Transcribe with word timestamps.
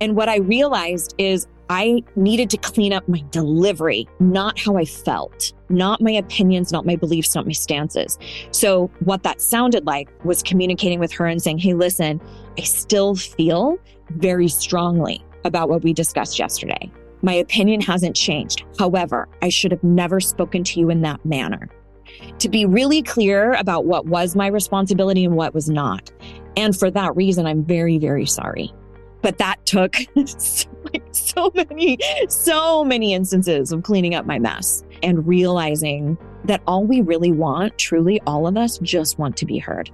And 0.00 0.16
what 0.16 0.28
I 0.28 0.38
realized 0.38 1.14
is 1.18 1.46
I 1.68 2.02
needed 2.16 2.50
to 2.50 2.56
clean 2.56 2.92
up 2.92 3.08
my 3.08 3.22
delivery, 3.30 4.08
not 4.18 4.58
how 4.58 4.76
I 4.76 4.84
felt, 4.84 5.52
not 5.68 6.00
my 6.00 6.10
opinions, 6.10 6.72
not 6.72 6.84
my 6.84 6.96
beliefs, 6.96 7.34
not 7.34 7.46
my 7.46 7.52
stances. 7.52 8.18
So, 8.50 8.90
what 9.04 9.22
that 9.22 9.40
sounded 9.40 9.86
like 9.86 10.08
was 10.24 10.42
communicating 10.42 10.98
with 10.98 11.12
her 11.12 11.26
and 11.26 11.40
saying, 11.40 11.58
Hey, 11.58 11.74
listen, 11.74 12.20
I 12.58 12.62
still 12.62 13.14
feel 13.14 13.78
very 14.16 14.48
strongly 14.48 15.24
about 15.44 15.68
what 15.68 15.84
we 15.84 15.92
discussed 15.92 16.38
yesterday. 16.38 16.90
My 17.22 17.34
opinion 17.34 17.80
hasn't 17.80 18.16
changed. 18.16 18.64
However, 18.78 19.28
I 19.42 19.48
should 19.48 19.70
have 19.70 19.84
never 19.84 20.18
spoken 20.18 20.64
to 20.64 20.80
you 20.80 20.90
in 20.90 21.02
that 21.02 21.24
manner. 21.24 21.68
To 22.40 22.48
be 22.48 22.66
really 22.66 23.02
clear 23.02 23.52
about 23.52 23.84
what 23.84 24.06
was 24.06 24.34
my 24.34 24.48
responsibility 24.48 25.24
and 25.24 25.36
what 25.36 25.54
was 25.54 25.70
not. 25.70 26.10
And 26.56 26.76
for 26.76 26.90
that 26.90 27.14
reason, 27.14 27.46
I'm 27.46 27.62
very, 27.64 27.98
very 27.98 28.26
sorry. 28.26 28.72
But 29.22 29.38
that 29.38 29.64
took 29.66 29.96
so, 30.26 30.68
so 31.12 31.52
many, 31.54 31.98
so 32.28 32.84
many 32.84 33.14
instances 33.14 33.72
of 33.72 33.82
cleaning 33.82 34.14
up 34.14 34.26
my 34.26 34.38
mess 34.38 34.84
and 35.02 35.26
realizing 35.26 36.16
that 36.44 36.62
all 36.66 36.84
we 36.84 37.00
really 37.00 37.32
want, 37.32 37.76
truly 37.78 38.20
all 38.26 38.46
of 38.46 38.56
us, 38.56 38.78
just 38.78 39.18
want 39.18 39.36
to 39.36 39.46
be 39.46 39.58
heard. 39.58 39.90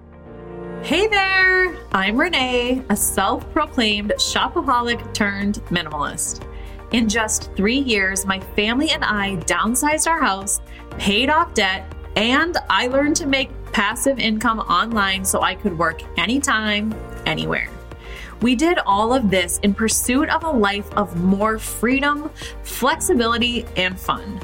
Hey 0.82 1.08
there! 1.08 1.76
I'm 1.92 2.16
Renee, 2.16 2.82
a 2.90 2.96
self 2.96 3.50
proclaimed 3.52 4.12
shopaholic 4.18 5.14
turned 5.14 5.56
minimalist. 5.70 6.46
In 6.92 7.08
just 7.08 7.52
three 7.56 7.78
years, 7.78 8.24
my 8.24 8.38
family 8.38 8.90
and 8.90 9.04
I 9.04 9.36
downsized 9.46 10.06
our 10.06 10.20
house, 10.20 10.60
paid 10.98 11.28
off 11.28 11.54
debt, 11.54 11.92
and 12.14 12.56
I 12.70 12.86
learned 12.86 13.16
to 13.16 13.26
make 13.26 13.50
passive 13.72 14.18
income 14.20 14.60
online 14.60 15.24
so 15.24 15.42
I 15.42 15.56
could 15.56 15.76
work 15.76 16.02
anytime, 16.18 16.94
anywhere. 17.26 17.68
We 18.42 18.54
did 18.54 18.78
all 18.86 19.12
of 19.12 19.30
this 19.30 19.58
in 19.62 19.74
pursuit 19.74 20.28
of 20.28 20.44
a 20.44 20.50
life 20.50 20.92
of 20.94 21.16
more 21.22 21.58
freedom, 21.58 22.30
flexibility, 22.62 23.64
and 23.76 23.98
fun. 23.98 24.40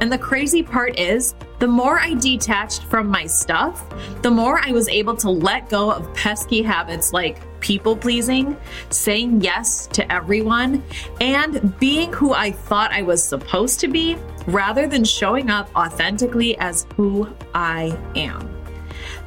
And 0.00 0.12
the 0.12 0.18
crazy 0.18 0.62
part 0.62 0.98
is, 0.98 1.34
the 1.58 1.66
more 1.66 1.98
I 1.98 2.14
detached 2.14 2.84
from 2.84 3.08
my 3.08 3.26
stuff, 3.26 3.84
the 4.20 4.30
more 4.30 4.60
I 4.62 4.70
was 4.70 4.88
able 4.88 5.16
to 5.16 5.30
let 5.30 5.70
go 5.70 5.90
of 5.90 6.12
pesky 6.14 6.62
habits 6.62 7.14
like 7.14 7.40
people 7.60 7.96
pleasing, 7.96 8.56
saying 8.90 9.40
yes 9.40 9.86
to 9.88 10.12
everyone, 10.12 10.82
and 11.20 11.78
being 11.78 12.12
who 12.12 12.34
I 12.34 12.50
thought 12.50 12.92
I 12.92 13.02
was 13.02 13.24
supposed 13.24 13.80
to 13.80 13.88
be 13.88 14.16
rather 14.46 14.86
than 14.86 15.02
showing 15.02 15.50
up 15.50 15.74
authentically 15.74 16.58
as 16.58 16.86
who 16.96 17.28
I 17.54 17.98
am. 18.14 18.55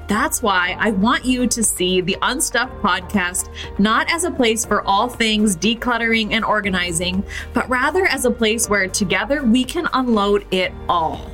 That's 0.09 0.41
why 0.41 0.75
I 0.79 0.89
want 0.89 1.23
you 1.23 1.45
to 1.45 1.63
see 1.63 2.01
the 2.01 2.17
Unstuffed 2.23 2.81
podcast 2.81 3.51
not 3.77 4.11
as 4.11 4.23
a 4.23 4.31
place 4.31 4.65
for 4.65 4.81
all 4.87 5.07
things 5.07 5.55
decluttering 5.55 6.33
and 6.33 6.43
organizing, 6.43 7.23
but 7.53 7.69
rather 7.69 8.07
as 8.07 8.25
a 8.25 8.31
place 8.31 8.67
where 8.67 8.87
together 8.87 9.43
we 9.43 9.63
can 9.63 9.87
unload 9.93 10.47
it 10.51 10.73
all. 10.89 11.29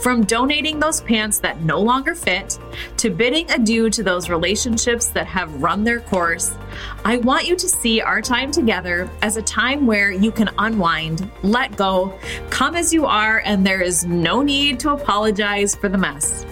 From 0.00 0.24
donating 0.24 0.80
those 0.80 1.00
pants 1.00 1.38
that 1.40 1.62
no 1.62 1.80
longer 1.80 2.16
fit 2.16 2.58
to 2.96 3.10
bidding 3.10 3.48
adieu 3.52 3.88
to 3.90 4.02
those 4.02 4.28
relationships 4.28 5.06
that 5.10 5.26
have 5.26 5.62
run 5.62 5.84
their 5.84 6.00
course, 6.00 6.56
I 7.04 7.18
want 7.18 7.46
you 7.46 7.54
to 7.54 7.68
see 7.68 8.00
our 8.00 8.20
time 8.20 8.50
together 8.50 9.08
as 9.22 9.36
a 9.36 9.42
time 9.42 9.86
where 9.86 10.10
you 10.10 10.32
can 10.32 10.50
unwind, 10.58 11.30
let 11.44 11.76
go, 11.76 12.18
come 12.50 12.74
as 12.74 12.92
you 12.92 13.06
are, 13.06 13.42
and 13.44 13.64
there 13.64 13.80
is 13.80 14.04
no 14.04 14.42
need 14.42 14.80
to 14.80 14.90
apologize 14.90 15.76
for 15.76 15.88
the 15.88 15.98
mess. 15.98 16.44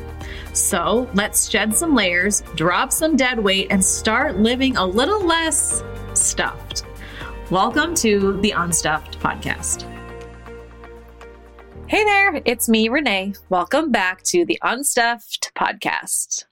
So 0.56 1.06
let's 1.12 1.50
shed 1.50 1.76
some 1.76 1.94
layers, 1.94 2.40
drop 2.54 2.90
some 2.90 3.14
dead 3.14 3.38
weight, 3.38 3.66
and 3.68 3.84
start 3.84 4.38
living 4.38 4.78
a 4.78 4.86
little 4.86 5.22
less 5.22 5.82
stuffed. 6.14 6.82
Welcome 7.50 7.94
to 7.96 8.40
the 8.40 8.52
Unstuffed 8.52 9.20
Podcast. 9.20 9.82
Hey 11.88 12.02
there, 12.04 12.40
it's 12.46 12.70
me, 12.70 12.88
Renee. 12.88 13.34
Welcome 13.50 13.92
back 13.92 14.22
to 14.24 14.46
the 14.46 14.58
Unstuffed 14.62 15.52
Podcast. 15.54 16.46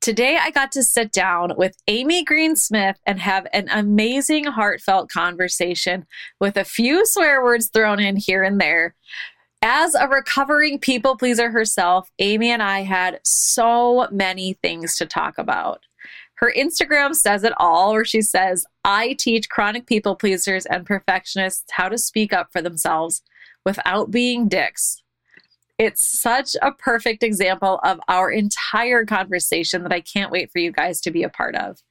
Today, 0.00 0.38
I 0.40 0.50
got 0.50 0.72
to 0.72 0.82
sit 0.82 1.12
down 1.12 1.52
with 1.58 1.76
Amy 1.86 2.24
Green 2.24 2.56
Smith 2.56 2.96
and 3.06 3.20
have 3.20 3.46
an 3.52 3.68
amazing, 3.70 4.44
heartfelt 4.44 5.10
conversation 5.10 6.06
with 6.40 6.56
a 6.56 6.64
few 6.64 7.04
swear 7.04 7.44
words 7.44 7.68
thrown 7.68 8.00
in 8.00 8.16
here 8.16 8.42
and 8.42 8.58
there 8.58 8.94
as 9.64 9.94
a 9.94 10.06
recovering 10.06 10.78
people 10.78 11.16
pleaser 11.16 11.50
herself, 11.50 12.10
Amy 12.18 12.50
and 12.50 12.62
I 12.62 12.82
had 12.82 13.18
so 13.24 14.06
many 14.12 14.52
things 14.62 14.98
to 14.98 15.06
talk 15.06 15.38
about. 15.38 15.80
Her 16.34 16.52
Instagram 16.54 17.14
says 17.14 17.44
it 17.44 17.54
all, 17.56 17.92
where 17.92 18.04
she 18.04 18.20
says, 18.20 18.66
I 18.84 19.14
teach 19.14 19.48
chronic 19.48 19.86
people 19.86 20.16
pleasers 20.16 20.66
and 20.66 20.84
perfectionists 20.84 21.64
how 21.70 21.88
to 21.88 21.96
speak 21.96 22.34
up 22.34 22.48
for 22.52 22.60
themselves 22.60 23.22
without 23.64 24.10
being 24.10 24.48
dicks. 24.48 25.02
It's 25.78 26.04
such 26.04 26.54
a 26.60 26.70
perfect 26.70 27.22
example 27.22 27.80
of 27.82 28.00
our 28.06 28.30
entire 28.30 29.06
conversation 29.06 29.82
that 29.82 29.92
I 29.94 30.00
can't 30.00 30.30
wait 30.30 30.52
for 30.52 30.58
you 30.58 30.72
guys 30.72 31.00
to 31.00 31.10
be 31.10 31.22
a 31.22 31.30
part 31.30 31.56
of. 31.56 31.82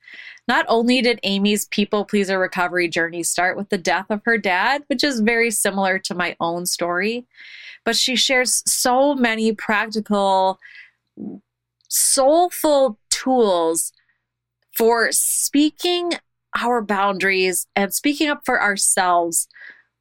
Not 0.47 0.65
only 0.69 1.01
did 1.01 1.19
Amy's 1.23 1.65
people 1.65 2.05
pleaser 2.05 2.37
recovery 2.37 2.87
journey 2.87 3.23
start 3.23 3.57
with 3.57 3.69
the 3.69 3.77
death 3.79 4.05
of 4.09 4.21
her 4.25 4.37
dad, 4.37 4.83
which 4.87 5.03
is 5.03 5.21
very 5.21 5.49
similar 5.49 5.97
to 5.99 6.13
my 6.13 6.35
own 6.39 6.67
story, 6.67 7.25
but 7.85 7.95
she 7.95 8.15
shares 8.15 8.63
so 8.65 9.15
many 9.15 9.53
practical, 9.53 10.59
soulful 11.89 12.99
tools 13.09 13.91
for 14.75 15.11
speaking 15.11 16.13
our 16.61 16.81
boundaries 16.81 17.67
and 17.75 17.93
speaking 17.93 18.29
up 18.29 18.41
for 18.45 18.61
ourselves. 18.61 19.47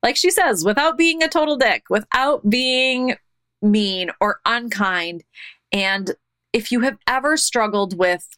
Like 0.02 0.16
she 0.16 0.30
says, 0.30 0.64
without 0.64 0.98
being 0.98 1.22
a 1.22 1.28
total 1.28 1.56
dick, 1.56 1.84
without 1.88 2.48
being 2.48 3.16
mean 3.60 4.10
or 4.20 4.40
unkind. 4.44 5.24
And 5.70 6.14
if 6.52 6.72
you 6.72 6.80
have 6.80 6.98
ever 7.06 7.36
struggled 7.36 7.96
with 7.96 8.28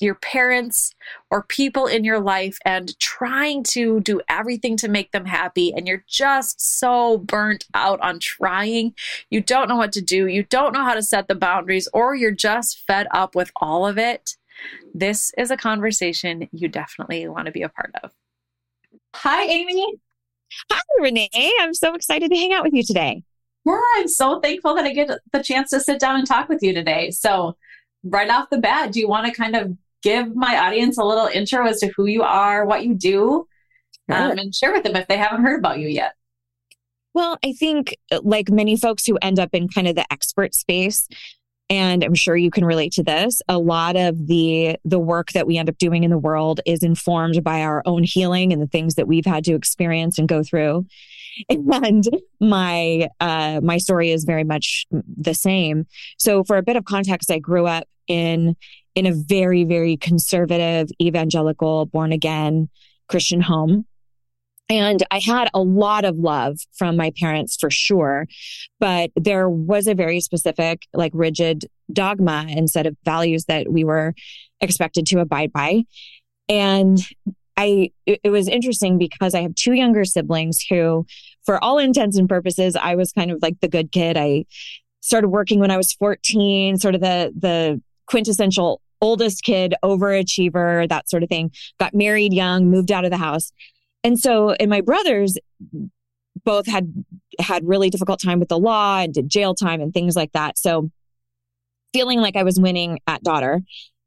your 0.00 0.14
parents 0.14 0.94
or 1.30 1.42
people 1.42 1.86
in 1.86 2.04
your 2.04 2.20
life 2.20 2.58
and 2.64 2.98
trying 3.00 3.62
to 3.62 4.00
do 4.00 4.20
everything 4.28 4.76
to 4.76 4.88
make 4.88 5.12
them 5.12 5.24
happy 5.24 5.72
and 5.74 5.88
you're 5.88 6.04
just 6.06 6.60
so 6.60 7.18
burnt 7.18 7.66
out 7.74 8.00
on 8.00 8.18
trying. 8.18 8.94
You 9.30 9.40
don't 9.40 9.68
know 9.68 9.76
what 9.76 9.92
to 9.92 10.00
do. 10.00 10.26
You 10.26 10.44
don't 10.44 10.72
know 10.72 10.84
how 10.84 10.94
to 10.94 11.02
set 11.02 11.28
the 11.28 11.34
boundaries 11.34 11.88
or 11.92 12.14
you're 12.14 12.30
just 12.30 12.78
fed 12.86 13.06
up 13.10 13.34
with 13.34 13.50
all 13.56 13.86
of 13.86 13.98
it. 13.98 14.36
This 14.94 15.32
is 15.38 15.50
a 15.50 15.56
conversation 15.56 16.48
you 16.52 16.68
definitely 16.68 17.26
want 17.28 17.46
to 17.46 17.52
be 17.52 17.62
a 17.62 17.68
part 17.68 17.92
of. 18.02 18.10
Hi, 19.16 19.44
Amy. 19.44 19.94
Hi, 20.70 20.80
Renee. 21.00 21.52
I'm 21.60 21.74
so 21.74 21.94
excited 21.94 22.30
to 22.30 22.36
hang 22.36 22.52
out 22.52 22.64
with 22.64 22.72
you 22.72 22.82
today. 22.82 23.22
Yeah, 23.64 23.80
I'm 23.96 24.08
so 24.08 24.40
thankful 24.40 24.74
that 24.74 24.84
I 24.84 24.92
get 24.92 25.10
the 25.32 25.42
chance 25.42 25.70
to 25.70 25.80
sit 25.80 26.00
down 26.00 26.16
and 26.16 26.26
talk 26.26 26.48
with 26.48 26.62
you 26.62 26.72
today. 26.72 27.10
So, 27.10 27.56
right 28.02 28.30
off 28.30 28.48
the 28.50 28.58
bat, 28.58 28.92
do 28.92 29.00
you 29.00 29.08
want 29.08 29.26
to 29.26 29.32
kind 29.32 29.54
of 29.54 29.76
give 30.02 30.34
my 30.34 30.58
audience 30.58 30.98
a 30.98 31.04
little 31.04 31.26
intro 31.26 31.66
as 31.66 31.80
to 31.80 31.92
who 31.96 32.06
you 32.06 32.22
are, 32.22 32.64
what 32.64 32.84
you 32.84 32.94
do, 32.94 33.46
um, 34.08 34.38
and 34.38 34.54
share 34.54 34.72
with 34.72 34.84
them 34.84 34.96
if 34.96 35.08
they 35.08 35.18
haven't 35.18 35.42
heard 35.42 35.58
about 35.58 35.78
you 35.78 35.88
yet. 35.88 36.14
Well, 37.14 37.38
I 37.44 37.52
think 37.52 37.96
uh, 38.10 38.20
like 38.22 38.50
many 38.50 38.76
folks 38.76 39.06
who 39.06 39.18
end 39.20 39.38
up 39.38 39.50
in 39.52 39.68
kind 39.68 39.88
of 39.88 39.96
the 39.96 40.10
expert 40.12 40.54
space, 40.54 41.08
and 41.70 42.02
I'm 42.02 42.14
sure 42.14 42.36
you 42.36 42.50
can 42.50 42.64
relate 42.64 42.92
to 42.92 43.02
this, 43.02 43.42
a 43.48 43.58
lot 43.58 43.96
of 43.96 44.26
the 44.26 44.76
the 44.84 44.98
work 44.98 45.32
that 45.32 45.46
we 45.46 45.58
end 45.58 45.68
up 45.68 45.78
doing 45.78 46.04
in 46.04 46.10
the 46.10 46.18
world 46.18 46.60
is 46.64 46.82
informed 46.82 47.42
by 47.44 47.62
our 47.62 47.82
own 47.84 48.04
healing 48.04 48.52
and 48.52 48.62
the 48.62 48.66
things 48.66 48.94
that 48.94 49.06
we've 49.06 49.26
had 49.26 49.44
to 49.44 49.54
experience 49.54 50.18
and 50.18 50.28
go 50.28 50.42
through. 50.42 50.86
And 51.48 52.04
my 52.40 53.08
uh 53.20 53.60
my 53.62 53.78
story 53.78 54.10
is 54.10 54.24
very 54.24 54.42
much 54.42 54.86
the 54.90 55.34
same. 55.34 55.86
So 56.18 56.42
for 56.42 56.56
a 56.56 56.64
bit 56.64 56.74
of 56.74 56.84
context, 56.84 57.30
I 57.30 57.38
grew 57.38 57.66
up 57.66 57.86
in 58.08 58.56
in 58.98 59.06
a 59.06 59.12
very, 59.12 59.62
very 59.62 59.96
conservative, 59.96 60.88
evangelical, 61.00 61.86
born 61.86 62.10
again 62.10 62.68
Christian 63.08 63.40
home. 63.40 63.86
And 64.68 65.04
I 65.12 65.20
had 65.20 65.48
a 65.54 65.60
lot 65.60 66.04
of 66.04 66.16
love 66.16 66.58
from 66.76 66.96
my 66.96 67.12
parents 67.16 67.56
for 67.56 67.70
sure, 67.70 68.26
but 68.80 69.10
there 69.14 69.48
was 69.48 69.86
a 69.86 69.94
very 69.94 70.18
specific, 70.18 70.82
like 70.92 71.12
rigid 71.14 71.66
dogma 71.92 72.46
and 72.48 72.68
set 72.68 72.86
of 72.86 72.96
values 73.04 73.44
that 73.44 73.70
we 73.70 73.84
were 73.84 74.14
expected 74.60 75.06
to 75.06 75.20
abide 75.20 75.52
by. 75.52 75.84
And 76.48 76.98
I, 77.56 77.92
it 78.04 78.30
was 78.30 78.48
interesting 78.48 78.98
because 78.98 79.32
I 79.32 79.42
have 79.42 79.54
two 79.54 79.74
younger 79.74 80.04
siblings 80.04 80.60
who, 80.68 81.06
for 81.46 81.62
all 81.62 81.78
intents 81.78 82.18
and 82.18 82.28
purposes, 82.28 82.74
I 82.74 82.96
was 82.96 83.12
kind 83.12 83.30
of 83.30 83.38
like 83.42 83.60
the 83.60 83.68
good 83.68 83.92
kid. 83.92 84.16
I 84.16 84.46
started 85.02 85.28
working 85.28 85.60
when 85.60 85.70
I 85.70 85.76
was 85.76 85.92
14, 85.92 86.78
sort 86.78 86.96
of 86.96 87.00
the, 87.00 87.32
the 87.38 87.80
quintessential 88.06 88.80
oldest 89.00 89.42
kid, 89.42 89.74
overachiever, 89.84 90.88
that 90.88 91.08
sort 91.08 91.22
of 91.22 91.28
thing, 91.28 91.52
got 91.78 91.94
married 91.94 92.32
young, 92.32 92.70
moved 92.70 92.92
out 92.92 93.04
of 93.04 93.10
the 93.10 93.16
house. 93.16 93.52
And 94.04 94.18
so, 94.18 94.50
and 94.50 94.70
my 94.70 94.80
brothers 94.80 95.36
both 96.44 96.66
had 96.66 96.92
had 97.38 97.66
really 97.66 97.90
difficult 97.90 98.20
time 98.20 98.38
with 98.38 98.48
the 98.48 98.58
law 98.58 98.98
and 98.98 99.12
did 99.12 99.28
jail 99.28 99.54
time 99.54 99.80
and 99.80 99.92
things 99.92 100.16
like 100.16 100.32
that. 100.32 100.58
So 100.58 100.90
feeling 101.92 102.20
like 102.20 102.36
I 102.36 102.42
was 102.42 102.60
winning 102.60 103.00
at 103.06 103.22
daughter. 103.22 103.60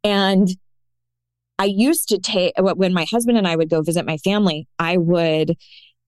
And 0.04 0.50
I 1.60 1.66
used 1.66 2.10
to 2.10 2.18
take 2.18 2.54
when 2.58 2.94
my 2.94 3.06
husband 3.06 3.38
and 3.38 3.48
I 3.48 3.56
would 3.56 3.70
go 3.70 3.82
visit 3.82 4.06
my 4.06 4.18
family, 4.18 4.68
I 4.80 4.98
would 4.98 5.56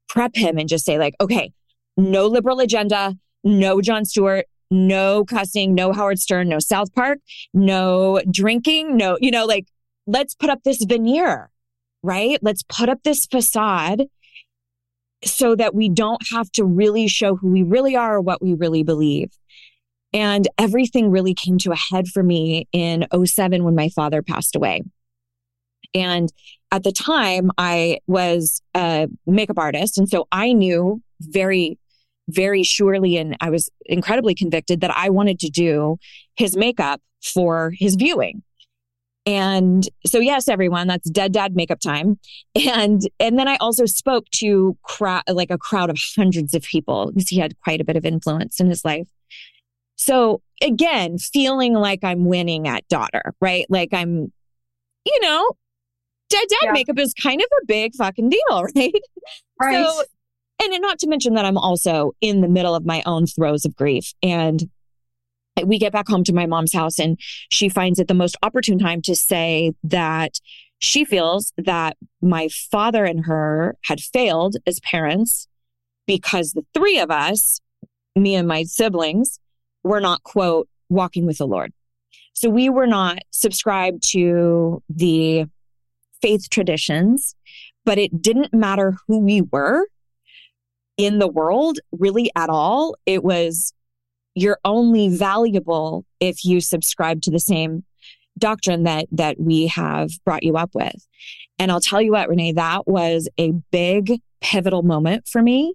prep 0.09 0.36
him 0.36 0.57
and 0.57 0.68
just 0.68 0.86
say, 0.86 0.97
like, 0.97 1.15
okay, 1.21 1.51
no 1.95 2.27
liberal 2.27 2.59
agenda, 2.59 3.15
no 3.44 3.81
Jon 3.81 4.06
Stewart, 4.06 4.47
no 4.73 5.23
cussing, 5.23 5.73
no 5.73 5.93
Howard 5.93 6.19
Stern, 6.19 6.49
no 6.49 6.59
South 6.59 6.93
Park, 6.93 7.19
no 7.53 8.21
drinking, 8.29 8.97
no, 8.97 9.17
you 9.21 9.31
know, 9.31 9.45
like, 9.45 9.67
let's 10.07 10.33
put 10.33 10.49
up 10.49 10.63
this 10.63 10.83
veneer, 10.83 11.49
right? 12.01 12.39
Let's 12.41 12.63
put 12.63 12.89
up 12.89 13.03
this 13.03 13.25
facade 13.25 14.03
so 15.23 15.55
that 15.55 15.73
we 15.73 15.87
don't 15.87 16.21
have 16.31 16.51
to 16.53 16.65
really 16.65 17.07
show 17.07 17.35
who 17.35 17.49
we 17.49 17.63
really 17.63 17.95
are 17.95 18.15
or 18.15 18.21
what 18.21 18.41
we 18.41 18.53
really 18.53 18.83
believe. 18.83 19.29
And 20.11 20.47
everything 20.57 21.09
really 21.09 21.33
came 21.33 21.57
to 21.59 21.71
a 21.71 21.77
head 21.77 22.07
for 22.07 22.21
me 22.21 22.67
in 22.71 23.07
07 23.25 23.63
when 23.63 23.75
my 23.75 23.89
father 23.89 24.21
passed 24.21 24.55
away. 24.55 24.83
And 25.95 26.31
at 26.71 26.83
the 26.83 26.91
time, 26.91 27.51
I 27.57 27.99
was 28.07 28.61
a 28.75 29.07
makeup 29.25 29.57
artist. 29.59 29.97
And 29.97 30.09
so 30.09 30.27
I 30.31 30.53
knew 30.53 31.01
very, 31.19 31.77
very 32.29 32.63
surely, 32.63 33.17
and 33.17 33.35
I 33.41 33.49
was 33.49 33.69
incredibly 33.85 34.35
convicted 34.35 34.81
that 34.81 34.95
I 34.95 35.09
wanted 35.09 35.39
to 35.39 35.49
do 35.49 35.97
his 36.35 36.55
makeup 36.55 37.01
for 37.21 37.71
his 37.77 37.95
viewing. 37.95 38.43
And 39.25 39.87
so, 40.05 40.19
yes, 40.19 40.49
everyone, 40.49 40.87
that's 40.87 41.09
dead 41.09 41.31
dad 41.31 41.55
makeup 41.55 41.79
time. 41.79 42.19
And, 42.55 43.01
and 43.19 43.39
then 43.39 43.47
I 43.47 43.55
also 43.57 43.85
spoke 43.85 44.29
to 44.35 44.77
crowd, 44.83 45.23
like 45.27 45.49
a 45.49 45.57
crowd 45.57 45.89
of 45.89 45.97
hundreds 46.15 46.53
of 46.53 46.63
people 46.63 47.11
because 47.11 47.29
he 47.29 47.39
had 47.39 47.59
quite 47.63 47.81
a 47.81 47.83
bit 47.83 47.95
of 47.95 48.05
influence 48.05 48.59
in 48.59 48.69
his 48.69 48.85
life. 48.85 49.07
So 49.95 50.41
again, 50.61 51.17
feeling 51.17 51.73
like 51.73 52.03
I'm 52.03 52.25
winning 52.25 52.67
at 52.67 52.87
daughter, 52.89 53.33
right? 53.41 53.65
Like 53.69 53.89
I'm, 53.91 54.31
you 55.05 55.19
know, 55.21 55.51
dead 56.29 56.45
dad 56.47 56.57
yeah. 56.65 56.71
makeup 56.73 56.99
is 56.99 57.13
kind 57.13 57.41
of 57.41 57.47
a 57.61 57.65
big 57.65 57.95
fucking 57.95 58.29
deal, 58.29 58.63
right? 58.75 58.93
Right. 59.61 59.85
So, 59.85 60.03
and 60.61 60.81
not 60.81 61.00
to 61.00 61.07
mention 61.07 61.33
that 61.35 61.45
I'm 61.45 61.57
also 61.57 62.13
in 62.21 62.41
the 62.41 62.47
middle 62.47 62.75
of 62.75 62.85
my 62.85 63.03
own 63.05 63.25
throes 63.25 63.65
of 63.65 63.75
grief. 63.75 64.13
And 64.21 64.69
we 65.63 65.77
get 65.77 65.94
back 65.94 66.07
home 66.07 66.23
to 66.25 66.33
my 66.33 66.45
mom's 66.45 66.73
house 66.73 67.00
and 67.00 67.19
she 67.50 67.69
finds 67.69 68.00
it 68.00 68.07
the 68.07 68.13
most 68.13 68.38
opportune 68.41 68.79
time 68.79 69.01
to 69.03 69.15
say 69.15 69.73
that 69.83 70.39
she 70.79 71.05
feels 71.05 71.53
that 71.57 71.95
my 72.21 72.50
father 72.50 73.05
and 73.05 73.25
her 73.25 73.75
had 73.85 74.01
failed 74.01 74.57
as 74.65 74.79
parents 74.79 75.47
because 76.07 76.51
the 76.51 76.65
three 76.73 77.00
of 77.00 77.11
us, 77.11 77.61
me 78.15 78.35
and 78.35 78.47
my 78.47 78.63
siblings, 78.63 79.39
were 79.83 80.01
not, 80.01 80.23
quote, 80.23 80.67
walking 80.89 81.25
with 81.25 81.38
the 81.38 81.47
Lord. 81.47 81.71
So 82.33 82.50
we 82.50 82.67
were 82.69 82.88
not 82.88 83.19
subscribed 83.31 84.03
to 84.11 84.81
the 84.89 85.45
faith 86.21 86.50
traditions, 86.50 87.35
but 87.85 87.97
it 87.97 88.21
didn't 88.21 88.53
matter 88.53 88.95
who 89.07 89.19
we 89.19 89.41
were 89.41 89.85
in 90.97 91.19
the 91.19 91.27
world 91.27 91.79
really 91.91 92.31
at 92.35 92.49
all. 92.49 92.95
It 93.05 93.23
was 93.23 93.73
you're 94.35 94.59
only 94.65 95.09
valuable 95.09 96.05
if 96.19 96.43
you 96.43 96.59
subscribe 96.59 97.21
to 97.21 97.31
the 97.31 97.39
same 97.39 97.83
doctrine 98.37 98.83
that 98.83 99.05
that 99.11 99.39
we 99.39 99.67
have 99.67 100.11
brought 100.25 100.43
you 100.43 100.57
up 100.57 100.71
with. 100.73 101.05
And 101.59 101.71
I'll 101.71 101.81
tell 101.81 102.01
you 102.01 102.13
what, 102.13 102.29
Renee, 102.29 102.53
that 102.53 102.87
was 102.87 103.29
a 103.37 103.51
big 103.71 104.21
pivotal 104.41 104.81
moment 104.81 105.27
for 105.27 105.41
me 105.41 105.73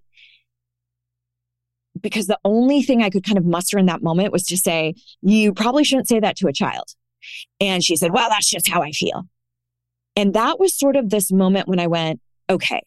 because 2.00 2.26
the 2.26 2.38
only 2.44 2.82
thing 2.82 3.02
I 3.02 3.10
could 3.10 3.24
kind 3.24 3.38
of 3.38 3.44
muster 3.44 3.78
in 3.78 3.86
that 3.86 4.02
moment 4.02 4.32
was 4.32 4.44
to 4.44 4.56
say, 4.56 4.94
you 5.22 5.52
probably 5.52 5.84
shouldn't 5.84 6.08
say 6.08 6.20
that 6.20 6.36
to 6.36 6.48
a 6.48 6.52
child. 6.52 6.84
And 7.60 7.82
she 7.82 7.96
said, 7.96 8.12
well, 8.12 8.28
that's 8.28 8.50
just 8.50 8.68
how 8.68 8.82
I 8.82 8.92
feel. 8.92 9.24
And 10.16 10.34
that 10.34 10.58
was 10.58 10.76
sort 10.76 10.96
of 10.96 11.10
this 11.10 11.32
moment 11.32 11.68
when 11.68 11.80
I 11.80 11.86
went, 11.86 12.20
okay, 12.50 12.82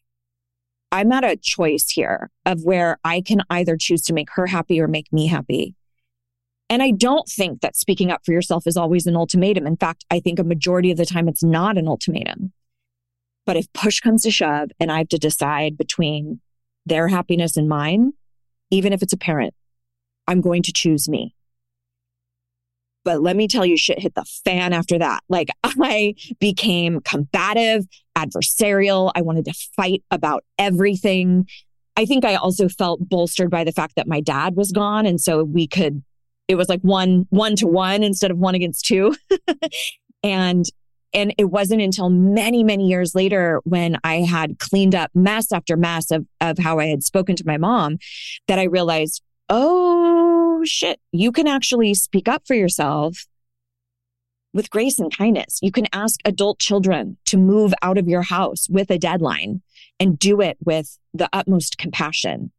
I'm 0.91 1.11
at 1.11 1.23
a 1.23 1.37
choice 1.37 1.89
here 1.89 2.29
of 2.45 2.63
where 2.63 2.99
I 3.03 3.21
can 3.21 3.41
either 3.49 3.77
choose 3.77 4.01
to 4.03 4.13
make 4.13 4.29
her 4.31 4.47
happy 4.47 4.81
or 4.81 4.87
make 4.87 5.11
me 5.13 5.27
happy. 5.27 5.75
And 6.69 6.81
I 6.81 6.91
don't 6.91 7.27
think 7.27 7.61
that 7.61 7.75
speaking 7.75 8.11
up 8.11 8.21
for 8.25 8.31
yourself 8.31 8.67
is 8.67 8.77
always 8.77 9.05
an 9.05 9.15
ultimatum. 9.15 9.67
In 9.67 9.77
fact, 9.77 10.05
I 10.09 10.19
think 10.19 10.39
a 10.39 10.43
majority 10.43 10.91
of 10.91 10.97
the 10.97 11.05
time 11.05 11.27
it's 11.27 11.43
not 11.43 11.77
an 11.77 11.87
ultimatum. 11.87 12.53
But 13.45 13.57
if 13.57 13.71
push 13.73 13.99
comes 13.99 14.23
to 14.23 14.31
shove 14.31 14.69
and 14.79 14.91
I 14.91 14.99
have 14.99 15.09
to 15.09 15.17
decide 15.17 15.77
between 15.77 16.39
their 16.85 17.07
happiness 17.07 17.57
and 17.57 17.67
mine, 17.67 18.13
even 18.69 18.93
if 18.93 19.01
it's 19.01 19.13
a 19.13 19.17
parent, 19.17 19.53
I'm 20.27 20.41
going 20.41 20.63
to 20.63 20.73
choose 20.73 21.09
me. 21.09 21.35
But 23.03 23.21
let 23.21 23.35
me 23.35 23.47
tell 23.47 23.65
you, 23.65 23.77
shit 23.77 23.99
hit 23.99 24.15
the 24.15 24.25
fan 24.45 24.73
after 24.73 24.99
that. 24.99 25.21
Like 25.29 25.49
I 25.63 26.15
became 26.39 27.01
combative, 27.01 27.85
adversarial. 28.17 29.11
I 29.15 29.21
wanted 29.21 29.45
to 29.45 29.53
fight 29.75 30.03
about 30.11 30.43
everything. 30.57 31.47
I 31.97 32.05
think 32.05 32.25
I 32.25 32.35
also 32.35 32.69
felt 32.69 33.07
bolstered 33.07 33.49
by 33.49 33.63
the 33.63 33.71
fact 33.71 33.95
that 33.95 34.07
my 34.07 34.21
dad 34.21 34.55
was 34.55 34.71
gone. 34.71 35.05
And 35.05 35.19
so 35.19 35.43
we 35.43 35.67
could, 35.67 36.03
it 36.47 36.55
was 36.55 36.69
like 36.69 36.81
one, 36.81 37.27
one 37.29 37.55
to 37.57 37.67
one 37.67 38.03
instead 38.03 38.31
of 38.31 38.37
one 38.37 38.55
against 38.55 38.85
two. 38.85 39.15
and 40.23 40.65
and 41.13 41.33
it 41.37 41.45
wasn't 41.45 41.81
until 41.81 42.09
many, 42.09 42.63
many 42.63 42.87
years 42.87 43.13
later 43.13 43.59
when 43.65 43.97
I 44.01 44.21
had 44.21 44.59
cleaned 44.59 44.95
up 44.95 45.11
mess 45.13 45.51
after 45.51 45.75
mess 45.75 46.09
of, 46.09 46.25
of 46.39 46.57
how 46.57 46.79
I 46.79 46.85
had 46.85 47.03
spoken 47.03 47.35
to 47.35 47.43
my 47.45 47.57
mom 47.57 47.97
that 48.47 48.59
I 48.59 48.63
realized, 48.63 49.21
oh 49.49 50.40
Oh, 50.61 50.65
shit, 50.65 50.99
you 51.11 51.31
can 51.31 51.47
actually 51.47 51.95
speak 51.95 52.27
up 52.27 52.45
for 52.45 52.53
yourself 52.53 53.25
with 54.53 54.69
grace 54.69 54.99
and 54.99 55.15
kindness. 55.15 55.57
You 55.63 55.71
can 55.71 55.87
ask 55.91 56.19
adult 56.23 56.59
children 56.59 57.17
to 57.25 57.37
move 57.37 57.73
out 57.81 57.97
of 57.97 58.07
your 58.07 58.21
house 58.21 58.69
with 58.69 58.91
a 58.91 58.99
deadline 58.99 59.63
and 59.99 60.19
do 60.19 60.39
it 60.39 60.57
with 60.63 60.99
the 61.15 61.27
utmost 61.33 61.79
compassion. 61.79 62.51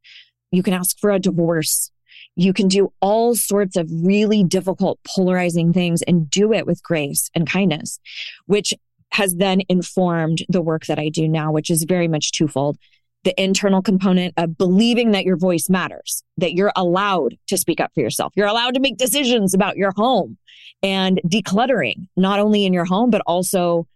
You 0.50 0.64
can 0.64 0.74
ask 0.74 0.98
for 0.98 1.12
a 1.12 1.20
divorce. 1.20 1.92
You 2.34 2.52
can 2.52 2.66
do 2.66 2.92
all 3.00 3.36
sorts 3.36 3.76
of 3.76 3.88
really 3.88 4.42
difficult, 4.42 4.98
polarizing 5.06 5.72
things 5.72 6.02
and 6.02 6.28
do 6.28 6.52
it 6.52 6.66
with 6.66 6.82
grace 6.82 7.30
and 7.36 7.48
kindness, 7.48 8.00
which 8.46 8.74
has 9.12 9.36
then 9.36 9.60
informed 9.68 10.38
the 10.48 10.62
work 10.62 10.86
that 10.86 10.98
I 10.98 11.08
do 11.08 11.28
now, 11.28 11.52
which 11.52 11.70
is 11.70 11.84
very 11.84 12.08
much 12.08 12.32
twofold 12.32 12.78
the 13.24 13.40
internal 13.40 13.82
component 13.82 14.34
of 14.36 14.58
believing 14.58 15.12
that 15.12 15.24
your 15.24 15.36
voice 15.36 15.68
matters, 15.68 16.22
that 16.38 16.54
you're 16.54 16.72
allowed 16.74 17.36
to 17.46 17.56
speak 17.56 17.80
up 17.80 17.92
for 17.94 18.00
yourself. 18.00 18.32
You're 18.36 18.48
allowed 18.48 18.74
to 18.74 18.80
make 18.80 18.96
decisions 18.96 19.54
about 19.54 19.76
your 19.76 19.92
home 19.96 20.38
and 20.82 21.20
decluttering, 21.26 22.08
not 22.16 22.40
only 22.40 22.64
in 22.64 22.72
your 22.72 22.84
home, 22.84 23.10
but 23.10 23.22
also 23.26 23.86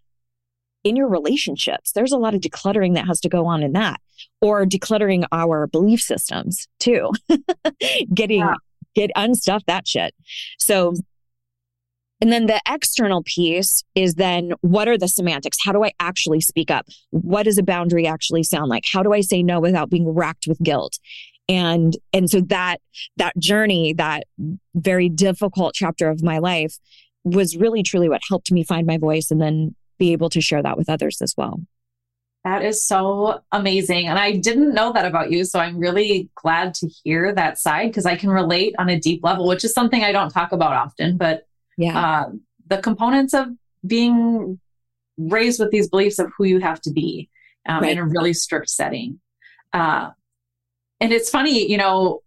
in 0.84 0.94
your 0.94 1.08
relationships. 1.08 1.90
There's 1.92 2.12
a 2.12 2.18
lot 2.18 2.34
of 2.34 2.40
decluttering 2.40 2.94
that 2.94 3.06
has 3.06 3.20
to 3.20 3.28
go 3.28 3.46
on 3.46 3.64
in 3.64 3.72
that, 3.72 4.00
or 4.40 4.64
decluttering 4.64 5.24
our 5.32 5.66
belief 5.66 6.00
systems 6.00 6.68
too. 6.78 7.10
Getting, 8.14 8.40
yeah. 8.40 8.54
get 8.94 9.10
unstuff 9.16 9.64
that 9.66 9.88
shit. 9.88 10.14
So 10.60 10.94
and 12.20 12.32
then 12.32 12.46
the 12.46 12.60
external 12.68 13.22
piece 13.24 13.82
is 13.94 14.14
then 14.14 14.52
what 14.62 14.88
are 14.88 14.96
the 14.96 15.08
semantics? 15.08 15.58
How 15.62 15.72
do 15.72 15.84
I 15.84 15.92
actually 16.00 16.40
speak 16.40 16.70
up? 16.70 16.86
What 17.10 17.42
does 17.42 17.58
a 17.58 17.62
boundary 17.62 18.06
actually 18.06 18.42
sound 18.42 18.68
like? 18.68 18.84
How 18.90 19.02
do 19.02 19.12
I 19.12 19.20
say 19.20 19.42
no 19.42 19.60
without 19.60 19.90
being 19.90 20.08
racked 20.08 20.46
with 20.46 20.62
guilt? 20.62 20.98
And, 21.48 21.96
and 22.12 22.28
so 22.30 22.40
that, 22.42 22.80
that 23.18 23.36
journey, 23.38 23.92
that 23.94 24.24
very 24.74 25.08
difficult 25.08 25.74
chapter 25.74 26.08
of 26.08 26.22
my 26.22 26.38
life 26.38 26.78
was 27.24 27.56
really 27.56 27.82
truly 27.82 28.08
what 28.08 28.22
helped 28.28 28.50
me 28.50 28.64
find 28.64 28.86
my 28.86 28.98
voice 28.98 29.30
and 29.30 29.40
then 29.40 29.74
be 29.98 30.12
able 30.12 30.30
to 30.30 30.40
share 30.40 30.62
that 30.62 30.76
with 30.76 30.88
others 30.88 31.20
as 31.20 31.34
well. 31.36 31.60
That 32.44 32.64
is 32.64 32.86
so 32.86 33.40
amazing. 33.50 34.06
And 34.06 34.18
I 34.18 34.32
didn't 34.32 34.72
know 34.72 34.92
that 34.92 35.04
about 35.04 35.32
you. 35.32 35.44
So 35.44 35.58
I'm 35.58 35.78
really 35.78 36.30
glad 36.36 36.74
to 36.74 36.88
hear 37.02 37.34
that 37.34 37.58
side 37.58 37.88
because 37.88 38.06
I 38.06 38.14
can 38.14 38.30
relate 38.30 38.74
on 38.78 38.88
a 38.88 38.98
deep 38.98 39.24
level, 39.24 39.48
which 39.48 39.64
is 39.64 39.72
something 39.72 40.04
I 40.04 40.12
don't 40.12 40.30
talk 40.30 40.52
about 40.52 40.72
often. 40.72 41.16
But 41.16 41.45
yeah. 41.76 41.98
Uh, 41.98 42.30
the 42.68 42.78
components 42.78 43.34
of 43.34 43.48
being 43.86 44.58
raised 45.18 45.60
with 45.60 45.70
these 45.70 45.88
beliefs 45.88 46.18
of 46.18 46.30
who 46.36 46.44
you 46.44 46.60
have 46.60 46.80
to 46.82 46.90
be 46.90 47.28
um, 47.68 47.82
right. 47.82 47.92
in 47.92 47.98
a 47.98 48.04
really 48.04 48.32
strict 48.32 48.68
setting. 48.68 49.20
Uh, 49.72 50.10
and 51.00 51.12
it's 51.12 51.30
funny, 51.30 51.70
you 51.70 51.76
know, 51.76 52.22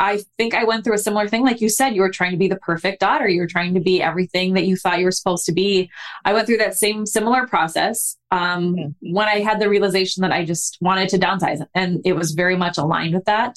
I 0.00 0.22
think 0.36 0.54
I 0.54 0.64
went 0.64 0.82
through 0.82 0.94
a 0.94 0.98
similar 0.98 1.28
thing. 1.28 1.44
Like 1.44 1.60
you 1.60 1.68
said, 1.68 1.94
you 1.94 2.00
were 2.00 2.10
trying 2.10 2.32
to 2.32 2.36
be 2.36 2.48
the 2.48 2.56
perfect 2.56 3.00
daughter. 3.00 3.28
You 3.28 3.40
were 3.40 3.46
trying 3.46 3.74
to 3.74 3.80
be 3.80 4.02
everything 4.02 4.54
that 4.54 4.64
you 4.66 4.76
thought 4.76 4.98
you 4.98 5.04
were 5.04 5.12
supposed 5.12 5.46
to 5.46 5.52
be. 5.52 5.88
I 6.24 6.32
went 6.32 6.46
through 6.46 6.56
that 6.58 6.74
same 6.74 7.06
similar 7.06 7.46
process 7.46 8.16
um, 8.32 8.76
yeah. 8.76 8.86
when 9.12 9.28
I 9.28 9.40
had 9.40 9.60
the 9.60 9.68
realization 9.68 10.22
that 10.22 10.32
I 10.32 10.44
just 10.44 10.78
wanted 10.80 11.08
to 11.10 11.18
downsize. 11.18 11.64
And 11.74 12.00
it 12.04 12.14
was 12.14 12.32
very 12.32 12.56
much 12.56 12.76
aligned 12.76 13.14
with 13.14 13.24
that, 13.26 13.56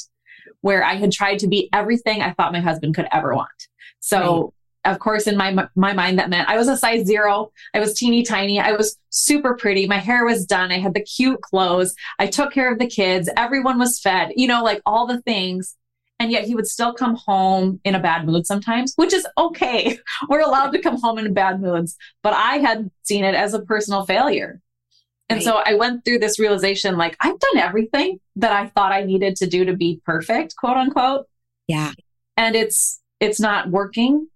where 0.61 0.83
I 0.83 0.95
had 0.95 1.11
tried 1.11 1.39
to 1.39 1.47
be 1.47 1.69
everything 1.73 2.21
I 2.21 2.33
thought 2.33 2.53
my 2.53 2.61
husband 2.61 2.95
could 2.95 3.07
ever 3.11 3.35
want. 3.35 3.49
So 3.99 4.53
of 4.87 4.99
course, 4.99 5.27
in 5.27 5.37
my 5.37 5.67
my 5.75 5.93
mind, 5.93 6.17
that 6.17 6.29
meant 6.29 6.49
I 6.49 6.57
was 6.57 6.67
a 6.67 6.77
size 6.77 7.05
zero. 7.05 7.51
I 7.73 7.79
was 7.79 7.93
teeny 7.93 8.23
tiny. 8.23 8.59
I 8.59 8.71
was 8.71 8.97
super 9.09 9.53
pretty. 9.55 9.85
My 9.85 9.97
hair 9.97 10.25
was 10.25 10.45
done. 10.45 10.71
I 10.71 10.79
had 10.79 10.93
the 10.93 11.03
cute 11.03 11.41
clothes. 11.41 11.93
I 12.19 12.27
took 12.27 12.53
care 12.53 12.71
of 12.71 12.79
the 12.79 12.87
kids. 12.87 13.29
Everyone 13.35 13.79
was 13.79 13.99
fed. 13.99 14.31
You 14.35 14.47
know, 14.47 14.63
like 14.63 14.81
all 14.85 15.05
the 15.05 15.21
things. 15.21 15.75
And 16.19 16.31
yet 16.31 16.45
he 16.45 16.55
would 16.55 16.65
still 16.65 16.93
come 16.93 17.15
home 17.15 17.79
in 17.83 17.93
a 17.93 17.99
bad 17.99 18.25
mood 18.25 18.47
sometimes, 18.47 18.93
which 18.95 19.13
is 19.13 19.27
okay. 19.37 19.99
We're 20.29 20.41
allowed 20.41 20.71
to 20.71 20.81
come 20.81 20.99
home 20.99 21.19
in 21.19 21.31
bad 21.33 21.61
moods. 21.61 21.95
But 22.23 22.33
I 22.33 22.57
had 22.57 22.89
seen 23.03 23.23
it 23.23 23.35
as 23.35 23.53
a 23.53 23.61
personal 23.61 24.03
failure. 24.03 24.59
And 25.29 25.37
right. 25.37 25.43
so 25.43 25.61
I 25.63 25.75
went 25.75 26.05
through 26.05 26.19
this 26.19 26.39
realization 26.39 26.97
like, 26.97 27.17
I've 27.19 27.37
done 27.37 27.57
everything 27.57 28.19
that 28.37 28.51
I 28.51 28.67
thought 28.67 28.93
I 28.93 29.03
needed 29.03 29.35
to 29.37 29.47
do 29.47 29.65
to 29.65 29.75
be 29.75 30.01
perfect, 30.05 30.55
quote 30.55 30.77
unquote. 30.77 31.27
Yeah. 31.67 31.91
And 32.37 32.55
it's, 32.55 32.99
it's 33.19 33.39
not 33.39 33.69
working. 33.69 34.27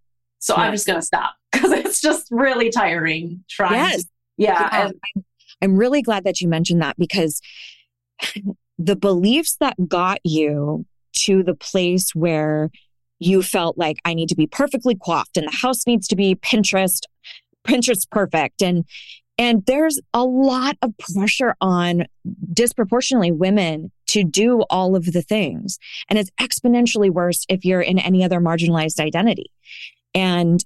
So 0.42 0.56
yeah. 0.56 0.64
I'm 0.64 0.74
just 0.74 0.86
going 0.86 1.00
to 1.00 1.06
stop 1.06 1.36
because 1.52 1.72
it's 1.72 2.02
just 2.02 2.28
really 2.30 2.70
tiring 2.70 3.44
trying. 3.50 3.74
Yes. 3.74 4.04
To, 4.04 4.10
yeah. 4.38 4.60
yeah. 4.60 4.86
And, 4.86 4.94
I'm, 5.16 5.26
I'm 5.62 5.76
really 5.78 6.02
glad 6.02 6.26
that 6.26 6.42
you 6.42 6.50
mentioned 6.50 6.82
that 6.82 6.98
because 6.98 7.42
the 8.78 8.96
beliefs 8.96 9.58
that 9.60 9.76
got 9.88 10.20
you 10.24 10.86
to 11.14 11.44
the 11.44 11.56
place 11.56 12.14
where 12.16 12.70
you 13.20 13.44
felt 13.44 13.78
like 13.78 13.98
I 14.04 14.16
need 14.16 14.30
to 14.30 14.36
be 14.36 14.48
perfectly 14.48 14.96
coiffed 14.96 15.38
and 15.38 15.48
the 15.48 15.56
house 15.56 15.86
needs 15.86 16.08
to 16.08 16.16
be 16.16 16.36
Pinterest, 16.36 17.04
Pinterest 17.66 18.10
perfect. 18.10 18.64
And 18.64 18.86
and 19.38 19.66
there's 19.66 20.00
a 20.14 20.24
lot 20.24 20.78
of 20.82 20.94
pressure 20.98 21.56
on 21.62 22.06
disproportionately 22.54 23.32
women 23.32 23.92
to 24.08 24.24
do 24.24 24.62
all 24.70 24.96
of 24.96 25.06
the 25.14 25.22
things. 25.22 25.80
And 26.10 26.20
it's 26.20 26.30
exponentially 26.40 27.10
worse 27.10 27.46
if 27.50 27.66
you're 27.66 27.82
in 27.82 27.98
any 27.98 28.24
other 28.24 28.40
marginalized 28.40 29.00
identity. 29.00 29.50
And 30.14 30.64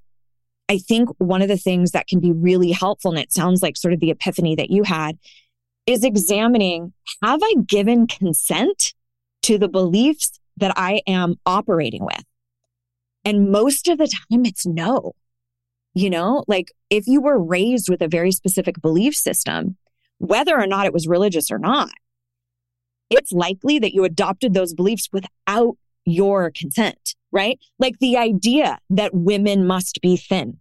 I 0.69 0.79
think 0.79 1.09
one 1.19 1.41
of 1.41 1.47
the 1.47 1.57
things 1.57 1.91
that 1.91 2.07
can 2.07 2.19
be 2.19 2.31
really 2.31 2.71
helpful, 2.71 3.11
and 3.11 3.19
it 3.19 3.33
sounds 3.33 3.61
like 3.61 3.77
sort 3.77 3.93
of 3.93 3.99
the 3.99 4.11
epiphany 4.11 4.55
that 4.55 4.71
you 4.71 4.83
had, 4.83 5.17
is 5.85 6.03
examining 6.03 6.93
have 7.23 7.41
I 7.43 7.55
given 7.67 8.07
consent 8.07 8.93
to 9.43 9.57
the 9.57 9.67
beliefs 9.67 10.39
that 10.57 10.73
I 10.75 11.01
am 11.05 11.35
operating 11.45 12.03
with? 12.03 12.23
And 13.23 13.51
most 13.51 13.87
of 13.87 13.97
the 13.97 14.07
time, 14.07 14.45
it's 14.45 14.65
no. 14.65 15.13
You 15.93 16.09
know, 16.09 16.43
like 16.47 16.71
if 16.89 17.07
you 17.07 17.21
were 17.21 17.41
raised 17.41 17.89
with 17.89 18.01
a 18.01 18.07
very 18.07 18.31
specific 18.31 18.81
belief 18.81 19.15
system, 19.15 19.77
whether 20.17 20.59
or 20.59 20.67
not 20.67 20.85
it 20.85 20.93
was 20.93 21.07
religious 21.07 21.51
or 21.51 21.59
not, 21.59 21.91
it's 23.09 23.31
likely 23.31 23.79
that 23.79 23.93
you 23.93 24.03
adopted 24.03 24.53
those 24.53 24.73
beliefs 24.73 25.09
without 25.13 25.77
your 26.05 26.51
consent, 26.51 27.15
right? 27.35 27.59
Like 27.77 27.99
the 27.99 28.17
idea 28.17 28.79
that 28.89 29.13
women 29.13 29.67
must 29.67 29.99
be 30.01 30.15
thin. 30.17 30.59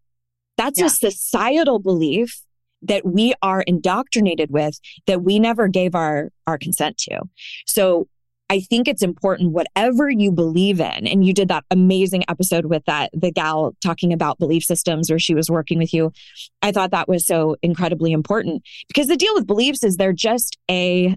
That's 0.58 0.80
yeah. 0.80 0.86
a 0.86 0.90
societal 0.90 1.78
belief 1.78 2.42
that 2.82 3.06
we 3.06 3.32
are 3.40 3.62
indoctrinated 3.62 4.50
with 4.50 4.78
that 5.06 5.22
we 5.22 5.38
never 5.38 5.68
gave 5.68 5.94
our, 5.94 6.30
our 6.46 6.58
consent 6.58 6.98
to. 6.98 7.20
So 7.66 8.08
I 8.50 8.60
think 8.60 8.88
it's 8.88 9.02
important, 9.02 9.52
whatever 9.52 10.10
you 10.10 10.30
believe 10.30 10.80
in. 10.80 11.06
And 11.06 11.24
you 11.24 11.32
did 11.32 11.48
that 11.48 11.64
amazing 11.70 12.24
episode 12.28 12.66
with 12.66 12.84
that, 12.84 13.10
the 13.14 13.32
gal 13.32 13.74
talking 13.80 14.12
about 14.12 14.38
belief 14.38 14.64
systems 14.64 15.08
where 15.08 15.18
she 15.18 15.34
was 15.34 15.50
working 15.50 15.78
with 15.78 15.94
you. 15.94 16.12
I 16.60 16.72
thought 16.72 16.90
that 16.90 17.08
was 17.08 17.24
so 17.24 17.56
incredibly 17.62 18.12
important 18.12 18.62
because 18.86 19.06
the 19.06 19.16
deal 19.16 19.34
with 19.34 19.46
beliefs 19.46 19.82
is 19.82 19.96
they're 19.96 20.12
just 20.12 20.58
a 20.70 21.16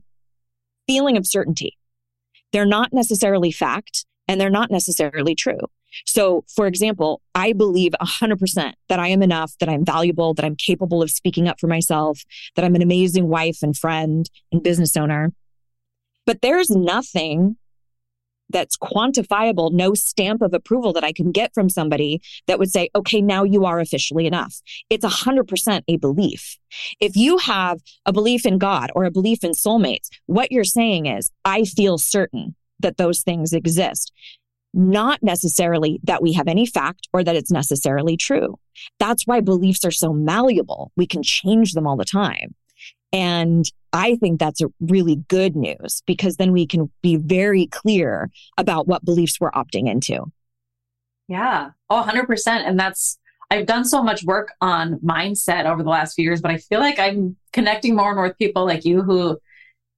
feeling 0.88 1.18
of 1.18 1.28
certainty. 1.28 1.78
They're 2.54 2.66
not 2.66 2.94
necessarily 2.94 3.52
fact 3.52 4.06
and 4.27 4.39
they're 4.39 4.50
not 4.50 4.72
necessarily 4.72 5.36
true. 5.36 5.60
So, 6.05 6.43
for 6.53 6.67
example, 6.67 7.22
I 7.34 7.53
believe 7.53 7.93
100% 8.01 8.74
that 8.89 9.00
I 9.00 9.07
am 9.07 9.24
enough, 9.24 9.53
that 9.60 9.69
I'm 9.69 9.86
valuable, 9.86 10.34
that 10.34 10.46
I'm 10.46 10.55
capable 10.55 11.01
of 11.01 11.10
speaking 11.10 11.48
up 11.48 11.60
for 11.60 11.67
myself, 11.67 12.22
that 12.55 12.65
I'm 12.65 12.75
an 12.75 12.81
amazing 12.81 13.27
wife 13.27 13.60
and 13.62 13.75
friend 13.75 14.29
and 14.51 14.62
business 14.62 14.98
owner. 14.98 15.31
But 16.25 16.41
there's 16.41 16.69
nothing 16.69 17.55
that's 18.50 18.77
quantifiable, 18.77 19.72
no 19.72 19.93
stamp 19.93 20.41
of 20.41 20.53
approval 20.53 20.93
that 20.93 21.03
I 21.03 21.12
can 21.12 21.31
get 21.31 21.53
from 21.53 21.69
somebody 21.69 22.22
that 22.48 22.60
would 22.60 22.72
say, 22.72 22.89
okay, 22.96 23.22
now 23.22 23.43
you 23.43 23.65
are 23.65 23.79
officially 23.79 24.25
enough. 24.25 24.62
It's 24.89 25.05
100% 25.05 25.84
a 25.88 25.98
belief. 25.98 26.57
If 27.00 27.15
you 27.15 27.38
have 27.39 27.79
a 28.05 28.13
belief 28.13 28.46
in 28.46 28.57
God 28.57 28.91
or 28.96 29.05
a 29.05 29.12
belief 29.12 29.43
in 29.43 29.51
soulmates, 29.51 30.10
what 30.25 30.51
you're 30.51 30.63
saying 30.63 31.07
is, 31.07 31.29
I 31.43 31.63
feel 31.63 31.98
certain 31.98 32.55
that 32.79 32.98
those 32.98 33.22
things 33.22 33.53
exist 33.53 34.12
not 34.74 35.24
necessarily 35.24 36.00
that 36.03 36.22
we 36.22 36.34
have 36.34 36.48
any 36.48 36.65
fact 36.65 37.07
or 37.12 37.24
that 37.24 37.36
it's 37.36 37.51
necessarily 37.51 38.15
true. 38.15 38.60
That's 39.00 39.25
why 39.25 39.39
beliefs 39.39 39.84
are 39.86 39.91
so 39.91 40.13
malleable. 40.13 40.91
We 40.96 41.07
can 41.07 41.24
change 41.24 41.74
them 41.74 41.88
all 41.88 41.98
the 41.98 42.05
time. 42.05 42.53
And 43.12 43.65
I 43.93 44.17
think 44.17 44.39
that's 44.39 44.62
really 44.79 45.15
good 45.29 45.55
news 45.55 46.03
because 46.05 46.36
then 46.36 46.51
we 46.51 46.67
can 46.67 46.91
be 47.01 47.15
very 47.15 47.67
clear 47.67 48.29
about 48.57 48.88
what 48.88 49.05
beliefs 49.05 49.39
we're 49.39 49.51
opting 49.51 49.89
into. 49.89 50.25
Yeah. 51.27 51.72
Oh, 51.89 52.05
100%. 52.07 52.48
And 52.48 52.79
that's, 52.79 53.17
I've 53.50 53.65
done 53.65 53.86
so 53.86 54.03
much 54.03 54.24
work 54.24 54.53
on 54.62 55.00
mindset 55.00 55.65
over 55.65 55.81
the 55.81 55.89
last 55.89 56.13
few 56.13 56.24
years, 56.24 56.41
but 56.41 56.51
I 56.51 56.57
feel 56.57 56.79
like 56.79 57.00
I'm 57.00 57.38
connecting 57.53 57.96
more 57.96 58.10
and 58.10 58.17
more 58.17 58.27
with 58.27 58.38
people 58.38 58.65
like 58.65 58.86
you 58.86 59.01
who 59.01 59.39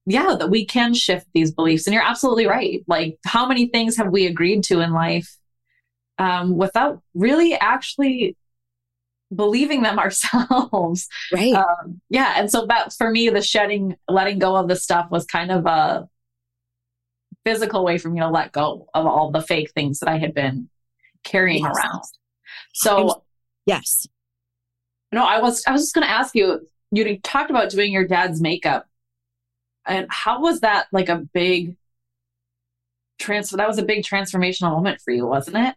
yeah, 0.06 0.34
that 0.38 0.50
we 0.50 0.64
can 0.64 0.94
shift 0.94 1.26
these 1.34 1.52
beliefs. 1.52 1.86
And 1.86 1.94
you're 1.94 2.02
absolutely 2.02 2.46
right. 2.46 2.82
Like, 2.86 3.18
how 3.24 3.46
many 3.46 3.66
things 3.66 3.96
have 3.96 4.08
we 4.08 4.26
agreed 4.26 4.64
to 4.64 4.80
in 4.80 4.92
life 4.92 5.36
um, 6.18 6.56
without 6.56 7.02
really 7.14 7.54
actually 7.54 8.36
believing 9.34 9.82
them 9.82 9.98
ourselves? 9.98 11.08
Right. 11.32 11.54
Um, 11.54 12.00
yeah. 12.08 12.34
And 12.36 12.50
so 12.50 12.66
that 12.66 12.92
for 12.94 13.10
me, 13.10 13.28
the 13.28 13.42
shedding, 13.42 13.96
letting 14.08 14.38
go 14.38 14.56
of 14.56 14.68
the 14.68 14.76
stuff 14.76 15.10
was 15.10 15.24
kind 15.26 15.50
of 15.50 15.66
a 15.66 16.08
physical 17.44 17.84
way 17.84 17.98
for 17.98 18.10
me 18.10 18.20
to 18.20 18.28
let 18.28 18.52
go 18.52 18.88
of 18.94 19.06
all 19.06 19.30
the 19.30 19.42
fake 19.42 19.72
things 19.72 20.00
that 20.00 20.08
I 20.08 20.18
had 20.18 20.34
been 20.34 20.68
carrying 21.24 21.64
yes. 21.64 21.76
around. 21.76 22.02
So, 22.72 23.22
yes. 23.66 24.06
No, 25.12 25.24
I 25.24 25.40
was 25.40 25.62
I 25.66 25.72
was 25.72 25.82
just 25.82 25.94
going 25.94 26.06
to 26.06 26.12
ask 26.12 26.34
you. 26.34 26.66
You 26.92 27.18
talked 27.20 27.50
about 27.50 27.70
doing 27.70 27.92
your 27.92 28.04
dad's 28.04 28.40
makeup 28.40 28.86
and 29.86 30.06
how 30.10 30.40
was 30.40 30.60
that 30.60 30.86
like 30.92 31.08
a 31.08 31.16
big 31.16 31.76
transfer? 33.18 33.56
That 33.56 33.68
was 33.68 33.78
a 33.78 33.84
big 33.84 34.04
transformational 34.04 34.72
moment 34.72 35.00
for 35.00 35.10
you, 35.12 35.26
wasn't 35.26 35.56
it? 35.56 35.74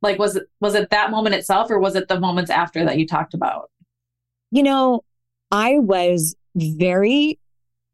Like, 0.00 0.18
was 0.18 0.36
it, 0.36 0.48
was 0.60 0.74
it 0.74 0.90
that 0.90 1.10
moment 1.10 1.34
itself 1.34 1.70
or 1.70 1.78
was 1.78 1.96
it 1.96 2.08
the 2.08 2.20
moments 2.20 2.50
after 2.50 2.84
that 2.84 2.98
you 2.98 3.06
talked 3.06 3.34
about? 3.34 3.70
You 4.50 4.62
know, 4.62 5.02
I 5.50 5.78
was 5.78 6.36
very 6.54 7.38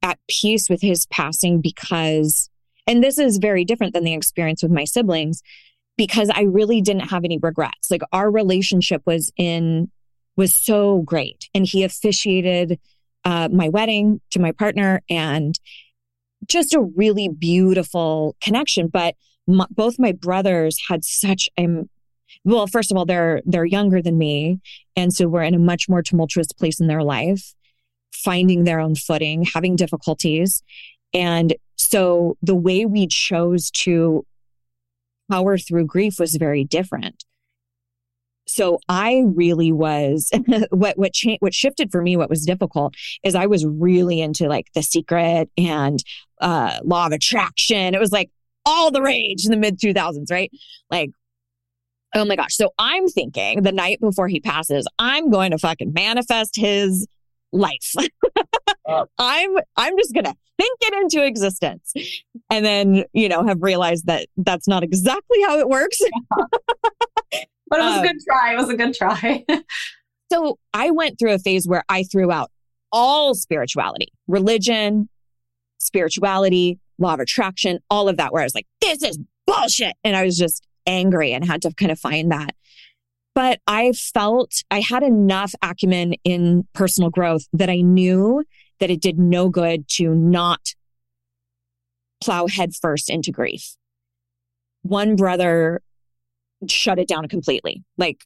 at 0.02 0.18
peace 0.28 0.68
with 0.68 0.82
his 0.82 1.06
passing 1.06 1.60
because, 1.60 2.50
and 2.86 3.02
this 3.02 3.18
is 3.18 3.38
very 3.38 3.64
different 3.64 3.94
than 3.94 4.04
the 4.04 4.12
experience 4.12 4.62
with 4.62 4.72
my 4.72 4.84
siblings 4.84 5.42
because 5.96 6.30
I 6.30 6.42
really 6.42 6.80
didn't 6.82 7.08
have 7.08 7.24
any 7.24 7.38
regrets. 7.38 7.90
Like 7.90 8.02
our 8.12 8.30
relationship 8.30 9.02
was 9.06 9.32
in, 9.36 9.90
was 10.36 10.52
so 10.52 11.00
great 11.02 11.48
and 11.54 11.66
he 11.66 11.84
officiated 11.84 12.78
uh, 13.24 13.48
my 13.50 13.68
wedding 13.68 14.20
to 14.30 14.40
my 14.40 14.52
partner 14.52 15.00
and 15.08 15.58
just 16.46 16.74
a 16.74 16.80
really 16.80 17.28
beautiful 17.28 18.36
connection. 18.40 18.88
But 18.88 19.14
my, 19.46 19.66
both 19.70 19.98
my 19.98 20.12
brothers 20.12 20.78
had 20.88 21.04
such 21.04 21.48
a 21.58 21.66
well, 22.44 22.66
first 22.66 22.90
of 22.90 22.96
all, 22.96 23.06
they're 23.06 23.42
they're 23.44 23.64
younger 23.64 24.02
than 24.02 24.18
me, 24.18 24.60
and 24.96 25.12
so 25.12 25.28
we're 25.28 25.42
in 25.42 25.54
a 25.54 25.58
much 25.58 25.88
more 25.88 26.02
tumultuous 26.02 26.52
place 26.52 26.80
in 26.80 26.88
their 26.88 27.02
life, 27.02 27.54
finding 28.12 28.64
their 28.64 28.80
own 28.80 28.96
footing, 28.96 29.44
having 29.54 29.76
difficulties, 29.76 30.62
and 31.12 31.54
so 31.76 32.36
the 32.42 32.54
way 32.54 32.84
we 32.86 33.06
chose 33.06 33.70
to 33.70 34.26
power 35.30 35.56
through 35.56 35.86
grief 35.86 36.18
was 36.18 36.34
very 36.34 36.64
different 36.64 37.24
so 38.46 38.78
I 38.88 39.24
really 39.26 39.72
was 39.72 40.30
what 40.70 40.98
what 40.98 41.12
changed 41.12 41.40
what 41.40 41.54
shifted 41.54 41.90
for 41.90 42.02
me 42.02 42.16
what 42.16 42.30
was 42.30 42.44
difficult 42.44 42.94
is 43.22 43.34
I 43.34 43.46
was 43.46 43.64
really 43.66 44.20
into 44.20 44.48
like 44.48 44.72
the 44.74 44.82
secret 44.82 45.50
and 45.56 46.02
uh 46.40 46.78
law 46.84 47.06
of 47.06 47.12
attraction. 47.12 47.94
It 47.94 48.00
was 48.00 48.12
like 48.12 48.30
all 48.66 48.90
the 48.90 49.02
rage 49.02 49.44
in 49.44 49.50
the 49.50 49.56
mid 49.56 49.78
2000s, 49.78 50.30
right? 50.30 50.50
Like 50.90 51.10
oh 52.14 52.24
my 52.24 52.36
gosh. 52.36 52.54
So 52.54 52.70
I'm 52.78 53.08
thinking 53.08 53.62
the 53.62 53.72
night 53.72 54.00
before 54.00 54.28
he 54.28 54.40
passes, 54.40 54.86
I'm 54.98 55.30
going 55.30 55.50
to 55.50 55.58
fucking 55.58 55.92
manifest 55.92 56.56
his 56.56 57.06
life. 57.52 57.94
I'm 59.18 59.56
I'm 59.76 59.98
just 59.98 60.14
going 60.14 60.24
to 60.24 60.34
think 60.58 60.78
it 60.82 60.94
into 61.02 61.24
existence. 61.24 61.92
And 62.50 62.64
then, 62.64 63.04
you 63.12 63.28
know, 63.28 63.44
have 63.46 63.62
realized 63.62 64.06
that 64.06 64.28
that's 64.36 64.68
not 64.68 64.82
exactly 64.82 65.42
how 65.42 65.58
it 65.58 65.68
works. 65.68 65.98
but 67.74 67.80
it 67.80 67.88
was 67.88 67.98
um, 67.98 68.04
a 68.04 68.08
good 68.08 68.20
try. 68.24 68.52
It 68.52 68.56
was 68.56 68.68
a 68.68 68.76
good 68.76 68.94
try. 68.94 69.44
so 70.32 70.58
I 70.72 70.90
went 70.90 71.18
through 71.18 71.32
a 71.32 71.38
phase 71.38 71.66
where 71.66 71.84
I 71.88 72.04
threw 72.04 72.30
out 72.30 72.50
all 72.92 73.34
spirituality, 73.34 74.08
religion, 74.28 75.08
spirituality, 75.78 76.78
law 76.98 77.14
of 77.14 77.20
attraction, 77.20 77.80
all 77.90 78.08
of 78.08 78.16
that, 78.18 78.32
where 78.32 78.42
I 78.42 78.44
was 78.44 78.54
like, 78.54 78.66
this 78.80 79.02
is 79.02 79.18
bullshit. 79.46 79.94
And 80.04 80.16
I 80.16 80.24
was 80.24 80.38
just 80.38 80.66
angry 80.86 81.32
and 81.32 81.44
had 81.44 81.62
to 81.62 81.74
kind 81.74 81.90
of 81.90 81.98
find 81.98 82.30
that. 82.30 82.54
But 83.34 83.60
I 83.66 83.90
felt 83.92 84.62
I 84.70 84.80
had 84.80 85.02
enough 85.02 85.54
acumen 85.60 86.14
in 86.22 86.68
personal 86.72 87.10
growth 87.10 87.48
that 87.52 87.68
I 87.68 87.80
knew 87.80 88.44
that 88.78 88.90
it 88.90 89.00
did 89.00 89.18
no 89.18 89.48
good 89.48 89.88
to 89.88 90.14
not 90.14 90.74
plow 92.22 92.46
headfirst 92.46 93.10
into 93.10 93.32
grief. 93.32 93.76
one 94.82 95.16
brother 95.16 95.80
shut 96.70 96.98
it 96.98 97.08
down 97.08 97.28
completely. 97.28 97.82
Like, 97.96 98.24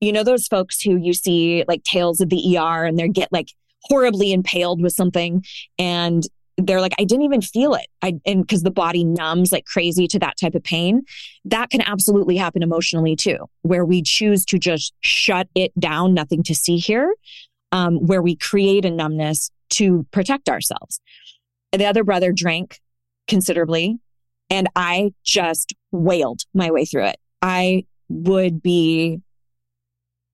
you 0.00 0.12
know, 0.12 0.22
those 0.22 0.46
folks 0.46 0.80
who 0.80 0.96
you 0.96 1.12
see 1.12 1.64
like 1.66 1.82
tales 1.84 2.20
of 2.20 2.28
the 2.28 2.58
ER 2.58 2.84
and 2.84 2.98
they 2.98 3.08
get 3.08 3.32
like 3.32 3.48
horribly 3.82 4.32
impaled 4.32 4.82
with 4.82 4.92
something 4.92 5.44
and 5.78 6.24
they're 6.58 6.80
like, 6.80 6.94
I 6.98 7.04
didn't 7.04 7.24
even 7.24 7.42
feel 7.42 7.74
it. 7.74 7.86
I, 8.00 8.14
and 8.24 8.42
because 8.42 8.62
the 8.62 8.70
body 8.70 9.04
numbs 9.04 9.52
like 9.52 9.66
crazy 9.66 10.06
to 10.08 10.18
that 10.20 10.38
type 10.40 10.54
of 10.54 10.62
pain, 10.62 11.02
that 11.44 11.70
can 11.70 11.82
absolutely 11.82 12.36
happen 12.36 12.62
emotionally 12.62 13.14
too, 13.14 13.48
where 13.62 13.84
we 13.84 14.02
choose 14.02 14.44
to 14.46 14.58
just 14.58 14.94
shut 15.00 15.48
it 15.54 15.78
down, 15.78 16.14
nothing 16.14 16.42
to 16.44 16.54
see 16.54 16.78
here, 16.78 17.14
um, 17.72 18.06
where 18.06 18.22
we 18.22 18.36
create 18.36 18.84
a 18.84 18.90
numbness 18.90 19.50
to 19.70 20.06
protect 20.12 20.48
ourselves. 20.48 21.00
The 21.72 21.84
other 21.84 22.04
brother 22.04 22.32
drank 22.32 22.80
considerably, 23.28 23.98
and 24.48 24.68
I 24.74 25.12
just 25.24 25.74
wailed 25.92 26.42
my 26.54 26.70
way 26.70 26.86
through 26.86 27.06
it. 27.06 27.16
I 27.42 27.84
would 28.08 28.62
be 28.62 29.20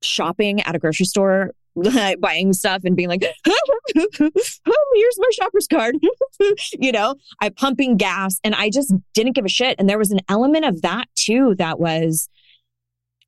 shopping 0.03 0.61
at 0.63 0.75
a 0.75 0.79
grocery 0.79 1.07
store 1.07 1.53
buying 2.21 2.53
stuff 2.53 2.83
and 2.85 2.97
being 2.97 3.09
like, 3.09 3.23
here's 3.45 5.19
my 5.19 5.31
shopper's 5.33 5.67
card. 5.67 5.97
you 6.79 6.93
know, 6.93 7.15
I 7.41 7.49
pumping 7.49 7.97
gas 7.97 8.39
and 8.45 8.55
I 8.55 8.71
just 8.71 8.93
didn't 9.15 9.35
give 9.35 9.45
a 9.45 9.49
shit. 9.49 9.77
And 9.79 9.89
there 9.89 9.99
was 9.99 10.11
an 10.11 10.21
element 10.29 10.65
of 10.65 10.83
that 10.83 11.07
too 11.15 11.55
that 11.59 11.79
was 11.81 12.29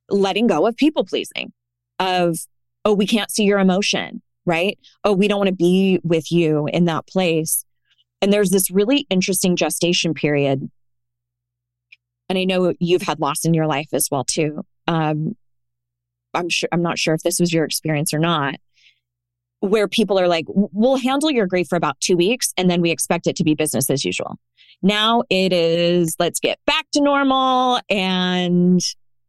letting 0.09 0.47
go 0.47 0.67
of 0.67 0.75
people 0.75 1.05
pleasing, 1.05 1.51
of, 1.99 2.37
oh, 2.83 2.93
we 2.93 3.07
can't 3.07 3.31
see 3.31 3.43
your 3.43 3.59
emotion, 3.59 4.21
right? 4.45 4.77
Oh, 5.03 5.13
we 5.13 5.27
don't 5.27 5.39
want 5.39 5.49
to 5.49 5.55
be 5.55 5.99
with 6.03 6.31
you 6.31 6.67
in 6.67 6.85
that 6.85 7.07
place. 7.07 7.65
And 8.21 8.31
there's 8.31 8.51
this 8.51 8.69
really 8.69 9.07
interesting 9.09 9.55
gestation 9.55 10.13
period. 10.13 10.69
And 12.29 12.37
I 12.37 12.43
know 12.43 12.73
you've 12.79 13.03
had 13.03 13.19
loss 13.19 13.45
in 13.45 13.53
your 13.53 13.67
life 13.67 13.89
as 13.93 14.09
well 14.11 14.23
too. 14.23 14.65
Um, 14.87 15.35
I'm 16.33 16.49
sure 16.49 16.69
I'm 16.71 16.81
not 16.81 16.97
sure 16.97 17.13
if 17.13 17.21
this 17.21 17.39
was 17.39 17.53
your 17.53 17.65
experience 17.65 18.13
or 18.13 18.19
not, 18.19 18.55
where 19.59 19.87
people 19.87 20.19
are 20.19 20.27
like, 20.27 20.45
we'll 20.47 20.97
handle 20.97 21.31
your 21.31 21.47
grief 21.47 21.67
for 21.67 21.75
about 21.75 21.99
two 21.99 22.17
weeks 22.17 22.53
and 22.57 22.69
then 22.69 22.81
we 22.81 22.91
expect 22.91 23.27
it 23.27 23.35
to 23.37 23.43
be 23.43 23.55
business 23.55 23.89
as 23.89 24.03
usual. 24.03 24.37
Now 24.81 25.23
it 25.29 25.53
is, 25.53 26.15
let's 26.19 26.39
get 26.39 26.59
back 26.65 26.85
to 26.93 27.01
normal 27.01 27.79
and 27.89 28.81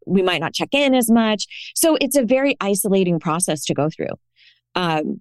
we 0.06 0.22
might 0.22 0.40
not 0.40 0.54
check 0.54 0.70
in 0.72 0.94
as 0.94 1.10
much. 1.10 1.72
So 1.74 1.96
it's 2.00 2.16
a 2.16 2.24
very 2.24 2.56
isolating 2.60 3.18
process 3.18 3.64
to 3.66 3.74
go 3.74 3.88
through. 3.88 4.14
Um, 4.74 5.20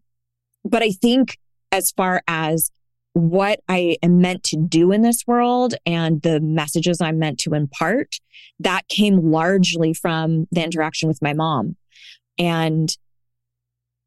but 0.64 0.84
I 0.84 0.92
think 0.92 1.38
as 1.72 1.92
far 1.92 2.22
as 2.28 2.72
what 3.16 3.62
I 3.68 3.98
am 4.04 4.20
meant 4.20 4.44
to 4.46 4.58
do 4.58 4.92
in 4.92 5.02
this 5.02 5.26
world 5.26 5.74
and 5.86 6.22
the 6.22 6.40
messages 6.40 7.02
I'm 7.02 7.20
meant 7.20 7.40
to 7.40 7.54
impart, 7.54 8.16
that 8.60 8.88
came 8.88 9.32
largely 9.32 9.94
from 9.94 10.48
the 10.52 10.64
interaction 10.64 11.08
with 11.08 11.22
my 11.22 11.34
mom. 11.34 11.76
And 12.38 12.96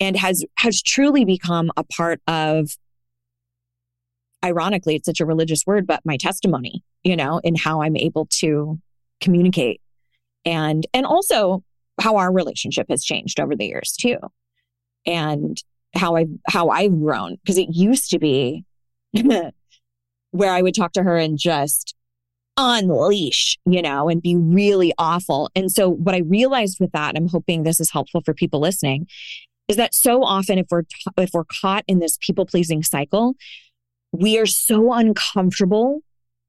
and 0.01 0.17
has 0.17 0.45
has 0.59 0.83
truly 0.83 1.25
become 1.25 1.71
a 1.77 1.83
part 1.83 2.21
of 2.29 2.71
ironically 4.45 4.95
it's 4.95 5.07
such 5.07 5.21
a 5.21 5.27
religious 5.27 5.65
word 5.67 5.85
but 5.85 6.01
my 6.05 6.17
testimony 6.17 6.85
you 7.03 7.17
know 7.17 7.41
in 7.43 7.57
how 7.57 7.83
i'm 7.83 7.97
able 7.97 8.25
to 8.27 8.79
communicate. 9.21 9.81
And 10.45 10.87
and 10.95 11.05
also 11.05 11.63
how 12.01 12.17
our 12.17 12.33
relationship 12.33 12.87
has 12.91 13.05
changed 13.05 13.41
over 13.41 13.57
the 13.57 13.67
years 13.67 13.97
too. 13.99 14.19
And 15.07 15.61
how 15.95 16.17
i 16.17 16.27
how 16.47 16.69
i've 16.69 16.93
grown 17.01 17.37
because 17.37 17.57
it 17.57 17.69
used 17.71 18.11
to 18.11 18.19
be 18.19 18.63
where 20.31 20.53
I 20.53 20.63
would 20.63 20.75
talk 20.75 20.93
to 20.93 21.03
her 21.03 21.17
and 21.17 21.39
just 21.39 21.95
unleash, 22.57 23.57
you 23.67 23.81
know, 23.81 24.09
and 24.09 24.21
be 24.21 24.37
really 24.37 24.93
awful. 24.99 25.51
And 25.55 25.71
so 25.71 25.89
what 25.89 26.15
I 26.15 26.19
realized 26.19 26.79
with 26.81 26.93
that, 26.93 27.17
I'm 27.17 27.29
hoping 27.29 27.63
this 27.63 27.81
is 27.81 27.91
helpful 27.91 28.21
for 28.25 28.35
people 28.35 28.61
listening, 28.61 29.07
is 29.69 29.77
that 29.77 29.95
so 29.95 30.25
often 30.25 30.59
if 30.59 30.67
we're 30.71 30.83
if 31.17 31.31
we're 31.33 31.45
caught 31.45 31.85
in 31.87 32.01
this 32.01 32.19
people 32.21 32.47
pleasing 32.47 32.83
cycle, 32.83 33.37
we 34.13 34.39
are 34.39 34.47
so 34.47 34.93
uncomfortable 34.93 36.01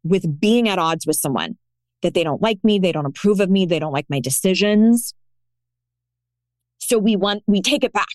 with 0.04 0.39
being 0.39 0.68
at 0.68 0.79
odds 0.79 1.05
with 1.05 1.18
someone 1.18 1.57
that 2.01 2.14
they 2.14 2.24
don't 2.24 2.42
like 2.42 2.60
me, 2.64 2.79
they 2.79 2.92
don't 2.92 3.05
approve 3.05 3.40
of 3.40 3.50
me, 3.50 3.66
they 3.66 3.79
don't 3.79 3.92
like 3.92 4.10
my 4.10 4.20
decisions. 4.20 5.14
So 6.79 6.98
we 6.98 7.16
want 7.16 7.44
we 7.46 7.62
take 7.62 7.83
it 7.83 7.94
back 7.94 8.07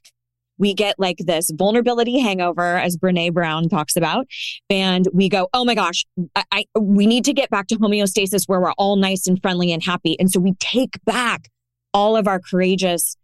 we 0.59 0.75
get 0.75 0.97
like 0.99 1.19
this 1.19 1.51
vulnerability 1.53 2.19
hangover, 2.21 2.77
as 2.77 2.97
Brene 2.97 3.33
Brown 3.33 3.69
talks 3.69 3.97
about. 3.97 4.27
And 4.71 5.09
we 5.13 5.29
go, 5.29 5.49
oh 5.53 5.65
my 5.65 5.75
gosh, 5.75 6.05
I, 6.35 6.45
I, 6.53 6.65
we 6.79 7.07
need 7.07 7.25
to 7.25 7.33
get 7.33 7.51
back 7.51 7.67
to 7.69 7.77
homeostasis 7.77 8.45
where 8.47 8.61
we're 8.61 8.73
all 8.73 8.97
nice 8.97 9.27
and 9.27 9.41
friendly 9.41 9.73
and 9.73 9.83
happy. 9.83 10.19
And 10.19 10.31
so 10.31 10.41
we 10.41 10.53
take 10.55 11.03
back 11.05 11.49
all 11.93 12.17
of 12.17 12.27
our 12.29 12.41
courageous 12.41 13.17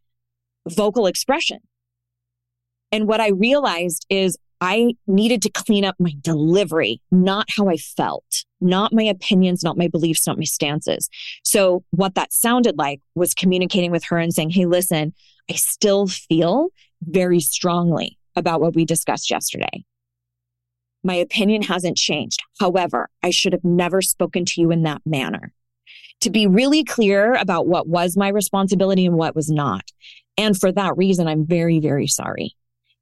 vocal 0.69 1.07
expression. 1.07 1.59
And 2.93 3.07
what 3.07 3.21
I 3.21 3.29
realized 3.29 4.07
is 4.11 4.37
I 4.61 4.95
needed 5.07 5.43
to 5.43 5.51
clean 5.51 5.85
up 5.85 5.97
my 5.99 6.13
delivery, 6.21 7.01
not 7.11 7.47
how 7.57 7.69
I 7.69 7.77
felt, 7.77 8.45
not 8.61 8.93
my 8.93 9.05
opinions, 9.05 9.63
not 9.63 9.79
my 9.79 9.89
beliefs, 9.89 10.27
not 10.27 10.37
my 10.37 10.45
stances. 10.45 11.09
So 11.45 11.83
what 11.91 12.15
that 12.17 12.33
sounded 12.33 12.77
like 12.77 13.01
was 13.15 13.33
communicating 13.33 13.91
with 13.91 14.05
her 14.05 14.19
and 14.19 14.35
saying, 14.35 14.51
Hey, 14.51 14.67
listen, 14.67 15.15
I 15.51 15.55
still 15.55 16.07
feel 16.07 16.69
very 17.03 17.41
strongly 17.41 18.19
about 18.37 18.61
what 18.61 18.75
we 18.75 18.85
discussed 18.85 19.31
yesterday. 19.31 19.85
My 21.03 21.15
opinion 21.15 21.63
hasn't 21.63 21.97
changed. 21.97 22.41
However, 22.59 23.09
I 23.23 23.31
should 23.31 23.53
have 23.53 23.65
never 23.65 24.03
spoken 24.03 24.45
to 24.47 24.61
you 24.61 24.71
in 24.71 24.83
that 24.83 25.03
manner. 25.07 25.53
To 26.23 26.31
be 26.31 26.47
really 26.47 26.85
clear 26.85 27.35
about 27.35 27.67
what 27.67 27.89
was 27.89 28.17
my 28.17 28.29
responsibility 28.29 29.07
and 29.07 29.17
what 29.17 29.35
was 29.35 29.51
not. 29.51 29.91
And 30.37 30.59
for 30.59 30.71
that 30.73 30.97
reason, 30.97 31.27
I'm 31.27 31.47
very, 31.47 31.81
very 31.81 32.07
sorry. 32.07 32.55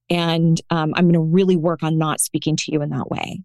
And 0.09 0.61
um, 0.71 0.95
I'm 0.95 1.05
going 1.05 1.15
to 1.15 1.21
really 1.21 1.57
work 1.57 1.83
on 1.83 1.99
not 1.99 2.21
speaking 2.21 2.57
to 2.57 2.73
you 2.73 2.81
in 2.83 2.91
that 2.91 3.11
way. 3.11 3.43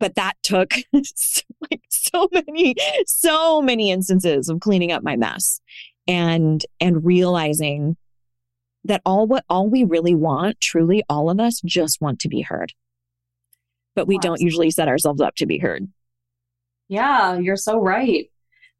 But 0.00 0.16
that 0.16 0.34
took 0.42 0.74
like 0.92 1.80
so 1.88 2.28
many, 2.32 2.74
so 3.06 3.62
many 3.62 3.90
instances 3.92 4.48
of 4.48 4.60
cleaning 4.60 4.92
up 4.92 5.02
my 5.04 5.16
mess 5.16 5.60
and, 6.06 6.64
and 6.80 7.04
realizing 7.04 7.96
that 8.84 9.02
all 9.04 9.26
what 9.26 9.44
all 9.48 9.68
we 9.68 9.84
really 9.84 10.14
want, 10.14 10.60
truly 10.60 11.02
all 11.08 11.30
of 11.30 11.40
us 11.40 11.60
just 11.64 12.00
want 12.00 12.20
to 12.20 12.28
be 12.28 12.42
heard. 12.42 12.72
But 13.94 14.06
we 14.06 14.18
don't 14.18 14.40
usually 14.40 14.70
set 14.70 14.88
ourselves 14.88 15.20
up 15.20 15.36
to 15.36 15.46
be 15.46 15.58
heard. 15.58 15.88
Yeah, 16.88 17.38
you're 17.38 17.56
so 17.56 17.78
right. 17.80 18.30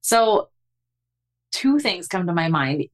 So 0.01 0.49
two 1.53 1.79
things 1.79 2.09
come 2.09 2.27
to 2.27 2.33
my 2.33 2.49
mind. 2.49 2.87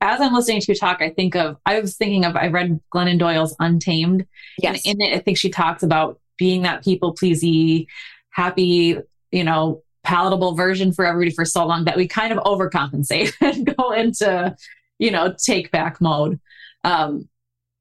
As 0.00 0.20
I'm 0.20 0.34
listening 0.34 0.60
to 0.60 0.72
you 0.72 0.78
talk, 0.78 1.00
I 1.00 1.10
think 1.10 1.34
of 1.34 1.56
I 1.64 1.80
was 1.80 1.96
thinking 1.96 2.24
of 2.24 2.36
I 2.36 2.48
read 2.48 2.80
Glennon 2.94 3.18
Doyle's 3.18 3.56
Untamed. 3.58 4.26
Yes. 4.58 4.82
And 4.84 5.00
in 5.00 5.08
it, 5.08 5.16
I 5.16 5.20
think 5.20 5.38
she 5.38 5.50
talks 5.50 5.82
about 5.82 6.20
being 6.38 6.62
that 6.62 6.84
people 6.84 7.14
pleasy, 7.14 7.88
happy, 8.30 8.98
you 9.32 9.44
know, 9.44 9.82
palatable 10.04 10.54
version 10.54 10.92
for 10.92 11.04
everybody 11.04 11.34
for 11.34 11.44
so 11.44 11.66
long 11.66 11.84
that 11.84 11.96
we 11.96 12.06
kind 12.06 12.32
of 12.32 12.38
overcompensate 12.44 13.32
and 13.40 13.76
go 13.76 13.92
into, 13.92 14.54
you 14.98 15.10
know, 15.10 15.34
take 15.44 15.70
back 15.70 16.00
mode. 16.00 16.40
Um, 16.84 17.28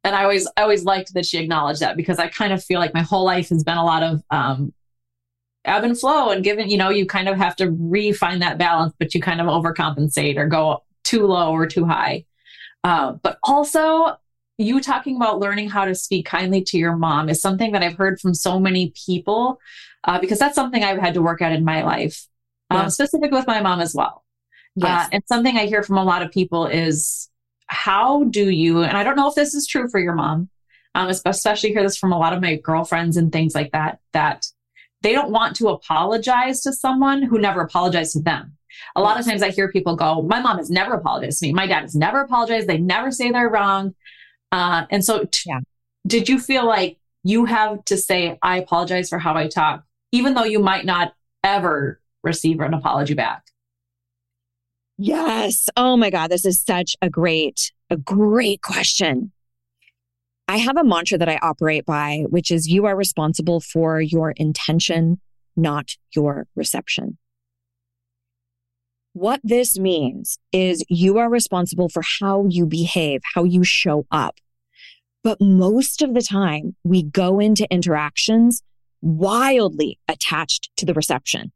and 0.04 0.16
I 0.16 0.24
always, 0.24 0.48
I 0.56 0.62
always 0.62 0.84
liked 0.84 1.14
that 1.14 1.26
she 1.26 1.38
acknowledged 1.38 1.82
that 1.82 1.98
because 1.98 2.20
I 2.20 2.28
kind 2.28 2.54
of 2.54 2.64
feel 2.64 2.80
like 2.80 2.94
my 2.94 3.02
whole 3.02 3.26
life 3.26 3.50
has 3.50 3.64
been 3.64 3.78
a 3.78 3.86
lot 3.86 4.04
of 4.04 4.24
um, 4.32 4.74
ebb 5.66 5.84
and 5.84 6.00
flow 6.00 6.30
and 6.30 6.44
given, 6.44 6.70
you 6.70 6.78
know, 6.78 6.90
you 6.90 7.06
kind 7.06 7.28
of 7.28 7.38
have 7.38 7.56
to 7.58 7.70
refine 7.72 8.40
that 8.40 8.58
balance, 8.58 8.94
but 9.00 9.14
you 9.14 9.22
kind 9.22 9.42
of 9.42 9.48
overcompensate 9.48 10.38
or 10.38 10.48
go 10.48 10.84
too 11.04 11.28
low 11.28 11.52
or 11.52 11.68
too 11.68 11.86
high. 11.86 12.26
Uh, 12.84 13.14
but 13.22 13.38
also, 13.44 14.18
you 14.58 14.82
talking 14.82 15.18
about 15.18 15.40
learning 15.40 15.70
how 15.70 15.86
to 15.86 15.94
speak 15.94 16.26
kindly 16.26 16.64
to 16.64 16.78
your 16.78 16.96
mom 16.96 17.30
is 17.30 17.42
something 17.42 17.74
that 17.74 17.84
I've 17.84 17.98
heard 17.98 18.20
from 18.20 18.34
so 18.34 18.60
many 18.60 18.92
people 19.06 19.60
uh, 20.04 20.20
because 20.20 20.40
that's 20.40 20.56
something 20.56 20.84
I've 20.84 21.00
had 21.00 21.14
to 21.14 21.22
work 21.22 21.42
at 21.42 21.52
in 21.52 21.64
my 21.64 21.84
life, 21.84 22.28
um, 22.72 22.90
specific 22.90 23.32
with 23.32 23.46
my 23.46 23.62
mom 23.62 23.82
as 23.82 23.94
well. 23.94 24.24
Yes. 24.76 25.08
Uh, 25.08 25.10
and 25.14 25.24
something 25.28 25.58
I 25.58 25.66
hear 25.66 25.84
from 25.84 25.98
a 25.98 26.04
lot 26.04 26.24
of 26.24 26.32
people 26.32 26.66
is 26.66 27.30
how 27.68 28.24
do 28.26 28.50
you, 28.50 28.84
and 28.84 28.98
I 28.98 29.04
don't 29.04 29.16
know 29.16 29.28
if 29.28 29.36
this 29.36 29.54
is 29.54 29.68
true 29.68 29.88
for 29.90 30.00
your 30.00 30.16
mom, 30.16 30.50
um, 30.96 31.10
especially 31.10 31.72
hear 31.72 31.84
this 31.84 31.98
from 31.98 32.12
a 32.12 32.18
lot 32.18 32.34
of 32.34 32.42
my 32.42 32.56
girlfriends 32.56 33.18
and 33.18 33.32
things 33.32 33.54
like 33.54 33.72
that, 33.72 34.00
that 34.14 34.46
they 35.02 35.14
don't 35.14 35.32
want 35.32 35.56
to 35.58 35.70
apologize 35.70 36.62
to 36.62 36.74
someone 36.74 37.22
who 37.22 37.38
never 37.38 37.62
apologized 37.62 38.14
to 38.14 38.22
them. 38.22 38.58
A 38.96 39.02
lot 39.02 39.20
of 39.20 39.26
times 39.26 39.42
I 39.42 39.50
hear 39.50 39.72
people 39.72 39.96
go, 39.96 40.22
My 40.22 40.40
mom 40.40 40.58
has 40.58 40.70
never 40.70 40.94
apologized 40.94 41.40
to 41.40 41.48
me. 41.48 41.54
My 41.54 41.68
dad 41.68 41.82
has 41.82 41.96
never 41.96 42.22
apologized. 42.22 42.68
They 42.68 42.78
never 42.78 43.12
say 43.12 43.32
they're 43.32 43.50
wrong. 43.50 43.96
Uh, 44.52 44.86
and 44.90 45.04
so, 45.04 45.26
t- 45.32 45.50
yeah. 45.50 45.60
did 46.06 46.30
you 46.30 46.40
feel 46.40 46.66
like 46.66 46.98
you 47.24 47.46
have 47.46 47.84
to 47.86 47.98
say, 47.98 48.38
I 48.42 48.58
apologize 48.58 49.10
for 49.10 49.20
how 49.20 49.36
I 49.36 49.48
talk, 49.48 49.84
even 50.12 50.34
though 50.34 50.46
you 50.46 50.60
might 50.60 50.86
not 50.86 51.14
ever 51.44 52.00
receive 52.24 52.60
an 52.60 52.74
apology 52.74 53.14
back? 53.14 53.44
Yes. 54.98 55.70
Oh 55.78 55.96
my 55.96 56.10
God. 56.10 56.32
This 56.32 56.46
is 56.46 56.60
such 56.60 56.96
a 57.02 57.10
great, 57.10 57.72
a 57.90 57.98
great 57.98 58.62
question. 58.62 59.32
I 60.48 60.58
have 60.58 60.78
a 60.78 60.84
mantra 60.84 61.18
that 61.18 61.30
I 61.30 61.40
operate 61.42 61.86
by, 61.86 62.24
which 62.30 62.52
is 62.52 62.68
you 62.68 62.86
are 62.86 62.96
responsible 62.96 63.60
for 63.60 64.00
your 64.02 64.32
intention, 64.32 65.20
not 65.56 65.92
your 66.16 66.48
reception. 66.56 67.18
What 69.14 69.42
this 69.44 69.78
means 69.78 70.40
is 70.52 70.86
you 70.90 71.18
are 71.18 71.30
responsible 71.30 71.90
for 71.90 72.04
how 72.20 72.46
you 72.50 72.66
behave, 72.66 73.22
how 73.34 73.44
you 73.44 73.64
show 73.64 74.06
up. 74.10 74.38
But 75.24 75.42
most 75.42 76.02
of 76.02 76.14
the 76.14 76.22
time, 76.22 76.76
we 76.84 77.04
go 77.04 77.40
into 77.40 77.68
interactions 77.70 78.64
wildly 79.02 80.00
attached 80.08 80.70
to 80.78 80.86
the 80.86 80.94
reception. 80.94 81.52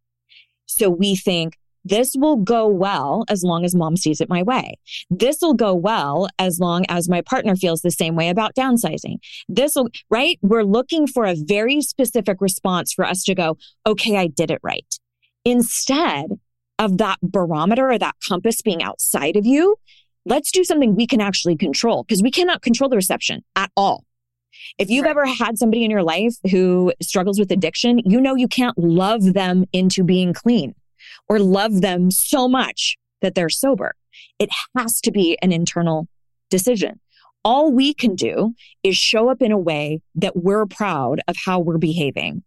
So 0.66 0.90
we 0.90 1.16
think 1.16 1.58
this 1.84 2.14
will 2.16 2.38
go 2.38 2.68
well 2.68 3.26
as 3.30 3.44
long 3.44 3.66
as 3.66 3.76
mom 3.76 3.98
sees 3.98 4.22
it 4.22 4.30
my 4.30 4.44
way. 4.44 4.78
This 5.10 5.38
will 5.42 5.54
go 5.54 5.74
well 5.74 6.28
as 6.38 6.60
long 6.60 6.86
as 6.90 7.10
my 7.10 7.22
partner 7.22 7.56
feels 7.56 7.82
the 7.82 7.92
same 7.92 8.16
way 8.16 8.30
about 8.30 8.56
downsizing. 8.56 9.18
This 9.50 9.76
will, 9.76 9.90
right? 10.10 10.38
We're 10.42 10.64
looking 10.64 11.08
for 11.08 11.26
a 11.26 11.36
very 11.36 11.82
specific 11.82 12.40
response 12.40 12.94
for 12.94 13.06
us 13.06 13.24
to 13.24 13.36
go, 13.36 13.58
okay, 13.86 14.18
I 14.18 14.28
did 14.28 14.52
it 14.52 14.60
right. 14.64 14.86
Instead 15.44 16.40
of 16.78 16.98
that 17.00 17.18
barometer 17.22 17.92
or 17.92 17.98
that 17.98 18.16
compass 18.28 18.62
being 18.62 18.84
outside 18.84 19.36
of 19.36 19.46
you, 19.46 19.76
let's 20.26 20.52
do 20.52 20.64
something 20.64 20.96
we 20.96 21.08
can 21.08 21.22
actually 21.22 21.56
control 21.56 22.04
because 22.04 22.22
we 22.22 22.32
cannot 22.32 22.62
control 22.62 22.90
the 22.90 22.96
reception 22.96 23.44
at 23.56 23.72
all. 23.76 24.04
If 24.78 24.90
you've 24.90 25.06
right. 25.06 25.12
ever 25.12 25.26
had 25.26 25.58
somebody 25.58 25.84
in 25.84 25.92
your 25.92 26.04
life 26.04 26.36
who 26.52 26.94
struggles 27.02 27.40
with 27.40 27.52
addiction, 27.52 28.00
you 28.06 28.22
know 28.22 28.36
you 28.36 28.48
can't 28.48 28.78
love 28.78 29.34
them 29.34 29.66
into 29.74 30.04
being 30.04 30.34
clean 30.34 30.76
or 31.28 31.40
love 31.40 31.82
them 31.82 32.12
so 32.12 32.48
much 32.48 32.98
that 33.22 33.36
they're 33.36 33.50
sober. 33.50 33.94
It 34.40 34.50
has 34.78 35.02
to 35.02 35.12
be 35.12 35.38
an 35.42 35.52
internal 35.52 36.08
decision. 36.50 37.00
All 37.44 37.72
we 37.72 37.94
can 37.94 38.16
do 38.16 38.54
is 38.84 38.98
show 38.98 39.30
up 39.30 39.42
in 39.42 39.52
a 39.52 39.58
way 39.58 40.02
that 40.16 40.38
we're 40.38 40.66
proud 40.66 41.22
of 41.28 41.36
how 41.46 41.60
we're 41.60 41.78
behaving. 41.78 42.44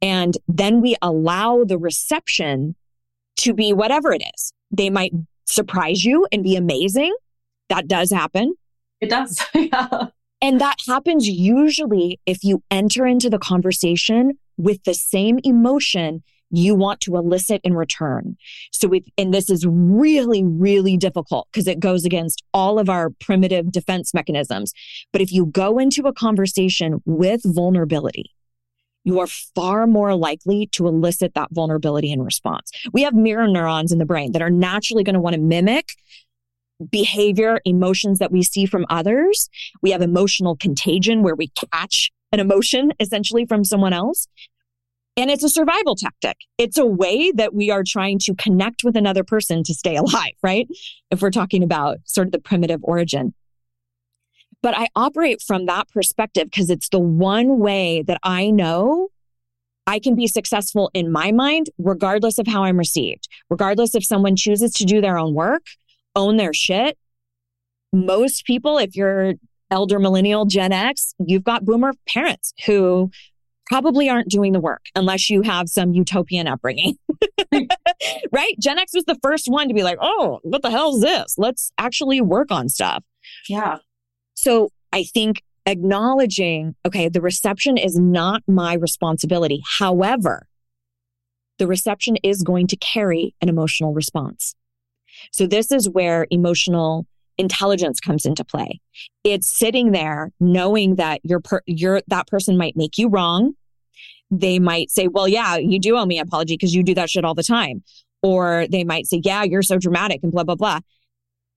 And 0.00 0.36
then 0.48 0.80
we 0.80 0.96
allow 1.02 1.64
the 1.64 1.78
reception 1.78 2.74
to 3.38 3.52
be 3.52 3.72
whatever 3.72 4.12
it 4.12 4.22
is. 4.34 4.52
They 4.70 4.88
might 4.88 5.12
surprise 5.46 6.04
you 6.04 6.26
and 6.32 6.42
be 6.42 6.56
amazing. 6.56 7.14
That 7.68 7.86
does 7.86 8.10
happen. 8.10 8.54
It 9.00 9.10
does. 9.10 9.40
yeah. 9.54 10.06
And 10.42 10.60
that 10.60 10.76
happens 10.86 11.28
usually 11.28 12.18
if 12.24 12.42
you 12.42 12.62
enter 12.70 13.06
into 13.06 13.28
the 13.28 13.38
conversation 13.38 14.38
with 14.56 14.82
the 14.84 14.94
same 14.94 15.38
emotion 15.44 16.22
you 16.50 16.74
want 16.74 17.00
to 17.02 17.16
elicit 17.16 17.60
in 17.64 17.74
return. 17.74 18.36
So 18.72 18.88
we, 18.88 19.04
and 19.16 19.32
this 19.32 19.48
is 19.48 19.64
really, 19.66 20.42
really 20.44 20.96
difficult 20.96 21.48
because 21.52 21.66
it 21.66 21.80
goes 21.80 22.04
against 22.04 22.42
all 22.52 22.78
of 22.78 22.88
our 22.88 23.10
primitive 23.10 23.70
defense 23.70 24.12
mechanisms. 24.12 24.72
But 25.12 25.22
if 25.22 25.32
you 25.32 25.46
go 25.46 25.78
into 25.78 26.06
a 26.06 26.12
conversation 26.12 27.02
with 27.04 27.42
vulnerability, 27.44 28.32
you 29.04 29.20
are 29.20 29.26
far 29.26 29.86
more 29.86 30.14
likely 30.14 30.66
to 30.72 30.86
elicit 30.86 31.34
that 31.34 31.48
vulnerability 31.52 32.12
in 32.12 32.22
response. 32.22 32.70
We 32.92 33.02
have 33.02 33.14
mirror 33.14 33.48
neurons 33.48 33.92
in 33.92 33.98
the 33.98 34.04
brain 34.04 34.32
that 34.32 34.42
are 34.42 34.50
naturally 34.50 35.04
going 35.04 35.14
to 35.14 35.20
want 35.20 35.34
to 35.34 35.40
mimic 35.40 35.88
behavior, 36.90 37.60
emotions 37.64 38.18
that 38.18 38.32
we 38.32 38.42
see 38.42 38.66
from 38.66 38.86
others. 38.88 39.48
We 39.82 39.90
have 39.90 40.02
emotional 40.02 40.56
contagion 40.56 41.22
where 41.22 41.34
we 41.34 41.48
catch 41.48 42.10
an 42.32 42.40
emotion 42.40 42.92
essentially 43.00 43.44
from 43.44 43.64
someone 43.64 43.92
else. 43.92 44.26
And 45.20 45.30
it's 45.30 45.44
a 45.44 45.50
survival 45.50 45.96
tactic. 45.96 46.38
It's 46.56 46.78
a 46.78 46.86
way 46.86 47.30
that 47.32 47.52
we 47.52 47.70
are 47.70 47.82
trying 47.86 48.18
to 48.20 48.34
connect 48.34 48.84
with 48.84 48.96
another 48.96 49.22
person 49.22 49.62
to 49.64 49.74
stay 49.74 49.96
alive, 49.96 50.32
right? 50.42 50.66
If 51.10 51.20
we're 51.20 51.30
talking 51.30 51.62
about 51.62 51.98
sort 52.04 52.28
of 52.28 52.32
the 52.32 52.38
primitive 52.38 52.80
origin. 52.82 53.34
But 54.62 54.76
I 54.78 54.88
operate 54.96 55.42
from 55.46 55.66
that 55.66 55.90
perspective 55.90 56.44
because 56.44 56.70
it's 56.70 56.88
the 56.88 56.98
one 56.98 57.58
way 57.58 58.02
that 58.02 58.18
I 58.22 58.50
know 58.50 59.08
I 59.86 59.98
can 59.98 60.14
be 60.14 60.26
successful 60.26 60.90
in 60.94 61.12
my 61.12 61.32
mind, 61.32 61.68
regardless 61.76 62.38
of 62.38 62.46
how 62.46 62.64
I'm 62.64 62.78
received, 62.78 63.28
regardless 63.50 63.94
if 63.94 64.04
someone 64.04 64.36
chooses 64.36 64.72
to 64.74 64.84
do 64.84 65.02
their 65.02 65.18
own 65.18 65.34
work, 65.34 65.66
own 66.16 66.38
their 66.38 66.54
shit. 66.54 66.96
Most 67.92 68.46
people, 68.46 68.78
if 68.78 68.96
you're 68.96 69.34
elder 69.70 69.98
millennial 69.98 70.46
Gen 70.46 70.72
X, 70.72 71.14
you've 71.18 71.44
got 71.44 71.64
boomer 71.66 71.92
parents 72.08 72.54
who 72.64 73.10
probably 73.70 74.10
aren't 74.10 74.28
doing 74.28 74.52
the 74.52 74.58
work 74.58 74.86
unless 74.96 75.30
you 75.30 75.42
have 75.42 75.68
some 75.68 75.92
utopian 75.92 76.48
upbringing. 76.48 76.98
right? 78.32 78.58
Gen 78.58 78.80
X 78.80 78.92
was 78.92 79.04
the 79.04 79.18
first 79.22 79.46
one 79.46 79.68
to 79.68 79.74
be 79.74 79.84
like, 79.84 79.98
oh, 80.00 80.40
what 80.42 80.62
the 80.62 80.70
hell 80.70 80.96
is 80.96 81.02
this? 81.02 81.36
Let's 81.38 81.70
actually 81.78 82.20
work 82.20 82.50
on 82.50 82.68
stuff. 82.68 83.04
Yeah. 83.48 83.78
So 84.34 84.70
I 84.92 85.04
think 85.04 85.42
acknowledging, 85.66 86.74
okay, 86.84 87.08
the 87.08 87.20
reception 87.20 87.76
is 87.76 87.96
not 87.96 88.42
my 88.48 88.74
responsibility. 88.74 89.62
However, 89.78 90.48
the 91.58 91.68
reception 91.68 92.16
is 92.24 92.42
going 92.42 92.66
to 92.68 92.76
carry 92.76 93.36
an 93.40 93.48
emotional 93.48 93.94
response. 93.94 94.56
So 95.30 95.46
this 95.46 95.70
is 95.70 95.88
where 95.88 96.26
emotional 96.30 97.06
intelligence 97.38 98.00
comes 98.00 98.26
into 98.26 98.44
play. 98.44 98.80
It's 99.22 99.48
sitting 99.48 99.92
there 99.92 100.32
knowing 100.40 100.96
that 100.96 101.20
your 101.22 101.38
per- 101.38 101.62
your 101.66 102.02
that 102.08 102.26
person 102.26 102.56
might 102.56 102.76
make 102.76 102.98
you 102.98 103.08
wrong 103.08 103.54
they 104.30 104.58
might 104.58 104.90
say, 104.90 105.08
well, 105.08 105.26
yeah, 105.26 105.56
you 105.56 105.78
do 105.78 105.96
owe 105.96 106.06
me 106.06 106.18
an 106.18 106.26
apology 106.26 106.54
because 106.54 106.74
you 106.74 106.82
do 106.82 106.94
that 106.94 107.10
shit 107.10 107.24
all 107.24 107.34
the 107.34 107.42
time. 107.42 107.82
Or 108.22 108.66
they 108.70 108.84
might 108.84 109.06
say, 109.06 109.20
yeah, 109.24 109.42
you're 109.44 109.62
so 109.62 109.78
dramatic 109.78 110.22
and 110.22 110.30
blah, 110.30 110.44
blah, 110.44 110.54
blah. 110.54 110.80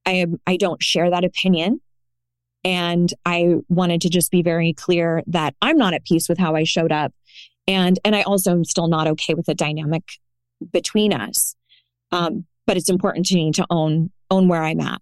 I 0.05 0.25
I 0.47 0.57
don't 0.57 0.81
share 0.81 1.09
that 1.09 1.23
opinion. 1.23 1.81
And 2.63 3.13
I 3.25 3.55
wanted 3.67 4.01
to 4.01 4.09
just 4.09 4.31
be 4.31 4.41
very 4.41 4.73
clear 4.73 5.21
that 5.27 5.53
I'm 5.61 5.77
not 5.77 5.93
at 5.93 6.05
peace 6.05 6.29
with 6.29 6.37
how 6.37 6.55
I 6.55 6.63
showed 6.63 6.91
up. 6.91 7.13
And, 7.67 7.99
and 8.05 8.15
I 8.15 8.21
also 8.21 8.51
am 8.51 8.63
still 8.63 8.87
not 8.87 9.07
okay 9.07 9.33
with 9.33 9.45
the 9.45 9.55
dynamic 9.55 10.03
between 10.71 11.13
us. 11.13 11.55
Um, 12.11 12.45
but 12.65 12.77
it's 12.77 12.89
important 12.89 13.25
to 13.27 13.35
me 13.35 13.51
to 13.51 13.65
own, 13.69 14.11
own 14.31 14.47
where 14.47 14.63
I'm 14.63 14.79
at. 14.79 15.01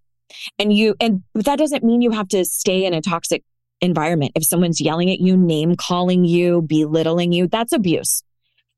And 0.57 0.73
you, 0.73 0.95
and 0.99 1.23
that 1.36 1.60
doesn't 1.60 1.84
mean 1.84 2.01
you 2.01 2.12
have 2.12 2.27
to 2.29 2.43
stay 2.45 2.86
in 2.86 2.93
a 2.93 3.01
toxic 3.01 3.43
environment. 3.81 4.31
If 4.35 4.43
someone's 4.43 4.81
yelling 4.81 5.09
at 5.09 5.19
you, 5.19 5.35
name 5.35 5.75
calling 5.75 6.25
you, 6.25 6.61
belittling 6.61 7.31
you, 7.31 7.47
that's 7.47 7.73
abuse. 7.73 8.23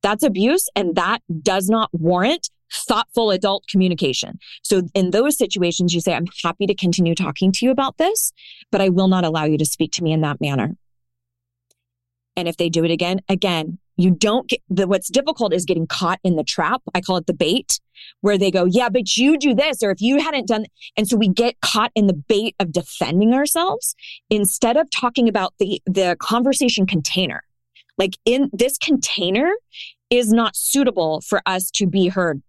That's 0.01 0.23
abuse. 0.23 0.67
And 0.75 0.95
that 0.95 1.21
does 1.41 1.69
not 1.69 1.89
warrant 1.93 2.49
thoughtful 2.71 3.31
adult 3.31 3.65
communication. 3.67 4.39
So 4.63 4.81
in 4.93 5.11
those 5.11 5.37
situations, 5.37 5.93
you 5.93 6.01
say, 6.01 6.13
I'm 6.13 6.27
happy 6.43 6.65
to 6.65 6.73
continue 6.73 7.15
talking 7.15 7.51
to 7.51 7.65
you 7.65 7.71
about 7.71 7.97
this, 7.97 8.31
but 8.71 8.81
I 8.81 8.89
will 8.89 9.07
not 9.07 9.23
allow 9.23 9.45
you 9.45 9.57
to 9.59 9.65
speak 9.65 9.91
to 9.93 10.03
me 10.03 10.11
in 10.11 10.21
that 10.21 10.41
manner. 10.41 10.75
And 12.35 12.47
if 12.47 12.57
they 12.57 12.69
do 12.69 12.83
it 12.83 12.91
again, 12.91 13.21
again, 13.29 13.77
you 13.97 14.11
don't 14.11 14.47
get 14.47 14.61
the, 14.69 14.87
what's 14.87 15.09
difficult 15.09 15.53
is 15.53 15.65
getting 15.65 15.87
caught 15.87 16.19
in 16.23 16.35
the 16.35 16.43
trap. 16.43 16.81
I 16.93 17.01
call 17.01 17.17
it 17.17 17.27
the 17.27 17.33
bait 17.33 17.79
where 18.21 18.37
they 18.37 18.51
go, 18.51 18.65
yeah, 18.65 18.89
but 18.89 19.15
you 19.15 19.37
do 19.37 19.53
this, 19.53 19.83
or 19.83 19.91
if 19.91 20.01
you 20.01 20.19
hadn't 20.19 20.47
done, 20.47 20.65
and 20.97 21.07
so 21.07 21.15
we 21.15 21.29
get 21.29 21.59
caught 21.61 21.91
in 21.95 22.07
the 22.07 22.13
bait 22.13 22.55
of 22.59 22.71
defending 22.71 23.33
ourselves 23.33 23.95
instead 24.29 24.77
of 24.77 24.89
talking 24.89 25.29
about 25.29 25.53
the, 25.59 25.81
the 25.85 26.17
conversation 26.19 26.85
container. 26.85 27.43
Like 27.97 28.17
in 28.25 28.49
this 28.51 28.77
container 28.77 29.51
is 30.09 30.31
not 30.31 30.55
suitable 30.55 31.21
for 31.21 31.41
us 31.45 31.69
to 31.71 31.87
be 31.87 32.07
heard. 32.07 32.41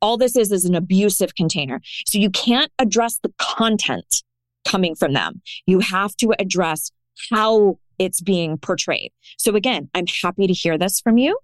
All 0.00 0.16
this 0.16 0.36
is 0.36 0.52
is 0.52 0.64
an 0.64 0.74
abusive 0.74 1.34
container. 1.34 1.80
So 2.08 2.18
you 2.18 2.30
can't 2.30 2.70
address 2.78 3.18
the 3.22 3.32
content 3.38 4.22
coming 4.66 4.94
from 4.94 5.12
them. 5.12 5.40
You 5.66 5.80
have 5.80 6.16
to 6.16 6.34
address 6.38 6.90
how 7.30 7.78
it's 7.98 8.20
being 8.20 8.58
portrayed. 8.58 9.12
So 9.38 9.54
again, 9.56 9.88
I'm 9.94 10.06
happy 10.22 10.46
to 10.46 10.52
hear 10.52 10.78
this 10.78 11.00
from 11.00 11.18
you, 11.18 11.38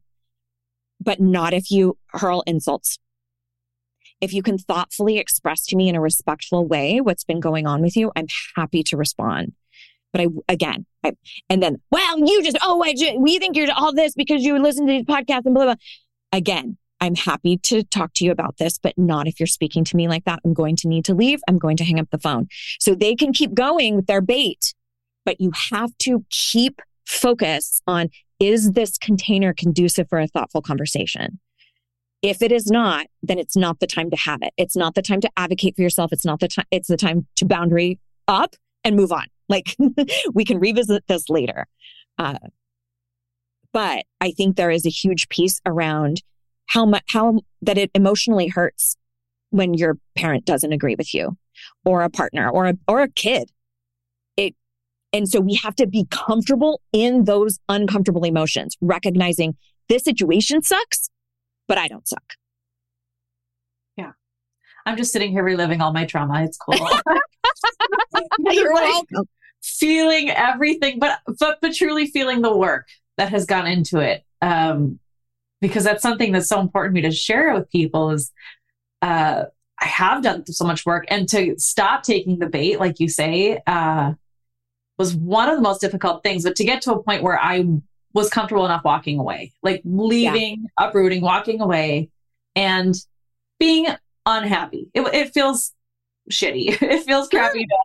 but 1.00 1.20
not 1.20 1.54
if 1.54 1.70
you 1.70 1.98
hurl 2.08 2.42
insults. 2.46 2.98
If 4.20 4.32
you 4.32 4.42
can 4.42 4.58
thoughtfully 4.58 5.18
express 5.18 5.66
to 5.66 5.76
me 5.76 5.88
in 5.88 5.96
a 5.96 6.00
respectful 6.00 6.66
way 6.66 7.00
what's 7.00 7.24
been 7.24 7.40
going 7.40 7.66
on 7.66 7.82
with 7.82 7.96
you, 7.96 8.12
I'm 8.14 8.28
happy 8.54 8.82
to 8.84 8.96
respond. 8.96 9.52
But 10.12 10.20
I, 10.20 10.26
again, 10.48 10.86
I, 11.02 11.14
and 11.48 11.62
then, 11.62 11.80
well, 11.90 12.18
you 12.18 12.42
just, 12.44 12.58
oh, 12.62 12.82
I 12.82 12.92
just, 12.92 13.18
we 13.18 13.38
think 13.38 13.56
you're 13.56 13.72
all 13.74 13.92
this 13.92 14.14
because 14.14 14.44
you 14.44 14.58
listen 14.58 14.86
to 14.86 14.92
these 14.92 15.04
podcasts 15.04 15.46
and 15.46 15.54
blah, 15.54 15.64
blah. 15.64 15.74
Again, 16.30 16.76
I'm 17.00 17.16
happy 17.16 17.56
to 17.58 17.82
talk 17.82 18.12
to 18.14 18.24
you 18.24 18.30
about 18.30 18.58
this, 18.58 18.78
but 18.78 18.96
not 18.96 19.26
if 19.26 19.40
you're 19.40 19.48
speaking 19.48 19.82
to 19.84 19.96
me 19.96 20.06
like 20.06 20.24
that. 20.26 20.38
I'm 20.44 20.54
going 20.54 20.76
to 20.76 20.88
need 20.88 21.04
to 21.06 21.14
leave. 21.14 21.40
I'm 21.48 21.58
going 21.58 21.76
to 21.78 21.84
hang 21.84 21.98
up 21.98 22.10
the 22.10 22.18
phone. 22.18 22.46
So 22.78 22.94
they 22.94 23.16
can 23.16 23.32
keep 23.32 23.54
going 23.54 23.96
with 23.96 24.06
their 24.06 24.20
bait 24.20 24.72
but 25.24 25.40
you 25.40 25.52
have 25.70 25.96
to 25.98 26.24
keep 26.30 26.80
focus 27.06 27.80
on 27.86 28.08
is 28.40 28.72
this 28.72 28.98
container 28.98 29.54
conducive 29.54 30.08
for 30.08 30.18
a 30.18 30.26
thoughtful 30.26 30.62
conversation? 30.62 31.38
If 32.22 32.42
it 32.42 32.52
is 32.52 32.66
not, 32.66 33.06
then 33.22 33.38
it's 33.38 33.56
not 33.56 33.80
the 33.80 33.86
time 33.86 34.10
to 34.10 34.16
have 34.16 34.40
it. 34.42 34.52
It's 34.56 34.76
not 34.76 34.94
the 34.94 35.02
time 35.02 35.20
to 35.20 35.30
advocate 35.36 35.76
for 35.76 35.82
yourself. 35.82 36.12
It's 36.12 36.24
not 36.24 36.40
the 36.40 36.48
time, 36.48 36.64
it's 36.70 36.88
the 36.88 36.96
time 36.96 37.26
to 37.36 37.44
boundary 37.44 37.98
up 38.26 38.56
and 38.84 38.96
move 38.96 39.12
on. 39.12 39.26
Like 39.48 39.76
we 40.34 40.44
can 40.44 40.58
revisit 40.58 41.04
this 41.08 41.28
later. 41.28 41.66
Uh, 42.18 42.38
but 43.72 44.04
I 44.20 44.32
think 44.32 44.56
there 44.56 44.70
is 44.70 44.86
a 44.86 44.90
huge 44.90 45.28
piece 45.28 45.60
around 45.66 46.22
how 46.66 46.86
much, 46.86 47.04
how 47.08 47.40
that 47.62 47.78
it 47.78 47.90
emotionally 47.94 48.48
hurts 48.48 48.96
when 49.50 49.74
your 49.74 49.98
parent 50.16 50.44
doesn't 50.44 50.72
agree 50.72 50.94
with 50.96 51.14
you 51.14 51.36
or 51.84 52.02
a 52.02 52.10
partner 52.10 52.48
or 52.48 52.66
a, 52.66 52.74
or 52.88 53.02
a 53.02 53.08
kid 53.08 53.50
and 55.12 55.28
so 55.28 55.40
we 55.40 55.54
have 55.56 55.74
to 55.76 55.86
be 55.86 56.06
comfortable 56.10 56.80
in 56.92 57.24
those 57.24 57.58
uncomfortable 57.68 58.24
emotions, 58.24 58.76
recognizing 58.80 59.56
this 59.88 60.04
situation 60.04 60.62
sucks, 60.62 61.10
but 61.68 61.78
I 61.78 61.88
don't 61.88 62.06
suck. 62.08 62.34
Yeah. 63.96 64.12
I'm 64.86 64.96
just 64.96 65.12
sitting 65.12 65.32
here 65.32 65.42
reliving 65.42 65.80
all 65.80 65.92
my 65.92 66.06
trauma. 66.06 66.42
It's 66.44 66.56
cool. 66.56 66.74
You're 68.38 68.74
like, 68.74 68.84
welcome. 68.84 69.28
Feeling 69.62 70.30
everything, 70.30 70.98
but, 70.98 71.20
but 71.38 71.58
but 71.60 71.72
truly 71.72 72.06
feeling 72.06 72.42
the 72.42 72.56
work 72.56 72.88
that 73.16 73.28
has 73.28 73.46
gone 73.46 73.66
into 73.66 74.00
it. 74.00 74.24
Um, 74.40 74.98
because 75.60 75.84
that's 75.84 76.02
something 76.02 76.32
that's 76.32 76.48
so 76.48 76.60
important 76.60 76.96
to 76.96 77.02
me 77.02 77.08
to 77.08 77.14
share 77.14 77.54
with 77.54 77.70
people 77.70 78.10
is 78.10 78.32
uh, 79.02 79.44
I 79.80 79.86
have 79.86 80.22
done 80.22 80.44
so 80.46 80.64
much 80.64 80.84
work 80.84 81.04
and 81.08 81.28
to 81.28 81.54
stop 81.58 82.02
taking 82.02 82.38
the 82.38 82.48
bait, 82.48 82.80
like 82.80 82.98
you 82.98 83.08
say, 83.08 83.60
uh, 83.66 84.14
was 84.98 85.14
one 85.14 85.48
of 85.48 85.56
the 85.56 85.62
most 85.62 85.80
difficult 85.80 86.22
things. 86.22 86.44
But 86.44 86.56
to 86.56 86.64
get 86.64 86.82
to 86.82 86.92
a 86.92 87.02
point 87.02 87.22
where 87.22 87.38
I 87.38 87.64
was 88.12 88.28
comfortable 88.28 88.64
enough 88.64 88.84
walking 88.84 89.18
away, 89.18 89.52
like 89.62 89.82
leaving, 89.84 90.62
yeah. 90.62 90.86
uprooting, 90.86 91.22
walking 91.22 91.60
away, 91.60 92.10
and 92.54 92.94
being 93.58 93.86
unhappy. 94.26 94.88
It, 94.94 95.02
it 95.14 95.32
feels 95.32 95.72
shitty. 96.30 96.80
It 96.82 97.04
feels 97.04 97.28
crappy 97.28 97.64
to, 97.64 97.76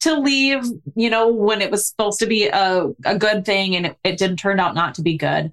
to, 0.00 0.18
leave, 0.18 0.64
you 0.94 1.10
know, 1.10 1.28
when 1.28 1.60
it 1.60 1.70
was 1.70 1.86
supposed 1.86 2.18
to 2.20 2.26
be 2.26 2.48
a, 2.48 2.88
a 3.04 3.18
good 3.18 3.44
thing 3.44 3.76
and 3.76 3.86
it, 3.86 3.96
it 4.04 4.18
didn't 4.18 4.38
turn 4.38 4.60
out 4.60 4.74
not 4.74 4.94
to 4.96 5.02
be 5.02 5.16
good. 5.16 5.52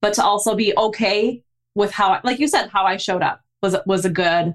But 0.00 0.14
to 0.14 0.24
also 0.24 0.54
be 0.54 0.76
okay 0.76 1.42
with 1.74 1.90
how, 1.90 2.20
like 2.22 2.38
you 2.38 2.48
said, 2.48 2.68
how 2.68 2.84
I 2.84 2.96
showed 2.96 3.22
up 3.22 3.40
was 3.62 3.76
was 3.86 4.04
a 4.04 4.10
good. 4.10 4.54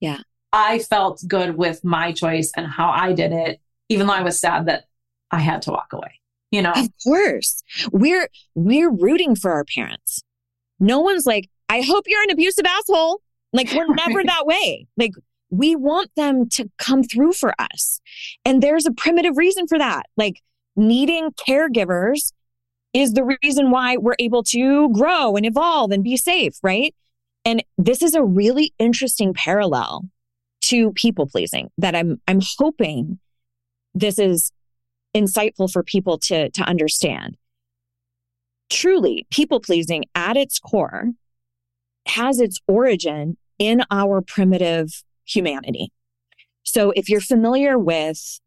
Yeah. 0.00 0.18
I 0.52 0.80
felt 0.80 1.22
good 1.26 1.56
with 1.56 1.82
my 1.82 2.12
choice 2.12 2.52
and 2.56 2.66
how 2.66 2.90
I 2.90 3.14
did 3.14 3.32
it, 3.32 3.60
even 3.88 4.06
though 4.06 4.12
I 4.12 4.22
was 4.22 4.38
sad 4.38 4.66
that 4.66 4.84
I 5.32 5.40
had 5.40 5.62
to 5.62 5.70
walk 5.70 5.92
away. 5.92 6.20
You 6.50 6.60
know, 6.62 6.72
of 6.72 6.88
course, 7.02 7.62
we're 7.92 8.28
we're 8.54 8.90
rooting 8.90 9.34
for 9.34 9.52
our 9.52 9.64
parents. 9.64 10.22
No 10.78 11.00
one's 11.00 11.26
like, 11.26 11.48
I 11.68 11.80
hope 11.80 12.04
you're 12.06 12.22
an 12.22 12.30
abusive 12.30 12.66
asshole. 12.66 13.22
Like 13.54 13.72
we're 13.72 13.86
never 13.94 14.22
that 14.22 14.44
way. 14.44 14.86
Like 14.98 15.12
we 15.50 15.74
want 15.76 16.10
them 16.14 16.48
to 16.50 16.70
come 16.78 17.02
through 17.02 17.32
for 17.32 17.54
us. 17.58 18.00
And 18.44 18.62
there's 18.62 18.86
a 18.86 18.92
primitive 18.92 19.38
reason 19.38 19.66
for 19.66 19.78
that. 19.78 20.04
Like 20.16 20.40
needing 20.76 21.30
caregivers 21.30 22.32
is 22.92 23.14
the 23.14 23.36
reason 23.42 23.70
why 23.70 23.96
we're 23.96 24.16
able 24.18 24.42
to 24.42 24.90
grow 24.90 25.36
and 25.36 25.46
evolve 25.46 25.90
and 25.90 26.04
be 26.04 26.16
safe, 26.16 26.54
right? 26.62 26.94
And 27.44 27.64
this 27.78 28.02
is 28.02 28.14
a 28.14 28.22
really 28.22 28.74
interesting 28.78 29.32
parallel 29.32 30.04
to 30.62 30.92
people 30.92 31.26
pleasing 31.26 31.70
that 31.78 31.94
I'm 31.94 32.20
I'm 32.28 32.40
hoping 32.58 33.18
this 33.94 34.18
is 34.18 34.52
insightful 35.14 35.70
for 35.70 35.82
people 35.82 36.18
to 36.18 36.50
to 36.50 36.62
understand. 36.62 37.36
Truly, 38.70 39.26
people 39.30 39.60
pleasing 39.60 40.04
at 40.14 40.36
its 40.36 40.58
core 40.58 41.10
has 42.06 42.40
its 42.40 42.60
origin 42.66 43.36
in 43.58 43.82
our 43.90 44.22
primitive 44.22 45.02
humanity. 45.24 45.92
So 46.62 46.90
if 46.92 47.08
you're 47.08 47.20
familiar 47.20 47.78
with 47.78 48.40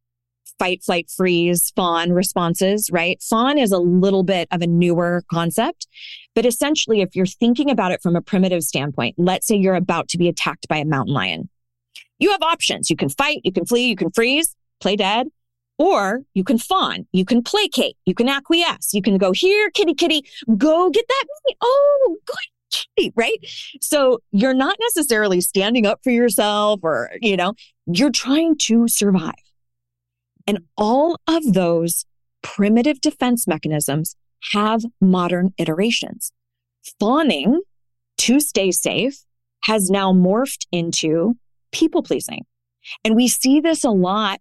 fight, 0.57 0.83
flight, 0.83 1.09
freeze, 1.15 1.71
fawn 1.75 2.11
responses, 2.11 2.89
right? 2.91 3.21
Fawn 3.21 3.57
is 3.57 3.71
a 3.71 3.77
little 3.77 4.23
bit 4.23 4.47
of 4.51 4.61
a 4.61 4.67
newer 4.67 5.23
concept. 5.31 5.87
But 6.33 6.45
essentially, 6.45 7.01
if 7.01 7.15
you're 7.15 7.25
thinking 7.25 7.69
about 7.69 7.91
it 7.91 8.01
from 8.01 8.15
a 8.15 8.21
primitive 8.21 8.63
standpoint, 8.63 9.15
let's 9.17 9.47
say 9.47 9.55
you're 9.55 9.75
about 9.75 10.07
to 10.09 10.17
be 10.17 10.27
attacked 10.27 10.67
by 10.67 10.77
a 10.77 10.85
mountain 10.85 11.13
lion. 11.13 11.49
You 12.19 12.31
have 12.31 12.41
options. 12.41 12.89
You 12.89 12.95
can 12.95 13.09
fight, 13.09 13.41
you 13.43 13.51
can 13.51 13.65
flee, 13.65 13.87
you 13.87 13.95
can 13.95 14.11
freeze, 14.11 14.55
play 14.79 14.95
dead, 14.95 15.27
or 15.77 16.21
you 16.33 16.43
can 16.43 16.57
fawn, 16.57 17.07
you 17.11 17.25
can 17.25 17.43
placate, 17.43 17.97
you 18.05 18.13
can 18.13 18.29
acquiesce, 18.29 18.93
you 18.93 19.01
can 19.01 19.17
go 19.17 19.31
here, 19.31 19.69
kitty, 19.71 19.93
kitty, 19.93 20.23
go 20.57 20.89
get 20.89 21.05
that. 21.07 21.25
Oh, 21.61 22.17
good 22.25 22.35
kitty, 22.71 23.13
right? 23.15 23.39
So 23.81 24.19
you're 24.31 24.53
not 24.53 24.77
necessarily 24.79 25.41
standing 25.41 25.85
up 25.85 25.99
for 26.03 26.11
yourself 26.11 26.79
or, 26.83 27.11
you 27.21 27.37
know, 27.37 27.53
you're 27.85 28.11
trying 28.11 28.57
to 28.63 28.87
survive. 28.87 29.33
And 30.47 30.59
all 30.77 31.17
of 31.27 31.53
those 31.53 32.05
primitive 32.41 33.01
defense 33.01 33.47
mechanisms 33.47 34.15
have 34.53 34.83
modern 35.01 35.53
iterations. 35.57 36.31
Fawning 36.99 37.61
to 38.19 38.39
stay 38.39 38.71
safe 38.71 39.23
has 39.63 39.89
now 39.89 40.13
morphed 40.13 40.67
into 40.71 41.35
people 41.71 42.03
pleasing. 42.03 42.45
And 43.03 43.15
we 43.15 43.27
see 43.27 43.59
this 43.59 43.83
a 43.83 43.89
lot 43.89 44.39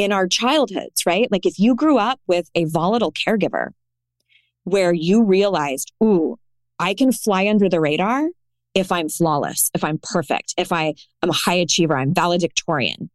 in 0.00 0.12
our 0.12 0.26
childhoods, 0.26 1.04
right? 1.04 1.30
Like 1.30 1.46
if 1.46 1.58
you 1.58 1.74
grew 1.74 1.98
up 1.98 2.20
with 2.26 2.48
a 2.54 2.64
volatile 2.64 3.12
caregiver 3.12 3.70
where 4.64 4.92
you 4.92 5.24
realized, 5.24 5.92
ooh, 6.02 6.36
I 6.78 6.94
can 6.94 7.12
fly 7.12 7.48
under 7.48 7.68
the 7.68 7.80
radar 7.80 8.28
if 8.74 8.90
I'm 8.90 9.08
flawless, 9.08 9.70
if 9.74 9.84
I'm 9.84 9.98
perfect, 10.02 10.54
if 10.56 10.72
I 10.72 10.94
am 11.22 11.30
a 11.30 11.34
high 11.34 11.54
achiever, 11.54 11.96
I'm 11.96 12.14
valedictorian 12.14 13.10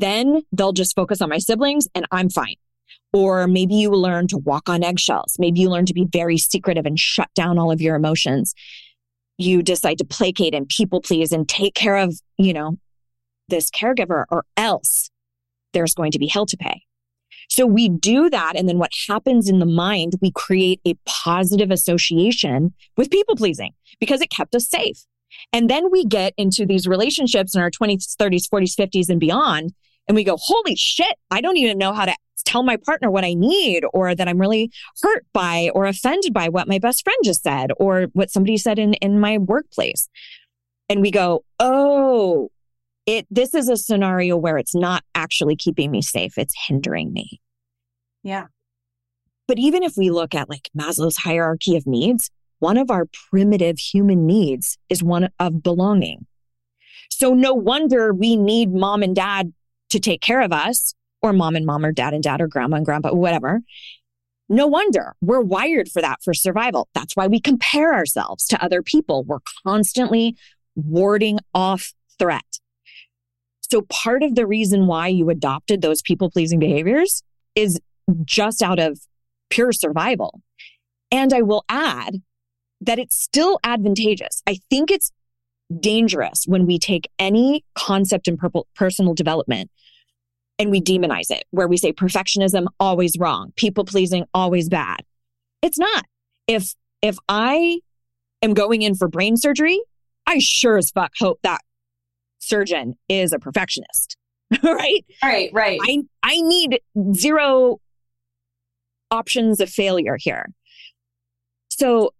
then 0.00 0.42
they'll 0.52 0.72
just 0.72 0.96
focus 0.96 1.22
on 1.22 1.28
my 1.28 1.38
siblings 1.38 1.86
and 1.94 2.06
I'm 2.10 2.28
fine. 2.28 2.56
Or 3.12 3.46
maybe 3.46 3.76
you 3.76 3.90
learn 3.90 4.26
to 4.28 4.38
walk 4.38 4.68
on 4.68 4.82
eggshells. 4.82 5.36
Maybe 5.38 5.60
you 5.60 5.70
learn 5.70 5.86
to 5.86 5.94
be 5.94 6.04
very 6.04 6.36
secretive 6.36 6.84
and 6.84 6.98
shut 6.98 7.30
down 7.34 7.58
all 7.58 7.70
of 7.70 7.80
your 7.80 7.94
emotions. 7.94 8.54
You 9.38 9.62
decide 9.62 9.98
to 9.98 10.04
placate 10.04 10.54
and 10.54 10.68
people 10.68 11.00
please 11.00 11.30
and 11.32 11.48
take 11.48 11.74
care 11.74 11.96
of, 11.96 12.18
you 12.38 12.52
know, 12.52 12.76
this 13.48 13.70
caregiver 13.70 14.24
or 14.30 14.44
else 14.56 15.10
there's 15.74 15.92
going 15.92 16.12
to 16.12 16.18
be 16.18 16.26
hell 16.26 16.46
to 16.46 16.56
pay. 16.56 16.82
So 17.50 17.66
we 17.66 17.90
do 17.90 18.30
that. 18.30 18.56
And 18.56 18.68
then 18.68 18.78
what 18.78 18.90
happens 19.06 19.48
in 19.48 19.58
the 19.58 19.66
mind, 19.66 20.14
we 20.22 20.30
create 20.30 20.80
a 20.86 20.94
positive 21.04 21.70
association 21.70 22.72
with 22.96 23.10
people 23.10 23.36
pleasing 23.36 23.72
because 24.00 24.22
it 24.22 24.30
kept 24.30 24.54
us 24.54 24.68
safe. 24.68 25.04
And 25.52 25.68
then 25.68 25.90
we 25.90 26.06
get 26.06 26.32
into 26.38 26.64
these 26.64 26.86
relationships 26.86 27.54
in 27.54 27.60
our 27.60 27.70
20s, 27.70 28.16
30s, 28.16 28.48
40s, 28.48 28.74
50s, 28.76 29.08
and 29.10 29.20
beyond 29.20 29.74
and 30.06 30.14
we 30.14 30.24
go, 30.24 30.36
holy 30.38 30.76
shit, 30.76 31.16
I 31.30 31.40
don't 31.40 31.56
even 31.56 31.78
know 31.78 31.92
how 31.92 32.04
to 32.04 32.14
tell 32.44 32.62
my 32.62 32.76
partner 32.76 33.10
what 33.10 33.24
I 33.24 33.34
need 33.34 33.84
or 33.94 34.14
that 34.14 34.28
I'm 34.28 34.38
really 34.38 34.70
hurt 35.02 35.24
by 35.32 35.70
or 35.74 35.86
offended 35.86 36.34
by 36.34 36.48
what 36.48 36.68
my 36.68 36.78
best 36.78 37.02
friend 37.04 37.16
just 37.24 37.42
said 37.42 37.70
or 37.78 38.08
what 38.12 38.30
somebody 38.30 38.58
said 38.58 38.78
in, 38.78 38.94
in 38.94 39.18
my 39.18 39.38
workplace. 39.38 40.08
And 40.88 41.00
we 41.00 41.10
go, 41.10 41.44
oh, 41.58 42.50
it 43.06 43.26
this 43.30 43.54
is 43.54 43.68
a 43.68 43.76
scenario 43.76 44.36
where 44.36 44.58
it's 44.58 44.74
not 44.74 45.02
actually 45.14 45.56
keeping 45.56 45.90
me 45.90 46.02
safe, 46.02 46.38
it's 46.38 46.54
hindering 46.66 47.12
me. 47.12 47.40
Yeah. 48.22 48.46
But 49.46 49.58
even 49.58 49.82
if 49.82 49.94
we 49.96 50.10
look 50.10 50.34
at 50.34 50.48
like 50.48 50.70
Maslow's 50.76 51.18
hierarchy 51.18 51.76
of 51.76 51.86
needs, 51.86 52.30
one 52.58 52.78
of 52.78 52.90
our 52.90 53.06
primitive 53.30 53.78
human 53.78 54.26
needs 54.26 54.78
is 54.88 55.02
one 55.02 55.28
of 55.38 55.62
belonging. 55.62 56.26
So 57.10 57.34
no 57.34 57.52
wonder 57.52 58.14
we 58.14 58.36
need 58.36 58.72
mom 58.72 59.02
and 59.02 59.14
dad 59.14 59.52
to 59.90 60.00
take 60.00 60.20
care 60.20 60.40
of 60.40 60.52
us, 60.52 60.94
or 61.20 61.32
mom 61.32 61.56
and 61.56 61.66
mom, 61.66 61.84
or 61.84 61.92
dad 61.92 62.14
and 62.14 62.22
dad, 62.22 62.40
or 62.40 62.48
grandma 62.48 62.76
and 62.76 62.86
grandpa, 62.86 63.12
whatever. 63.12 63.60
No 64.48 64.66
wonder 64.66 65.14
we're 65.20 65.40
wired 65.40 65.88
for 65.88 66.02
that 66.02 66.22
for 66.22 66.34
survival. 66.34 66.88
That's 66.94 67.16
why 67.16 67.26
we 67.26 67.40
compare 67.40 67.94
ourselves 67.94 68.46
to 68.48 68.62
other 68.62 68.82
people. 68.82 69.24
We're 69.24 69.38
constantly 69.64 70.36
warding 70.74 71.38
off 71.54 71.92
threat. 72.18 72.53
So, 73.70 73.82
part 73.82 74.22
of 74.22 74.34
the 74.34 74.46
reason 74.46 74.86
why 74.86 75.08
you 75.08 75.30
adopted 75.30 75.82
those 75.82 76.02
people 76.02 76.30
pleasing 76.30 76.58
behaviors 76.58 77.22
is 77.54 77.80
just 78.24 78.62
out 78.62 78.78
of 78.78 78.98
pure 79.50 79.72
survival. 79.72 80.40
And 81.10 81.32
I 81.32 81.42
will 81.42 81.64
add 81.68 82.22
that 82.80 82.98
it's 82.98 83.16
still 83.16 83.58
advantageous. 83.64 84.42
I 84.46 84.58
think 84.68 84.90
it's 84.90 85.10
dangerous 85.80 86.44
when 86.46 86.66
we 86.66 86.78
take 86.78 87.08
any 87.18 87.64
concept 87.74 88.28
in 88.28 88.38
personal 88.74 89.14
development 89.14 89.70
and 90.58 90.70
we 90.70 90.80
demonize 90.80 91.30
it, 91.30 91.44
where 91.50 91.66
we 91.66 91.76
say 91.76 91.92
perfectionism 91.92 92.66
always 92.78 93.18
wrong, 93.18 93.52
people 93.56 93.84
pleasing 93.84 94.24
always 94.34 94.68
bad. 94.68 95.00
It's 95.62 95.78
not. 95.78 96.04
If 96.46 96.74
if 97.02 97.16
I 97.28 97.80
am 98.42 98.54
going 98.54 98.82
in 98.82 98.94
for 98.94 99.08
brain 99.08 99.36
surgery, 99.36 99.80
I 100.26 100.38
sure 100.38 100.76
as 100.76 100.90
fuck 100.90 101.12
hope 101.18 101.40
that 101.42 101.60
surgeon 102.46 102.94
is 103.08 103.32
a 103.32 103.38
perfectionist. 103.38 104.16
right? 104.62 105.04
Right, 105.22 105.50
right. 105.52 105.80
I 105.82 106.02
I 106.22 106.40
need 106.40 106.80
zero 107.14 107.80
options 109.10 109.60
of 109.60 109.70
failure 109.70 110.16
here. 110.18 110.46
So 111.68 112.12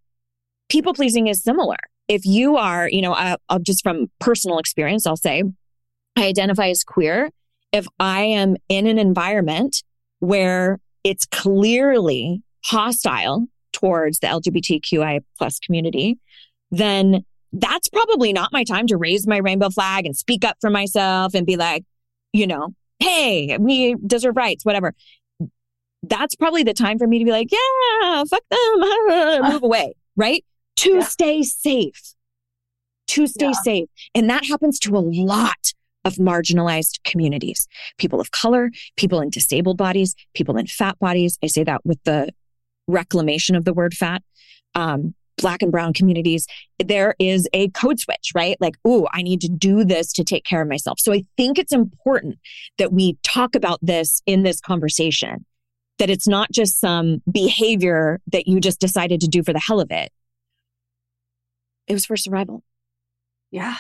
people 0.69 0.95
pleasing 0.95 1.27
is 1.27 1.43
similar. 1.43 1.77
If 2.09 2.27
you 2.27 2.57
are, 2.57 2.89
you 2.89 3.03
know, 3.03 3.13
uh, 3.13 3.37
just 3.63 3.83
from 3.83 4.11
personal 4.19 4.59
experience, 4.59 5.07
I'll 5.07 5.17
say 5.17 5.43
I 6.17 6.27
identify 6.27 6.69
as 6.69 6.85
queer 6.85 7.31
if 7.75 7.89
I 7.99 8.23
am 8.23 8.57
in 8.69 8.87
an 8.87 9.01
environment 9.01 9.83
where 10.21 10.79
it's 11.03 11.27
clearly 11.27 12.41
hostile 12.65 13.49
towards 13.73 14.21
the 14.21 14.29
LGBTQI 14.29 15.25
plus 15.37 15.59
community, 15.59 16.19
then 16.71 17.25
that's 17.55 17.89
probably 17.89 18.33
not 18.33 18.53
my 18.53 18.65
time 18.65 18.87
to 18.89 18.97
raise 18.97 19.27
my 19.27 19.39
rainbow 19.39 19.71
flag 19.71 20.07
and 20.07 20.17
speak 20.17 20.45
up 20.45 20.57
for 20.61 20.71
myself 20.71 21.35
and 21.35 21.47
be 21.47 21.57
like, 21.57 21.85
you 22.33 22.47
know, 22.47 22.75
hey, 22.99 23.57
we 23.59 23.95
deserve 24.07 24.37
rights, 24.37 24.65
whatever. 24.65 24.93
That's 26.03 26.35
probably 26.35 26.65
the 26.65 26.75
time 26.75 26.99
for 26.99 27.07
me 27.07 27.21
to 27.21 27.25
be 27.25 27.31
like, 27.31 27.49
yeah, 27.51 28.25
fuck 28.25 28.43
them, 28.51 29.51
move 29.53 29.63
away, 29.63 29.95
right? 30.17 30.45
To 30.79 30.95
yeah. 30.95 31.03
stay 31.05 31.43
safe. 31.43 32.15
to 33.09 33.27
stay 33.29 33.47
yeah. 33.47 33.63
safe. 33.63 33.89
And 34.15 34.29
that 34.29 34.45
happens 34.45 34.79
to 34.81 34.97
a 34.97 34.99
lot 34.99 35.73
of 36.05 36.17
marginalized 36.17 37.03
communities 37.05 37.67
people 37.99 38.21
of 38.21 38.31
color, 38.33 38.71
people 38.97 39.21
in 39.21 39.31
disabled 39.31 39.79
bodies, 39.79 40.15
people 40.35 40.57
in 40.57 40.67
fat 40.67 40.99
bodies. 40.99 41.39
I 41.43 41.47
say 41.47 41.65
that 41.65 41.87
with 41.87 42.03
the 42.05 42.31
reclamation 42.89 43.55
of 43.55 43.65
the 43.65 43.73
word 43.73 43.95
fat. 43.95 44.23
Um, 44.75 45.15
black 45.37 45.63
and 45.63 45.73
brown 45.73 45.93
communities, 45.93 46.47
there 46.79 47.15
is 47.19 47.49
a 47.53 47.69
code 47.71 47.99
switch, 47.99 48.33
right? 48.35 48.57
Like, 48.61 48.77
oh, 48.85 49.09
I 49.13 49.23
need 49.23 49.41
to 49.43 49.49
do 49.49 49.85
this 49.85 50.13
to 50.15 50.25
take 50.25 50.45
care 50.45 50.63
of 50.63 50.69
myself. 50.69 50.99
So 51.01 51.13
I 51.13 51.25
think 51.37 51.59
it's 51.59 51.73
important 51.73 52.39
that 52.79 52.93
we 52.93 53.19
talk 53.23 53.55
about 53.55 53.79
this 53.83 54.23
in 54.27 54.43
this 54.43 54.61
conversation, 54.61 55.45
that 55.99 56.11
it's 56.11 56.29
not 56.29 56.51
just 56.53 56.81
some 56.81 57.23
behavior 57.31 58.21
that 58.33 58.47
you 58.47 58.61
just 58.61 58.81
decided 58.81 59.21
to 59.21 59.29
do 59.29 59.43
for 59.43 59.53
the 59.53 59.61
hell 59.61 59.81
of 59.81 59.91
it. 59.91 60.11
It 61.87 61.93
was 61.93 62.07
for 62.07 62.17
survival. 62.17 62.63
Yeah. 63.51 63.77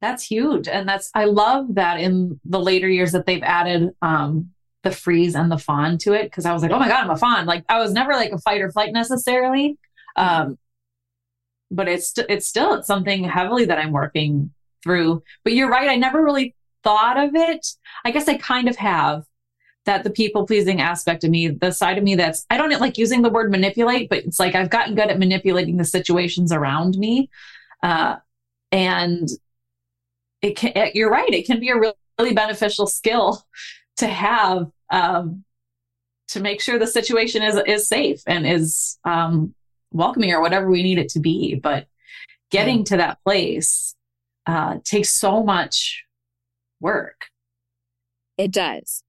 That's 0.00 0.22
huge. 0.22 0.68
And 0.68 0.88
that's, 0.88 1.10
I 1.14 1.24
love 1.24 1.74
that 1.74 2.00
in 2.00 2.40
the 2.44 2.60
later 2.60 2.88
years 2.88 3.12
that 3.12 3.26
they've 3.26 3.42
added 3.42 3.90
um, 4.00 4.50
the 4.84 4.92
freeze 4.92 5.34
and 5.34 5.50
the 5.50 5.58
fawn 5.58 5.98
to 5.98 6.12
it. 6.12 6.30
Cause 6.30 6.46
I 6.46 6.52
was 6.52 6.62
like, 6.62 6.70
oh 6.70 6.78
my 6.78 6.88
God, 6.88 7.04
I'm 7.04 7.10
a 7.10 7.16
fawn. 7.16 7.46
Like 7.46 7.64
I 7.68 7.80
was 7.80 7.92
never 7.92 8.12
like 8.12 8.30
a 8.30 8.38
fight 8.38 8.60
or 8.60 8.70
flight 8.70 8.92
necessarily. 8.92 9.76
Um, 10.16 10.56
but 11.70 11.88
it's, 11.88 12.14
it's 12.28 12.46
still 12.46 12.74
it's 12.74 12.86
something 12.86 13.24
heavily 13.24 13.64
that 13.66 13.78
I'm 13.78 13.92
working 13.92 14.52
through. 14.82 15.22
But 15.44 15.54
you're 15.54 15.70
right. 15.70 15.88
I 15.88 15.96
never 15.96 16.22
really 16.22 16.54
thought 16.84 17.18
of 17.18 17.34
it. 17.34 17.66
I 18.04 18.10
guess 18.10 18.28
I 18.28 18.36
kind 18.36 18.68
of 18.68 18.76
have 18.76 19.24
that 19.84 20.04
the 20.04 20.10
people 20.10 20.46
pleasing 20.46 20.80
aspect 20.80 21.24
of 21.24 21.30
me, 21.30 21.48
the 21.48 21.72
side 21.72 21.98
of 21.98 22.04
me 22.04 22.14
that's, 22.14 22.44
I 22.50 22.58
don't 22.58 22.70
like 22.80 22.98
using 22.98 23.22
the 23.22 23.30
word 23.30 23.50
manipulate, 23.50 24.10
but 24.10 24.18
it's 24.18 24.38
like 24.38 24.54
I've 24.54 24.70
gotten 24.70 24.94
good 24.94 25.08
at 25.08 25.18
manipulating 25.18 25.78
the 25.78 25.84
situations 25.84 26.52
around 26.52 26.98
me. 26.98 27.30
Uh, 27.82 28.16
and 28.70 29.28
it 30.42 30.56
can, 30.56 30.72
it, 30.74 30.94
you're 30.94 31.10
right. 31.10 31.32
It 31.32 31.46
can 31.46 31.58
be 31.58 31.70
a 31.70 31.78
really, 31.78 31.94
really 32.18 32.34
beneficial 32.34 32.86
skill 32.86 33.44
to 33.96 34.06
have 34.06 34.70
um, 34.90 35.44
to 36.28 36.40
make 36.40 36.60
sure 36.60 36.78
the 36.78 36.86
situation 36.86 37.42
is 37.42 37.60
is 37.66 37.88
safe 37.88 38.22
and 38.26 38.46
is 38.46 38.98
um, 39.04 39.54
welcoming 39.92 40.32
or 40.32 40.40
whatever 40.40 40.68
we 40.70 40.82
need 40.82 40.98
it 40.98 41.08
to 41.10 41.20
be. 41.20 41.54
But 41.54 41.86
getting 42.50 42.84
to 42.84 42.96
that 42.96 43.18
place 43.24 43.94
uh, 44.46 44.78
takes 44.84 45.10
so 45.10 45.42
much 45.42 46.04
work. 46.80 47.26
It 48.36 48.52
does. 48.52 49.02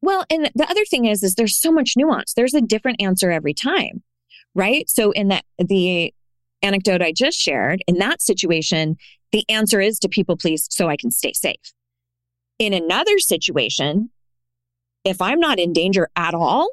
Well, 0.00 0.24
and 0.28 0.50
the 0.54 0.68
other 0.68 0.84
thing 0.84 1.06
is, 1.06 1.22
is 1.22 1.34
there's 1.34 1.56
so 1.56 1.72
much 1.72 1.94
nuance. 1.96 2.34
There's 2.34 2.54
a 2.54 2.60
different 2.60 3.00
answer 3.00 3.30
every 3.30 3.54
time, 3.54 4.02
right? 4.54 4.88
So 4.90 5.12
in 5.12 5.28
that 5.28 5.44
the 5.58 6.12
anecdote 6.62 7.02
I 7.02 7.12
just 7.12 7.38
shared, 7.38 7.82
in 7.86 7.98
that 7.98 8.22
situation, 8.22 8.96
the 9.32 9.44
answer 9.48 9.80
is 9.80 9.98
to 10.00 10.08
people 10.08 10.36
please 10.36 10.66
so 10.70 10.88
I 10.88 10.96
can 10.96 11.10
stay 11.10 11.32
safe. 11.32 11.72
In 12.58 12.72
another 12.74 13.18
situation, 13.18 14.10
if 15.04 15.20
I'm 15.20 15.40
not 15.40 15.58
in 15.58 15.72
danger 15.72 16.08
at 16.16 16.34
all, 16.34 16.70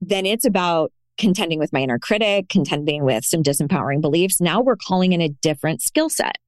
then 0.00 0.26
it's 0.26 0.44
about 0.44 0.92
contending 1.18 1.58
with 1.58 1.72
my 1.72 1.80
inner 1.80 1.98
critic, 1.98 2.48
contending 2.48 3.04
with 3.04 3.24
some 3.24 3.42
disempowering 3.42 4.00
beliefs. 4.00 4.40
Now 4.40 4.60
we're 4.60 4.76
calling 4.76 5.12
in 5.12 5.20
a 5.20 5.28
different 5.28 5.82
skill 5.82 6.08
set. 6.08 6.38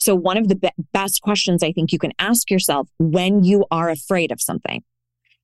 So, 0.00 0.14
one 0.14 0.36
of 0.36 0.48
the 0.48 0.56
be- 0.56 0.70
best 0.92 1.22
questions 1.22 1.62
I 1.62 1.72
think 1.72 1.92
you 1.92 1.98
can 1.98 2.12
ask 2.18 2.50
yourself 2.50 2.88
when 2.98 3.44
you 3.44 3.64
are 3.70 3.88
afraid 3.90 4.32
of 4.32 4.40
something 4.40 4.82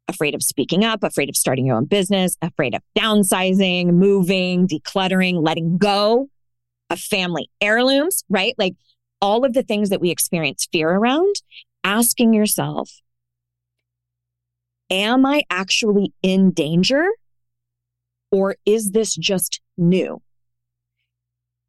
afraid 0.08 0.34
of 0.34 0.42
speaking 0.42 0.84
up, 0.84 1.04
afraid 1.04 1.28
of 1.28 1.36
starting 1.36 1.66
your 1.66 1.76
own 1.76 1.84
business, 1.84 2.34
afraid 2.42 2.74
of 2.74 2.82
downsizing, 2.98 3.88
moving, 3.88 4.66
decluttering, 4.66 5.42
letting 5.42 5.78
go 5.78 6.28
of 6.90 6.98
family 6.98 7.50
heirlooms, 7.60 8.24
right? 8.28 8.54
Like 8.58 8.74
all 9.20 9.44
of 9.44 9.52
the 9.52 9.62
things 9.62 9.90
that 9.90 10.00
we 10.00 10.10
experience 10.10 10.66
fear 10.72 10.88
around, 10.88 11.36
asking 11.84 12.32
yourself, 12.32 12.90
am 14.90 15.26
I 15.26 15.42
actually 15.50 16.12
in 16.22 16.52
danger? 16.52 17.06
Or 18.30 18.56
is 18.64 18.90
this 18.90 19.14
just 19.14 19.60
new? 19.76 20.22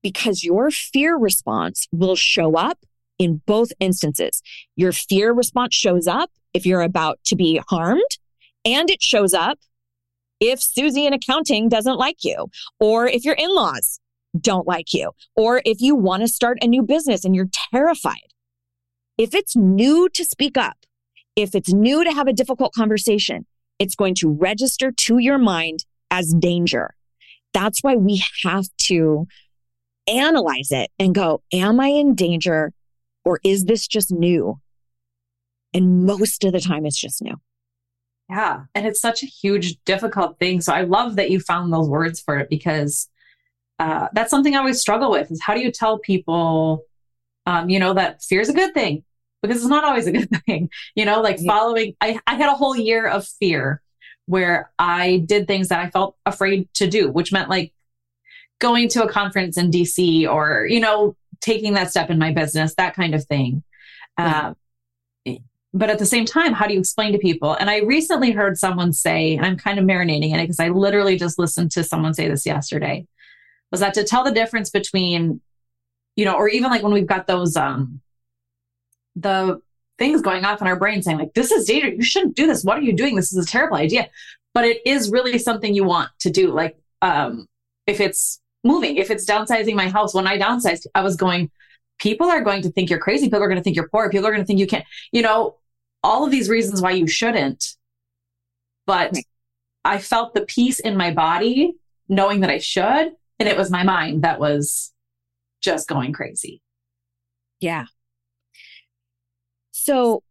Because 0.02 0.44
your 0.44 0.72
fear 0.72 1.18
response 1.18 1.88
will 1.92 2.16
show 2.16 2.56
up 2.56 2.80
in 3.18 3.42
both 3.46 3.72
instances. 3.80 4.42
Your 4.76 4.92
fear 4.92 5.34
response 5.34 5.76
shows 5.76 6.08
up 6.08 6.32
if 6.54 6.66
you're 6.66 6.82
about 6.82 7.20
to 7.26 7.36
be 7.36 7.62
harmed, 7.70 8.18
and 8.66 8.90
it 8.90 9.02
shows 9.02 9.34
up 9.34 9.60
if 10.40 10.62
Susie 10.62 11.06
in 11.06 11.14
accounting 11.14 11.68
doesn't 11.68 11.98
like 11.98 12.24
you, 12.24 12.48
or 12.80 13.08
if 13.08 13.26
your 13.26 13.36
in 13.36 13.54
laws 13.54 14.00
don't 14.40 14.68
like 14.68 14.94
you, 14.94 15.12
or 15.36 15.62
if 15.66 15.82
you 15.82 15.96
want 15.96 16.22
to 16.22 16.28
start 16.28 16.58
a 16.62 16.68
new 16.68 16.82
business 16.82 17.26
and 17.26 17.36
you're 17.36 17.50
terrified. 17.72 18.16
If 19.18 19.36
it's 19.36 19.56
new 19.56 20.08
to 20.10 20.24
speak 20.24 20.58
up, 20.58 20.78
if 21.36 21.56
it's 21.56 21.74
new 21.74 22.04
to 22.04 22.12
have 22.12 22.28
a 22.28 22.34
difficult 22.34 22.74
conversation, 22.74 23.46
it's 23.80 23.96
going 23.96 24.16
to 24.16 24.32
register 24.32 24.92
to 24.92 25.18
your 25.18 25.38
mind 25.38 25.86
as 26.12 26.34
danger. 26.34 26.94
That's 27.54 27.82
why 27.82 27.96
we 27.96 28.24
have 28.44 28.66
to 28.84 29.28
analyze 30.08 30.72
it 30.72 30.92
and 31.00 31.16
go, 31.16 31.42
Am 31.54 31.80
I 31.80 31.88
in 31.88 32.16
danger 32.16 32.74
or 33.26 33.40
is 33.44 33.66
this 33.66 33.88
just 33.88 34.12
new? 34.12 34.60
And 35.74 36.06
most 36.06 36.44
of 36.44 36.52
the 36.52 36.60
time, 36.60 36.86
it's 36.86 37.00
just 37.00 37.22
new. 37.22 37.36
Yeah. 38.30 38.64
And 38.76 38.86
it's 38.86 39.02
such 39.02 39.24
a 39.24 39.28
huge, 39.28 39.78
difficult 39.86 40.38
thing. 40.40 40.62
So 40.62 40.74
I 40.74 40.82
love 40.82 41.16
that 41.16 41.32
you 41.32 41.40
found 41.40 41.74
those 41.74 41.90
words 41.90 42.20
for 42.20 42.38
it 42.38 42.50
because 42.50 43.10
uh, 43.80 44.08
that's 44.14 44.30
something 44.30 44.56
I 44.56 44.60
always 44.60 44.80
struggle 44.80 45.10
with 45.10 45.32
is 45.32 45.42
how 45.42 45.54
do 45.56 45.62
you 45.62 45.72
tell 45.72 45.98
people, 45.98 46.84
um, 47.46 47.70
you 47.70 47.80
know, 47.80 47.94
that 47.94 48.22
fear 48.22 48.42
is 48.42 48.50
a 48.50 48.54
good 48.54 48.74
thing 48.74 49.04
because 49.42 49.58
it's 49.58 49.68
not 49.68 49.84
always 49.84 50.06
a 50.06 50.12
good 50.12 50.30
thing, 50.46 50.70
you 50.96 51.06
know, 51.06 51.22
like 51.22 51.40
following, 51.40 51.96
I, 52.02 52.20
I 52.28 52.36
had 52.36 52.50
a 52.50 52.56
whole 52.56 52.76
year 52.76 53.08
of 53.08 53.26
fear 53.26 53.82
where 54.30 54.70
I 54.78 55.24
did 55.26 55.48
things 55.48 55.70
that 55.70 55.80
I 55.80 55.90
felt 55.90 56.16
afraid 56.24 56.72
to 56.76 56.88
do, 56.88 57.10
which 57.10 57.32
meant 57.32 57.50
like 57.50 57.74
going 58.60 58.88
to 58.90 59.04
a 59.04 59.10
conference 59.10 59.58
in 59.58 59.72
DC 59.72 60.30
or, 60.30 60.68
you 60.70 60.80
know, 60.80 61.16
taking 61.42 61.74
that 61.74 61.90
step 61.90 62.12
in 62.12 62.20
my 62.20 62.32
business, 62.32 62.76
that 62.76 62.96
kind 62.96 63.16
of 63.16 63.26
thing. 63.26 63.64
Yeah. 64.20 64.54
Uh, 65.26 65.34
but 65.74 65.90
at 65.90 65.98
the 65.98 66.06
same 66.06 66.26
time, 66.26 66.54
how 66.54 66.68
do 66.68 66.76
you 66.76 66.80
explain 66.80 67.12
to 67.14 67.18
people? 67.18 67.56
And 67.56 67.72
I 67.72 67.80
recently 67.80 68.30
heard 68.30 68.60
someone 68.60 68.94
say, 68.94 69.36
and 69.36 69.44
I'm 69.44 69.58
kind 69.58 69.80
of 69.80 69.86
marinating 69.86 70.30
in 70.30 70.40
it 70.40 70.44
because 70.44 70.60
I 70.60 70.70
literally 70.70 71.18
just 71.18 71.40
listened 71.40 71.72
to 71.72 71.84
someone 71.84 72.14
say 72.14 72.28
this 72.28 72.46
yesterday 72.46 73.08
was 73.72 73.80
that 73.80 73.96
to 73.96 74.04
tell 74.04 74.24
the 74.24 74.32
difference 74.32 74.70
between, 74.70 75.42
you 76.16 76.26
know, 76.26 76.36
or 76.36 76.48
even 76.50 76.70
like 76.70 76.84
when 76.84 76.94
we've 76.94 77.08
got 77.08 77.26
those, 77.26 77.56
um, 77.58 78.00
the 79.16 79.60
things 80.00 80.22
going 80.22 80.46
off 80.46 80.62
in 80.62 80.68
our 80.68 80.76
brain 80.76 81.02
saying 81.02 81.20
like, 81.20 81.34
this 81.34 81.52
is 81.52 81.66
data. 81.66 81.96
You 81.96 82.04
shouldn't 82.04 82.36
do 82.36 82.48
this. 82.48 82.64
What 82.64 82.78
are 82.78 82.82
you 82.82 82.94
doing? 82.94 83.16
This 83.16 83.32
is 83.32 83.46
a 83.46 83.48
terrible 83.48 83.78
idea. 83.78 84.10
But 84.54 84.66
it 84.66 84.82
is 84.86 85.12
really 85.12 85.38
something 85.38 85.76
you 85.76 85.84
want 85.84 86.10
to 86.22 86.32
do. 86.32 86.52
Like, 86.52 86.78
um, 87.02 87.48
if 87.86 88.00
it's 88.00 88.42
moving, 88.64 88.98
if 88.98 89.12
it's 89.12 89.26
downsizing 89.26 89.76
my 89.76 89.90
house, 89.90 90.14
when 90.14 90.26
I 90.26 90.40
downsized, 90.40 90.88
I 90.96 91.02
was 91.02 91.16
going, 91.16 91.52
people 92.00 92.28
are 92.28 92.42
going 92.42 92.64
to 92.64 92.72
think 92.72 92.90
you're 92.90 93.00
crazy. 93.00 93.28
People 93.28 93.44
are 93.44 93.48
going 93.48 93.60
to 93.60 93.64
think 93.64 93.76
you're 93.76 93.90
poor. 93.90 94.10
People 94.10 94.28
are 94.28 94.32
going 94.32 94.42
to 94.42 94.48
think 94.48 94.60
you 94.60 94.68
can't, 94.68 94.86
you 95.12 95.22
know, 95.22 95.58
all 96.04 96.26
of 96.26 96.32
these 96.32 96.50
reasons 96.50 96.82
why 96.82 96.92
you 96.92 97.08
shouldn't. 97.08 97.76
But 98.88 99.14
I 99.86 100.00
felt 100.00 100.34
the 100.34 100.42
peace 100.42 100.80
in 100.80 100.98
my 100.98 101.12
body 101.12 101.74
knowing 102.08 102.40
that 102.40 102.50
I 102.50 102.58
should 102.58 103.14
and 103.40 103.48
it 103.48 103.58
was 103.58 103.72
my 103.72 103.84
mind 103.84 104.24
that 104.24 104.40
was 104.40 104.94
just 105.62 105.88
going 105.88 106.14
crazy. 106.14 106.62
Yeah. 107.60 107.86
So 109.82 110.24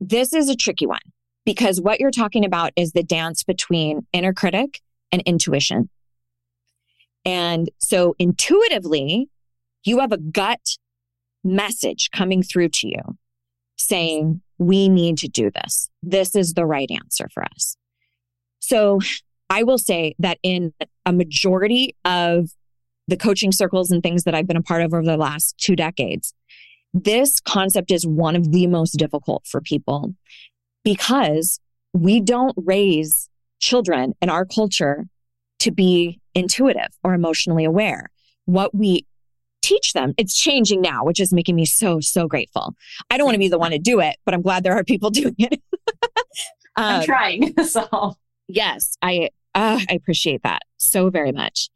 this 0.00 0.32
is 0.32 0.48
a 0.48 0.56
tricky 0.56 0.86
one 0.86 1.00
because 1.44 1.80
what 1.80 2.00
you're 2.00 2.10
talking 2.10 2.44
about 2.44 2.72
is 2.76 2.92
the 2.92 3.02
dance 3.02 3.44
between 3.44 4.06
inner 4.12 4.32
critic 4.32 4.80
and 5.12 5.22
intuition. 5.22 5.88
And 7.24 7.70
so 7.78 8.14
intuitively, 8.18 9.28
you 9.84 9.98
have 9.98 10.12
a 10.12 10.18
gut 10.18 10.78
message 11.44 12.10
coming 12.10 12.42
through 12.42 12.70
to 12.70 12.88
you 12.88 13.18
saying, 13.76 14.40
we 14.58 14.88
need 14.88 15.18
to 15.18 15.28
do 15.28 15.50
this. 15.50 15.88
This 16.02 16.34
is 16.34 16.54
the 16.54 16.66
right 16.66 16.90
answer 16.90 17.28
for 17.32 17.44
us. 17.44 17.76
So 18.60 19.00
I 19.50 19.62
will 19.62 19.78
say 19.78 20.14
that 20.18 20.38
in 20.42 20.72
a 21.06 21.12
majority 21.12 21.94
of 22.04 22.50
the 23.06 23.16
coaching 23.16 23.52
circles 23.52 23.90
and 23.90 24.02
things 24.02 24.24
that 24.24 24.34
I've 24.34 24.46
been 24.46 24.56
a 24.56 24.62
part 24.62 24.82
of 24.82 24.92
over 24.92 25.04
the 25.04 25.16
last 25.16 25.56
two 25.58 25.76
decades, 25.76 26.34
this 26.94 27.40
concept 27.40 27.90
is 27.90 28.06
one 28.06 28.36
of 28.36 28.52
the 28.52 28.66
most 28.66 28.92
difficult 28.92 29.46
for 29.46 29.60
people 29.60 30.14
because 30.84 31.60
we 31.92 32.20
don't 32.20 32.54
raise 32.56 33.28
children 33.60 34.14
in 34.20 34.30
our 34.30 34.44
culture 34.44 35.06
to 35.60 35.70
be 35.70 36.20
intuitive 36.34 36.88
or 37.02 37.14
emotionally 37.14 37.64
aware. 37.64 38.10
What 38.46 38.74
we 38.74 39.06
teach 39.60 39.92
them, 39.92 40.14
it's 40.16 40.34
changing 40.34 40.80
now, 40.80 41.04
which 41.04 41.20
is 41.20 41.32
making 41.32 41.56
me 41.56 41.66
so, 41.66 42.00
so 42.00 42.26
grateful. 42.26 42.74
I 43.10 43.18
don't 43.18 43.26
want 43.26 43.34
to 43.34 43.40
be 43.40 43.48
the 43.48 43.58
one 43.58 43.72
to 43.72 43.78
do 43.78 44.00
it, 44.00 44.16
but 44.24 44.34
I'm 44.34 44.42
glad 44.42 44.62
there 44.62 44.76
are 44.76 44.84
people 44.84 45.10
doing 45.22 45.34
it. 45.38 45.60
um, 46.76 46.84
I'm 46.84 47.04
trying. 47.04 47.54
So, 47.64 48.16
yes, 48.46 48.96
I 49.02 49.30
uh, 49.54 49.80
I 49.90 49.94
appreciate 49.94 50.42
that 50.44 50.62
so 50.76 51.10
very 51.10 51.32
much. 51.32 51.68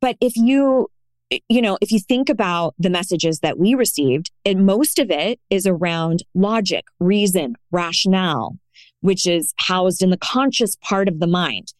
But 0.00 0.16
if 0.20 0.36
you 0.36 0.88
Eh, 1.30 1.38
you 1.48 1.62
know, 1.62 1.78
if 1.80 1.90
you 1.90 2.00
think 2.00 2.28
about 2.28 2.74
the 2.78 2.90
messages 2.90 3.40
that 3.40 3.58
we 3.58 3.74
received, 3.74 4.30
and 4.44 4.66
most 4.66 4.98
of 4.98 5.10
it 5.10 5.40
is 5.50 5.66
around 5.66 6.22
logic, 6.34 6.84
reason, 7.00 7.56
rationale, 7.70 8.58
which 9.00 9.26
is 9.26 9.52
housed 9.56 10.02
in 10.02 10.10
the 10.10 10.16
conscious 10.16 10.76
part 10.76 11.08
of 11.08 11.20
the 11.20 11.26
mind, 11.26 11.72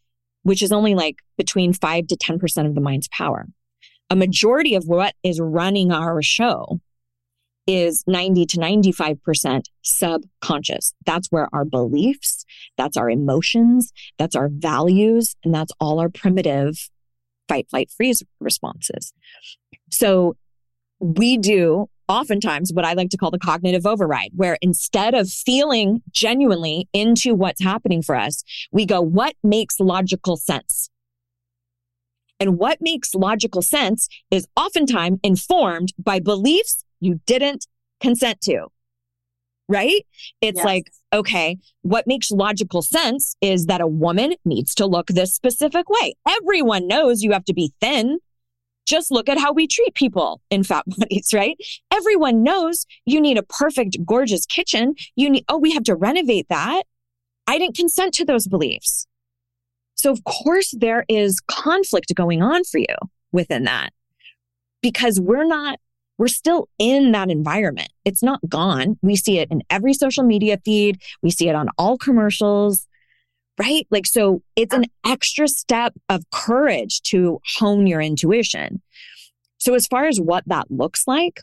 which 0.43 0.63
is 0.63 0.73
only 0.73 0.95
like 0.95 1.17
between 1.37 1.73
five 1.73 2.07
to 2.09 2.17
10% 2.17 2.67
of 2.67 2.75
the 2.75 2.81
mind's 2.81 3.09
power. 3.09 3.47
A 4.11 4.17
majority 4.17 4.75
of 4.75 4.87
what 4.87 5.15
is 5.23 5.41
running 5.41 5.91
our 5.91 6.23
show 6.23 6.81
is 7.67 8.05
90 8.07 8.45
to 8.47 8.59
95% 8.59 9.65
subconscious. 9.83 10.93
That's 11.07 11.29
where 11.29 11.49
our 11.55 11.65
beliefs, 11.65 12.45
that's 12.77 12.99
our 12.99 13.09
emotions, 13.09 13.93
that's 14.19 14.37
our 14.37 14.51
values, 14.51 15.35
and 15.45 15.55
that's 15.55 15.73
all 15.81 15.99
our 15.99 16.11
primitive 16.11 16.91
fight, 17.49 17.69
flight, 17.71 17.91
freeze 17.91 18.23
responses. 18.41 19.13
So 19.91 20.37
we 21.01 21.37
do 21.37 21.89
oftentimes 22.09 22.73
what 22.73 22.85
I 22.85 22.93
like 22.93 23.11
to 23.11 23.17
call 23.17 23.31
the 23.31 23.39
cognitive 23.39 23.87
override, 23.87 24.33
where 24.35 24.59
instead 24.61 25.15
of 25.15 25.31
feeling 25.31 26.03
genuinely 26.11 26.89
into 26.93 27.35
what's 27.35 27.63
happening 27.63 28.03
for 28.03 28.15
us, 28.15 28.45
we 28.73 28.85
go, 28.87 29.01
what 29.01 29.35
makes 29.43 29.81
logical 29.81 30.37
sense? 30.37 30.91
And 32.41 32.59
what 32.59 32.79
makes 32.81 33.15
logical 33.15 33.63
sense 33.63 34.09
is 34.31 34.47
oftentimes 34.57 35.21
informed 35.23 35.93
by 35.99 36.21
beliefs 36.21 36.85
you 37.01 37.21
didn't 37.27 37.67
consent 38.01 38.41
to. 38.43 38.67
Right? 39.69 40.05
It's 40.41 40.59
yes. 40.59 40.65
like, 40.65 40.91
okay, 41.13 41.59
what 41.83 42.07
makes 42.07 42.31
logical 42.31 42.83
sense 42.83 43.35
is 43.41 43.67
that 43.67 43.81
a 43.81 43.87
woman 43.87 44.35
needs 44.45 44.75
to 44.75 44.87
look 44.87 45.07
this 45.07 45.35
specific 45.35 45.89
way. 45.89 46.15
Everyone 46.29 46.87
knows 46.87 47.23
you 47.23 47.33
have 47.33 47.45
to 47.47 47.55
be 47.55 47.73
thin. 47.81 48.19
Just 48.87 49.11
look 49.11 49.31
at 49.31 49.39
how 49.39 49.53
we 49.53 49.67
treat 49.67 49.95
people 49.95 50.43
in 50.51 50.65
fat 50.65 50.85
bodies, 50.99 51.33
right? 51.33 51.57
Everyone 51.91 52.43
knows 52.43 52.85
you 53.07 53.21
need 53.21 53.39
a 53.39 53.43
perfect, 53.43 53.97
gorgeous 54.05 54.45
kitchen. 54.45 54.95
You 55.17 55.31
need, 55.31 55.45
oh, 55.49 55.59
we 55.59 55.73
have 55.73 55.85
to 55.85 55.95
renovate 55.95 56.49
that. 56.51 56.83
I 57.47 57.59
didn't 57.59 57.77
consent 57.77 58.13
to 58.15 58.25
those 58.25 58.47
beliefs. 58.47 59.07
So, 59.95 60.11
of 60.11 60.25
course, 60.25 60.75
there 60.77 61.05
is 61.09 61.41
conflict 61.47 62.15
going 62.15 62.43
on 62.43 62.65
for 62.65 62.79
you 62.79 62.97
within 63.33 63.65
that 63.65 63.93
because 64.83 65.21
we're 65.21 65.47
not 65.47 65.79
we're 66.19 66.29
still 66.29 66.69
in 66.79 67.13
that 67.13 67.31
environment. 67.31 67.91
It's 68.05 68.23
not 68.23 68.41
gone. 68.49 68.99
We 69.03 69.17
see 69.17 69.39
it 69.39 69.51
in 69.51 69.63
every 69.71 69.95
social 69.95 70.25
media 70.25 70.59
feed. 70.65 71.03
We 71.23 71.31
see 71.31 71.49
it 71.49 71.55
on 71.55 71.69
all 71.77 71.99
commercials, 71.99 72.87
right? 73.59 73.87
Like, 73.91 74.07
so 74.07 74.43
it's 74.57 74.75
an 74.75 74.87
extra 75.05 75.49
step 75.49 75.95
of 76.09 76.25
courage 76.31 77.03
to 77.03 77.41
hone 77.57 77.87
your 77.87 78.01
intuition. 78.01 78.81
So, 79.59 79.75
as 79.75 79.87
far 79.87 80.07
as 80.07 80.21
what 80.21 80.45
that 80.47 80.71
looks 80.71 81.07
like, 81.07 81.41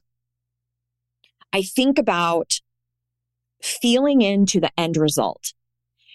I 1.51 1.63
think 1.63 1.97
about 1.97 2.59
feeling 3.61 4.21
into 4.21 4.59
the 4.59 4.71
end 4.77 4.95
result. 4.95 5.53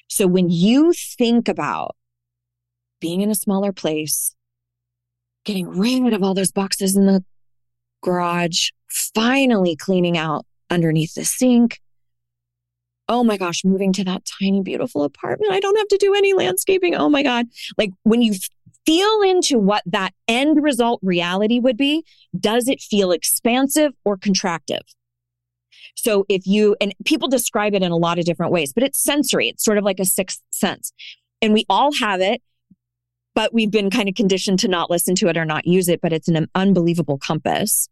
So, 0.09 0.27
when 0.27 0.49
you 0.49 0.93
think 0.93 1.49
about 1.49 1.97
being 3.01 3.21
in 3.21 3.31
a 3.31 3.35
smaller 3.35 3.73
place, 3.73 4.35
getting 5.45 5.69
rid 5.69 6.15
of 6.15 6.23
all 6.23 6.33
those 6.33 6.53
boxes 6.53 6.97
in 6.97 7.07
the 7.07 7.25
garage, 8.07 8.71
finally 8.89 9.77
cleaning 9.77 10.17
out 10.17 10.47
underneath 10.71 11.15
the 11.15 11.25
sink. 11.25 11.81
Oh 13.09 13.23
my 13.23 13.37
gosh, 13.37 13.65
moving 13.65 13.93
to 13.95 14.05
that 14.05 14.23
tiny, 14.41 14.63
beautiful 14.63 15.03
apartment. 15.05 15.53
I 15.53 15.61
don't 15.61 15.77
have 15.77 15.89
to 15.89 15.99
do 15.99 16.15
any 16.15 16.33
landscaping. 16.33 16.95
Oh 16.95 17.09
my 17.09 17.23
God. 17.23 17.47
Like 17.77 17.91
when 18.05 18.23
you 18.23 18.35
feel 18.85 19.23
into 19.23 19.59
what 19.59 19.83
that 19.87 20.13
end 20.29 20.63
result 20.63 21.01
reality 21.03 21.59
would 21.59 21.77
be, 21.77 22.05
does 22.39 22.69
it 22.69 22.81
feel 22.81 23.11
expansive 23.13 23.93
or 24.05 24.17
contractive? 24.17 24.83
So 25.97 26.25
if 26.29 26.47
you, 26.47 26.77
and 26.81 26.95
people 27.05 27.29
describe 27.29 27.75
it 27.75 27.83
in 27.83 27.91
a 27.91 27.97
lot 27.97 28.19
of 28.19 28.25
different 28.25 28.53
ways, 28.53 28.73
but 28.73 28.83
it's 28.83 29.03
sensory. 29.03 29.49
It's 29.49 29.65
sort 29.65 29.79
of 29.79 29.85
like 29.85 29.99
a 29.99 30.05
sixth 30.05 30.41
sense. 30.51 30.93
And 31.43 31.53
we 31.53 31.65
all 31.69 31.93
have 32.01 32.21
it, 32.21 32.43
but 33.35 33.53
we've 33.53 33.71
been 33.71 33.91
kind 33.91 34.09
of 34.09 34.15
conditioned 34.15 34.61
to 34.61 34.69
not 34.69 34.91
listen 34.91 35.15
to 35.17 35.29
it 35.29 35.37
or 35.37 35.45
not 35.45 35.67
use 35.67 35.89
it, 35.89 36.01
but 36.01 36.13
it's 36.13 36.29
an 36.29 36.49
unbelievable 36.55 37.19
compass. 37.19 37.89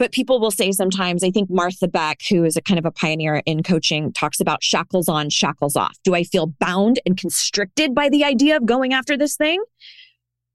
But 0.00 0.12
people 0.12 0.40
will 0.40 0.50
say 0.50 0.72
sometimes, 0.72 1.22
I 1.22 1.30
think 1.30 1.50
Martha 1.50 1.86
Beck, 1.86 2.22
who 2.30 2.42
is 2.44 2.56
a 2.56 2.62
kind 2.62 2.78
of 2.78 2.86
a 2.86 2.90
pioneer 2.90 3.42
in 3.44 3.62
coaching, 3.62 4.14
talks 4.14 4.40
about 4.40 4.64
shackles 4.64 5.10
on, 5.10 5.28
shackles 5.28 5.76
off. 5.76 5.98
Do 6.04 6.14
I 6.14 6.24
feel 6.24 6.46
bound 6.46 6.98
and 7.04 7.18
constricted 7.18 7.94
by 7.94 8.08
the 8.08 8.24
idea 8.24 8.56
of 8.56 8.64
going 8.64 8.94
after 8.94 9.18
this 9.18 9.36
thing? 9.36 9.62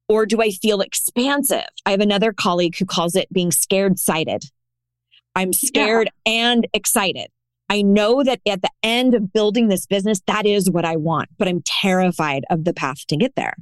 Or 0.10 0.26
do 0.26 0.42
I 0.42 0.50
feel 0.50 0.82
expansive? 0.82 1.68
I 1.86 1.92
have 1.92 2.00
another 2.00 2.34
colleague 2.34 2.76
who 2.80 2.86
calls 2.86 3.16
it 3.16 3.32
being 3.32 3.52
scared 3.52 4.00
sighted. 4.00 4.46
I'm 5.36 5.54
scared 5.54 6.10
yeah. 6.26 6.34
and 6.34 6.68
excited. 6.74 7.28
I 7.70 7.84
know 7.84 8.24
that 8.24 8.42
at 8.48 8.64
the 8.64 8.72
end 8.82 9.14
of 9.14 9.32
building 9.32 9.68
this 9.68 9.86
business, 9.86 10.22
that 10.26 10.48
is 10.48 10.72
what 10.72 10.86
I 10.86 10.96
want, 10.96 11.30
but 11.38 11.48
I'm 11.48 11.62
terrified 11.64 12.46
of 12.50 12.64
the 12.64 12.74
path 12.74 13.06
to 13.10 13.16
get 13.16 13.36
there. 13.36 13.54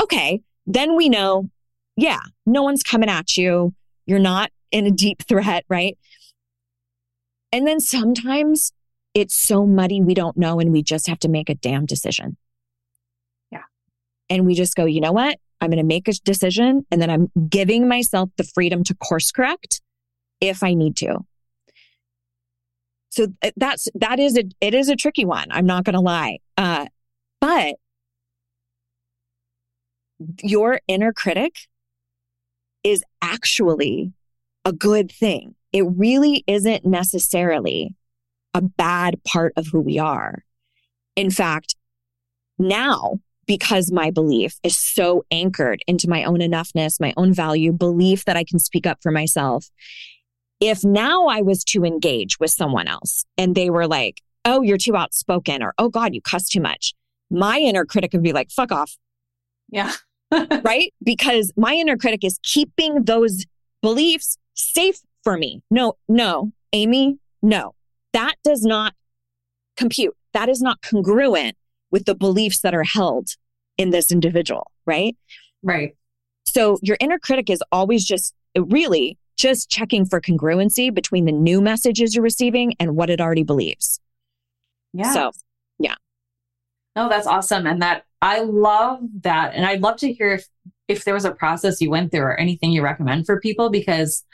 Okay. 0.00 0.42
Then 0.66 0.94
we 0.94 1.08
know, 1.08 1.50
yeah, 1.96 2.20
no 2.44 2.62
one's 2.62 2.84
coming 2.84 3.08
at 3.08 3.36
you. 3.36 3.74
You're 4.06 4.20
not 4.20 4.52
in 4.76 4.86
a 4.86 4.90
deep 4.90 5.22
threat, 5.22 5.64
right? 5.70 5.96
And 7.50 7.66
then 7.66 7.80
sometimes 7.80 8.72
it's 9.14 9.34
so 9.34 9.64
muddy, 9.64 10.02
we 10.02 10.12
don't 10.12 10.36
know, 10.36 10.60
and 10.60 10.70
we 10.70 10.82
just 10.82 11.06
have 11.06 11.18
to 11.20 11.30
make 11.30 11.48
a 11.48 11.54
damn 11.54 11.86
decision. 11.86 12.36
Yeah. 13.50 13.62
And 14.28 14.44
we 14.44 14.54
just 14.54 14.74
go, 14.74 14.84
you 14.84 15.00
know 15.00 15.12
what? 15.12 15.38
I'm 15.62 15.70
going 15.70 15.78
to 15.78 15.82
make 15.82 16.08
a 16.08 16.12
decision 16.12 16.84
and 16.90 17.00
then 17.00 17.08
I'm 17.08 17.30
giving 17.48 17.88
myself 17.88 18.28
the 18.36 18.44
freedom 18.44 18.84
to 18.84 18.94
course 18.96 19.32
correct 19.32 19.80
if 20.42 20.62
I 20.62 20.74
need 20.74 20.94
to. 20.96 21.24
So 23.08 23.28
uh, 23.42 23.52
that's, 23.56 23.88
that 23.94 24.20
is 24.20 24.36
a, 24.36 24.44
it 24.60 24.74
is 24.74 24.90
a 24.90 24.96
tricky 24.96 25.24
one. 25.24 25.46
I'm 25.50 25.64
not 25.64 25.84
going 25.84 25.94
to 25.94 26.00
lie. 26.00 26.40
Uh, 26.58 26.84
but 27.40 27.76
your 30.42 30.80
inner 30.86 31.14
critic 31.14 31.54
is 32.84 33.02
actually 33.22 34.12
a 34.66 34.72
good 34.72 35.12
thing. 35.12 35.54
It 35.72 35.84
really 35.86 36.42
isn't 36.48 36.84
necessarily 36.84 37.94
a 38.52 38.60
bad 38.60 39.22
part 39.22 39.52
of 39.56 39.68
who 39.68 39.80
we 39.80 39.98
are. 39.98 40.42
In 41.14 41.30
fact, 41.30 41.76
now, 42.58 43.20
because 43.46 43.92
my 43.92 44.10
belief 44.10 44.58
is 44.64 44.76
so 44.76 45.24
anchored 45.30 45.82
into 45.86 46.10
my 46.10 46.24
own 46.24 46.40
enoughness, 46.40 47.00
my 47.00 47.14
own 47.16 47.32
value, 47.32 47.72
belief 47.72 48.24
that 48.24 48.36
I 48.36 48.42
can 48.42 48.58
speak 48.58 48.88
up 48.88 48.98
for 49.00 49.12
myself. 49.12 49.70
If 50.58 50.84
now 50.84 51.26
I 51.26 51.42
was 51.42 51.62
to 51.66 51.84
engage 51.84 52.40
with 52.40 52.50
someone 52.50 52.88
else 52.88 53.24
and 53.38 53.54
they 53.54 53.70
were 53.70 53.86
like, 53.86 54.20
oh, 54.44 54.62
you're 54.62 54.78
too 54.78 54.96
outspoken, 54.96 55.62
or 55.62 55.74
oh 55.78 55.90
God, 55.90 56.12
you 56.12 56.20
cuss 56.20 56.48
too 56.48 56.60
much, 56.60 56.92
my 57.30 57.58
inner 57.58 57.84
critic 57.84 58.12
would 58.14 58.22
be 58.22 58.32
like, 58.32 58.50
fuck 58.50 58.72
off. 58.72 58.96
Yeah. 59.68 59.92
right? 60.64 60.92
Because 61.04 61.52
my 61.56 61.74
inner 61.74 61.96
critic 61.96 62.24
is 62.24 62.40
keeping 62.42 63.04
those 63.04 63.44
beliefs 63.80 64.38
safe 64.56 64.98
for 65.22 65.36
me. 65.36 65.62
No, 65.70 65.94
no, 66.08 66.52
Amy, 66.72 67.18
no. 67.42 67.74
That 68.12 68.34
does 68.42 68.62
not 68.62 68.94
compute. 69.76 70.16
That 70.32 70.48
is 70.48 70.60
not 70.60 70.82
congruent 70.82 71.56
with 71.90 72.04
the 72.04 72.14
beliefs 72.14 72.60
that 72.60 72.74
are 72.74 72.84
held 72.84 73.28
in 73.78 73.90
this 73.90 74.10
individual, 74.10 74.70
right? 74.86 75.16
Right. 75.62 75.96
So 76.48 76.78
your 76.82 76.96
inner 77.00 77.18
critic 77.18 77.50
is 77.50 77.62
always 77.70 78.04
just 78.04 78.34
really 78.56 79.18
just 79.36 79.68
checking 79.68 80.06
for 80.06 80.20
congruency 80.20 80.92
between 80.92 81.26
the 81.26 81.32
new 81.32 81.60
messages 81.60 82.14
you're 82.14 82.24
receiving 82.24 82.74
and 82.80 82.96
what 82.96 83.10
it 83.10 83.20
already 83.20 83.42
believes. 83.42 84.00
Yeah. 84.92 85.12
So, 85.12 85.32
yeah. 85.78 85.94
No, 86.94 87.08
that's 87.08 87.26
awesome. 87.26 87.66
And 87.66 87.82
that 87.82 88.04
I 88.22 88.40
love 88.40 89.00
that. 89.20 89.52
And 89.54 89.66
I'd 89.66 89.82
love 89.82 89.98
to 89.98 90.12
hear 90.12 90.32
if 90.32 90.48
if 90.88 91.04
there 91.04 91.14
was 91.14 91.24
a 91.24 91.32
process 91.32 91.80
you 91.80 91.90
went 91.90 92.12
through 92.12 92.22
or 92.22 92.36
anything 92.36 92.70
you 92.70 92.82
recommend 92.82 93.26
for 93.26 93.40
people 93.40 93.70
because 93.70 94.24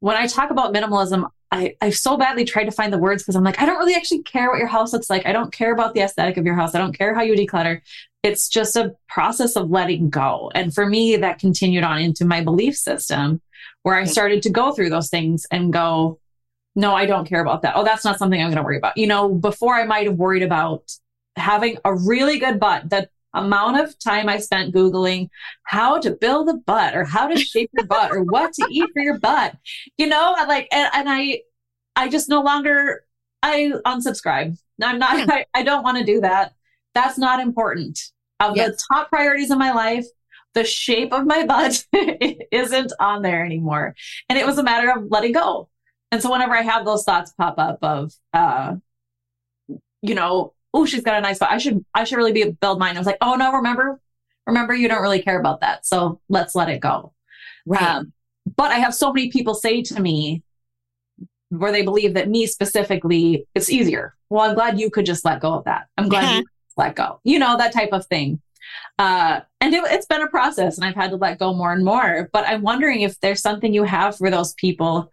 when 0.00 0.16
I 0.16 0.26
talk 0.26 0.50
about 0.50 0.74
minimalism, 0.74 1.28
I, 1.50 1.76
I 1.80 1.90
so 1.90 2.16
badly 2.16 2.44
tried 2.44 2.64
to 2.64 2.72
find 2.72 2.92
the 2.92 2.98
words 2.98 3.22
because 3.22 3.36
I'm 3.36 3.44
like, 3.44 3.60
I 3.60 3.66
don't 3.66 3.78
really 3.78 3.94
actually 3.94 4.22
care 4.22 4.50
what 4.50 4.58
your 4.58 4.66
house 4.66 4.92
looks 4.92 5.08
like. 5.08 5.26
I 5.26 5.32
don't 5.32 5.52
care 5.52 5.72
about 5.72 5.94
the 5.94 6.00
aesthetic 6.00 6.36
of 6.36 6.44
your 6.44 6.54
house. 6.54 6.74
I 6.74 6.78
don't 6.78 6.96
care 6.96 7.14
how 7.14 7.22
you 7.22 7.34
declutter. 7.34 7.80
It's 8.22 8.48
just 8.48 8.76
a 8.76 8.94
process 9.08 9.54
of 9.56 9.70
letting 9.70 10.10
go. 10.10 10.50
And 10.54 10.74
for 10.74 10.86
me, 10.86 11.16
that 11.16 11.38
continued 11.38 11.84
on 11.84 12.00
into 12.00 12.24
my 12.24 12.42
belief 12.42 12.76
system 12.76 13.40
where 13.82 13.94
I 13.94 14.04
started 14.04 14.42
to 14.42 14.50
go 14.50 14.72
through 14.72 14.90
those 14.90 15.08
things 15.08 15.46
and 15.50 15.72
go, 15.72 16.18
no, 16.74 16.94
I 16.94 17.06
don't 17.06 17.26
care 17.26 17.40
about 17.40 17.62
that. 17.62 17.74
Oh, 17.76 17.84
that's 17.84 18.04
not 18.04 18.18
something 18.18 18.40
I'm 18.40 18.48
going 18.48 18.56
to 18.56 18.62
worry 18.62 18.76
about. 18.76 18.96
You 18.96 19.06
know, 19.06 19.28
before 19.28 19.74
I 19.74 19.84
might 19.84 20.06
have 20.06 20.16
worried 20.16 20.42
about 20.42 20.92
having 21.36 21.78
a 21.84 21.94
really 21.94 22.38
good 22.38 22.58
butt 22.58 22.90
that 22.90 23.10
amount 23.36 23.80
of 23.80 23.98
time 23.98 24.28
I 24.28 24.38
spent 24.38 24.74
Googling 24.74 25.28
how 25.64 25.98
to 26.00 26.10
build 26.10 26.48
a 26.48 26.54
butt 26.54 26.96
or 26.96 27.04
how 27.04 27.28
to 27.28 27.38
shape 27.38 27.70
your 27.76 27.86
butt 27.86 28.10
or 28.10 28.22
what 28.22 28.52
to 28.54 28.66
eat 28.70 28.88
for 28.92 29.02
your 29.02 29.18
butt. 29.18 29.54
You 29.98 30.06
know, 30.08 30.34
like, 30.48 30.68
and, 30.72 30.90
and 30.94 31.08
I, 31.08 31.42
I 31.94 32.08
just 32.08 32.28
no 32.28 32.42
longer, 32.42 33.04
I 33.42 33.72
unsubscribe. 33.84 34.58
I'm 34.82 34.98
not, 34.98 35.30
I, 35.30 35.44
I 35.54 35.62
don't 35.62 35.84
want 35.84 35.98
to 35.98 36.04
do 36.04 36.20
that. 36.22 36.52
That's 36.94 37.18
not 37.18 37.40
important. 37.40 38.00
Of 38.40 38.56
yes. 38.56 38.70
the 38.70 38.82
top 38.92 39.08
priorities 39.08 39.50
in 39.50 39.58
my 39.58 39.72
life, 39.72 40.06
the 40.54 40.64
shape 40.64 41.12
of 41.12 41.26
my 41.26 41.44
butt 41.46 41.84
isn't 42.52 42.92
on 42.98 43.22
there 43.22 43.44
anymore. 43.44 43.94
And 44.28 44.38
it 44.38 44.46
was 44.46 44.58
a 44.58 44.62
matter 44.62 44.90
of 44.90 45.10
letting 45.10 45.32
go. 45.32 45.68
And 46.10 46.22
so 46.22 46.30
whenever 46.30 46.54
I 46.54 46.62
have 46.62 46.84
those 46.84 47.04
thoughts 47.04 47.32
pop 47.36 47.58
up 47.58 47.78
of, 47.82 48.12
uh, 48.32 48.76
you 50.02 50.14
know, 50.14 50.54
oh, 50.74 50.84
she's 50.86 51.02
got 51.02 51.16
a 51.16 51.20
nice 51.20 51.38
butt. 51.38 51.50
I 51.50 51.58
should, 51.58 51.84
I 51.94 52.04
should 52.04 52.16
really 52.16 52.32
be 52.32 52.50
build 52.50 52.78
mine. 52.78 52.96
I 52.96 53.00
was 53.00 53.06
like, 53.06 53.18
oh 53.20 53.34
no, 53.34 53.52
remember, 53.52 54.00
remember, 54.46 54.74
you 54.74 54.88
don't 54.88 55.02
really 55.02 55.22
care 55.22 55.40
about 55.40 55.60
that. 55.60 55.86
So 55.86 56.20
let's 56.28 56.54
let 56.54 56.68
it 56.68 56.80
go. 56.80 57.12
Right. 57.64 57.82
Um, 57.82 58.12
but 58.56 58.70
I 58.70 58.76
have 58.76 58.94
so 58.94 59.12
many 59.12 59.30
people 59.30 59.54
say 59.54 59.82
to 59.82 60.00
me 60.00 60.42
where 61.48 61.72
they 61.72 61.82
believe 61.82 62.14
that 62.14 62.28
me 62.28 62.46
specifically, 62.46 63.46
it's 63.54 63.70
easier. 63.70 64.14
Well, 64.30 64.48
I'm 64.48 64.54
glad 64.54 64.78
you 64.80 64.90
could 64.90 65.06
just 65.06 65.24
let 65.24 65.40
go 65.40 65.54
of 65.54 65.64
that. 65.64 65.86
I'm 65.96 66.08
glad 66.08 66.38
you 66.38 66.44
let 66.76 66.94
go. 66.94 67.20
You 67.24 67.38
know, 67.38 67.56
that 67.56 67.72
type 67.72 67.90
of 67.92 68.06
thing. 68.06 68.40
Uh, 68.98 69.40
and 69.60 69.74
it, 69.74 69.82
it's 69.86 70.06
been 70.06 70.22
a 70.22 70.28
process 70.28 70.76
and 70.76 70.84
I've 70.84 70.94
had 70.94 71.10
to 71.10 71.16
let 71.16 71.38
go 71.38 71.54
more 71.54 71.72
and 71.72 71.84
more. 71.84 72.28
But 72.32 72.46
I'm 72.48 72.62
wondering 72.62 73.02
if 73.02 73.18
there's 73.20 73.40
something 73.40 73.72
you 73.72 73.84
have 73.84 74.16
for 74.16 74.30
those 74.30 74.54
people 74.54 75.10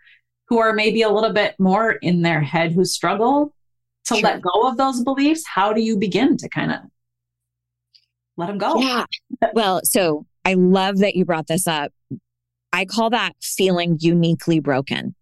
who 0.47 0.59
are 0.59 0.73
maybe 0.73 1.01
a 1.01 1.09
little 1.09 1.33
bit 1.33 1.59
more 1.59 1.91
in 1.91 2.21
their 2.21 2.41
head 2.41 2.71
who 2.71 2.85
struggle 2.85 3.52
to 4.05 4.15
sure. 4.15 4.23
let 4.23 4.41
go 4.41 4.67
of 4.67 4.77
those 4.77 5.03
beliefs. 5.03 5.45
How 5.47 5.73
do 5.73 5.81
you 5.81 5.97
begin 5.97 6.37
to 6.37 6.49
kind 6.49 6.71
of 6.71 6.79
let 8.37 8.47
them 8.47 8.57
go? 8.57 8.79
Yeah. 8.79 9.05
well, 9.53 9.81
so 9.83 10.25
I 10.45 10.55
love 10.55 10.99
that 10.99 11.15
you 11.15 11.25
brought 11.25 11.47
this 11.47 11.67
up. 11.67 11.91
I 12.71 12.85
call 12.85 13.11
that 13.11 13.33
feeling 13.41 13.97
uniquely 13.99 14.59
broken. 14.59 15.15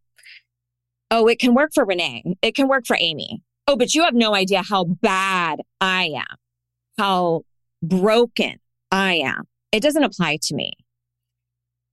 Oh, 1.12 1.28
it 1.28 1.40
can 1.40 1.54
work 1.54 1.72
for 1.74 1.84
Renee. 1.84 2.38
It 2.42 2.56
can 2.56 2.70
work 2.70 2.86
for 2.88 2.98
Amy. 3.00 3.44
Oh, 3.68 3.76
but 3.76 3.94
you 3.94 4.04
have 4.04 4.14
no 4.14 4.34
idea 4.34 4.64
how 4.64 4.86
bad 4.86 5.60
I 5.80 6.06
am, 6.16 6.38
how 6.98 7.44
broken 7.84 8.60
I 8.92 9.16
am. 9.16 9.44
It 9.72 9.82
doesn't 9.82 10.04
apply 10.04 10.40
to 10.44 10.56
me. 10.56 10.74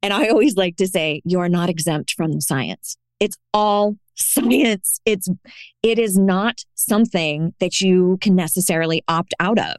And 0.02 0.12
I 0.12 0.28
always 0.28 0.56
like 0.56 0.76
to 0.76 0.86
say, 0.86 1.20
you 1.24 1.40
are 1.40 1.48
not 1.48 1.68
exempt 1.68 2.14
from 2.16 2.32
the 2.32 2.40
science. 2.40 2.96
It's 3.20 3.36
all 3.52 3.96
science. 4.14 5.00
It's, 5.04 5.28
it 5.82 5.98
is 5.98 6.16
not 6.18 6.64
something 6.74 7.54
that 7.60 7.80
you 7.80 8.18
can 8.20 8.34
necessarily 8.34 9.02
opt 9.08 9.34
out 9.40 9.58
of. 9.58 9.76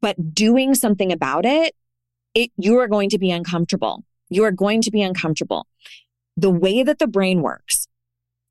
But 0.00 0.34
doing 0.34 0.74
something 0.74 1.12
about 1.12 1.46
it, 1.46 1.74
it, 2.34 2.50
you 2.56 2.78
are 2.78 2.88
going 2.88 3.10
to 3.10 3.18
be 3.18 3.30
uncomfortable. 3.30 4.04
You 4.28 4.44
are 4.44 4.50
going 4.50 4.82
to 4.82 4.90
be 4.90 5.02
uncomfortable. 5.02 5.66
The 6.36 6.50
way 6.50 6.82
that 6.82 6.98
the 6.98 7.06
brain 7.06 7.42
works 7.42 7.86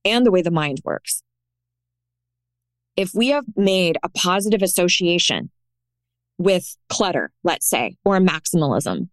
and 0.06 0.26
the 0.26 0.32
way 0.32 0.42
the 0.42 0.52
mind 0.52 0.80
works. 0.84 1.22
If 2.96 3.14
we 3.14 3.30
have 3.30 3.46
made 3.56 3.98
a 4.04 4.10
positive 4.10 4.62
association 4.62 5.50
with 6.38 6.76
clutter, 6.90 7.32
let's 7.44 7.68
say, 7.68 7.96
or 8.04 8.20
maximalism. 8.20 9.10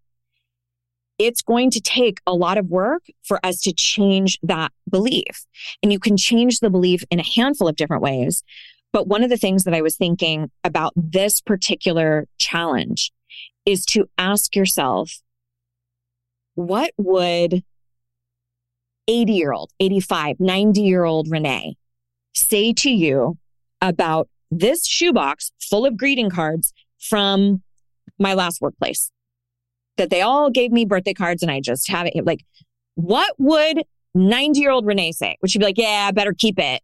It's 1.20 1.42
going 1.42 1.70
to 1.72 1.82
take 1.82 2.18
a 2.26 2.32
lot 2.32 2.56
of 2.56 2.70
work 2.70 3.02
for 3.22 3.44
us 3.44 3.60
to 3.60 3.74
change 3.74 4.38
that 4.42 4.72
belief. 4.88 5.44
And 5.82 5.92
you 5.92 5.98
can 5.98 6.16
change 6.16 6.60
the 6.60 6.70
belief 6.70 7.04
in 7.10 7.20
a 7.20 7.34
handful 7.34 7.68
of 7.68 7.76
different 7.76 8.02
ways. 8.02 8.42
But 8.90 9.06
one 9.06 9.22
of 9.22 9.28
the 9.28 9.36
things 9.36 9.64
that 9.64 9.74
I 9.74 9.82
was 9.82 9.98
thinking 9.98 10.50
about 10.64 10.94
this 10.96 11.42
particular 11.42 12.26
challenge 12.38 13.12
is 13.66 13.84
to 13.86 14.08
ask 14.16 14.56
yourself, 14.56 15.20
what 16.54 16.92
would 16.96 17.64
80 19.06 19.32
year 19.34 19.52
old, 19.52 19.72
85, 19.78 20.40
90 20.40 20.80
year 20.80 21.04
old 21.04 21.30
Renee 21.30 21.76
say 22.34 22.72
to 22.72 22.90
you 22.90 23.36
about 23.82 24.26
this 24.50 24.86
shoebox 24.86 25.52
full 25.60 25.84
of 25.84 25.98
greeting 25.98 26.30
cards 26.30 26.72
from 26.98 27.62
my 28.18 28.32
last 28.32 28.62
workplace 28.62 29.10
that 29.96 30.10
they 30.10 30.22
all 30.22 30.50
gave 30.50 30.72
me 30.72 30.84
birthday 30.84 31.14
cards 31.14 31.42
and 31.42 31.50
I 31.50 31.60
just 31.60 31.88
have 31.88 32.06
it. 32.06 32.24
Like, 32.24 32.44
what 32.94 33.34
would 33.38 33.82
90 34.14 34.60
year 34.60 34.70
old 34.70 34.86
Renee 34.86 35.12
say? 35.12 35.36
Would 35.40 35.50
she 35.50 35.58
be 35.58 35.64
like, 35.64 35.78
yeah, 35.78 36.06
I 36.08 36.10
better 36.12 36.32
keep 36.32 36.58
it? 36.58 36.82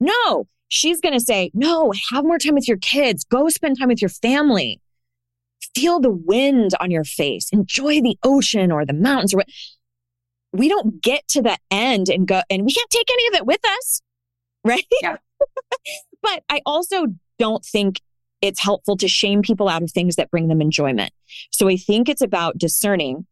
No, 0.00 0.46
she's 0.68 1.00
going 1.00 1.14
to 1.14 1.20
say, 1.20 1.50
no, 1.54 1.92
have 2.10 2.24
more 2.24 2.38
time 2.38 2.54
with 2.54 2.68
your 2.68 2.78
kids. 2.78 3.24
Go 3.24 3.48
spend 3.48 3.78
time 3.78 3.88
with 3.88 4.02
your 4.02 4.08
family. 4.08 4.80
Feel 5.74 6.00
the 6.00 6.10
wind 6.10 6.72
on 6.80 6.90
your 6.90 7.04
face. 7.04 7.48
Enjoy 7.52 8.00
the 8.00 8.18
ocean 8.22 8.72
or 8.72 8.84
the 8.84 8.92
mountains 8.92 9.32
or 9.32 9.38
what. 9.38 9.48
We 10.52 10.68
don't 10.68 11.00
get 11.00 11.26
to 11.28 11.40
the 11.40 11.56
end 11.70 12.08
and 12.10 12.26
go, 12.26 12.42
and 12.50 12.64
we 12.64 12.72
can't 12.72 12.90
take 12.90 13.08
any 13.10 13.28
of 13.28 13.34
it 13.34 13.46
with 13.46 13.60
us. 13.64 14.02
Right. 14.64 14.86
Yeah. 15.02 15.16
but 16.22 16.44
I 16.48 16.60
also 16.64 17.06
don't 17.36 17.64
think 17.64 18.00
it's 18.42 18.60
helpful 18.60 18.96
to 18.98 19.08
shame 19.08 19.40
people 19.40 19.68
out 19.68 19.82
of 19.82 19.90
things 19.90 20.16
that 20.16 20.30
bring 20.30 20.48
them 20.48 20.60
enjoyment. 20.60 21.12
So 21.50 21.68
I 21.68 21.76
think 21.76 22.08
it's 22.08 22.22
about 22.22 22.58
discerning 22.58 23.26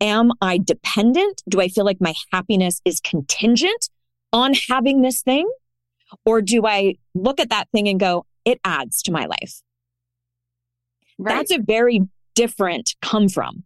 Am 0.00 0.32
I 0.42 0.58
dependent? 0.58 1.42
Do 1.48 1.58
I 1.58 1.68
feel 1.68 1.86
like 1.86 2.02
my 2.02 2.14
happiness 2.30 2.82
is 2.84 3.00
contingent 3.00 3.88
on 4.30 4.52
having 4.68 5.00
this 5.00 5.22
thing? 5.22 5.48
Or 6.26 6.42
do 6.42 6.66
I 6.66 6.96
look 7.14 7.40
at 7.40 7.48
that 7.48 7.70
thing 7.70 7.88
and 7.88 7.98
go, 7.98 8.26
it 8.44 8.60
adds 8.62 9.02
to 9.04 9.12
my 9.12 9.24
life? 9.24 9.62
Right. 11.18 11.34
That's 11.34 11.50
a 11.50 11.62
very 11.62 12.02
different 12.34 12.94
come 13.00 13.30
from. 13.30 13.64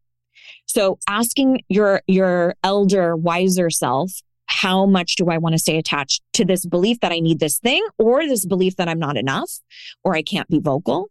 So 0.67 1.01
asking 1.09 1.65
your, 1.69 2.01
your 2.07 2.55
elder, 2.63 3.17
wiser 3.17 3.71
self, 3.71 4.13
how 4.51 4.85
much 4.85 5.15
do 5.15 5.31
I 5.31 5.39
want 5.39 5.55
to 5.55 5.59
stay 5.59 5.79
attached 5.79 6.23
to 6.35 6.45
this 6.45 6.67
belief 6.67 7.01
that 7.01 7.13
I 7.13 7.21
need 7.21 7.39
this 7.39 7.59
thing 7.59 7.87
or 7.99 8.27
this 8.27 8.45
belief 8.45 8.77
that 8.77 8.89
I'm 8.89 8.99
not 8.99 9.17
enough 9.17 9.61
or 10.03 10.17
I 10.17 10.23
can't 10.23 10.49
be 10.49 10.59
vocal? 10.59 11.09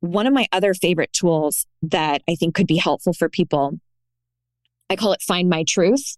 One 0.00 0.26
of 0.26 0.32
my 0.32 0.46
other 0.50 0.72
favorite 0.72 1.12
tools 1.12 1.66
that 1.82 2.22
I 2.28 2.34
think 2.36 2.54
could 2.54 2.66
be 2.66 2.78
helpful 2.78 3.12
for 3.12 3.28
people, 3.28 3.78
I 4.88 4.96
call 4.96 5.12
it 5.12 5.20
Find 5.20 5.50
My 5.50 5.62
Truth. 5.62 6.16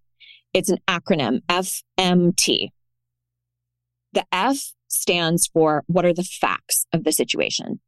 It's 0.54 0.70
an 0.70 0.78
acronym, 0.86 1.40
FMT. 1.48 2.68
The 4.12 4.24
F 4.30 4.72
stands 4.86 5.48
for 5.48 5.82
what 5.88 6.04
are 6.04 6.14
the 6.14 6.22
facts 6.22 6.86
of 6.92 7.02
the 7.02 7.12
situation? 7.12 7.80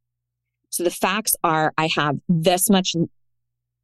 So 0.69 0.83
the 0.83 0.91
facts 0.91 1.33
are 1.45 1.73
I 1.77 1.87
have 1.95 2.17
this 2.27 2.69
much 2.69 2.93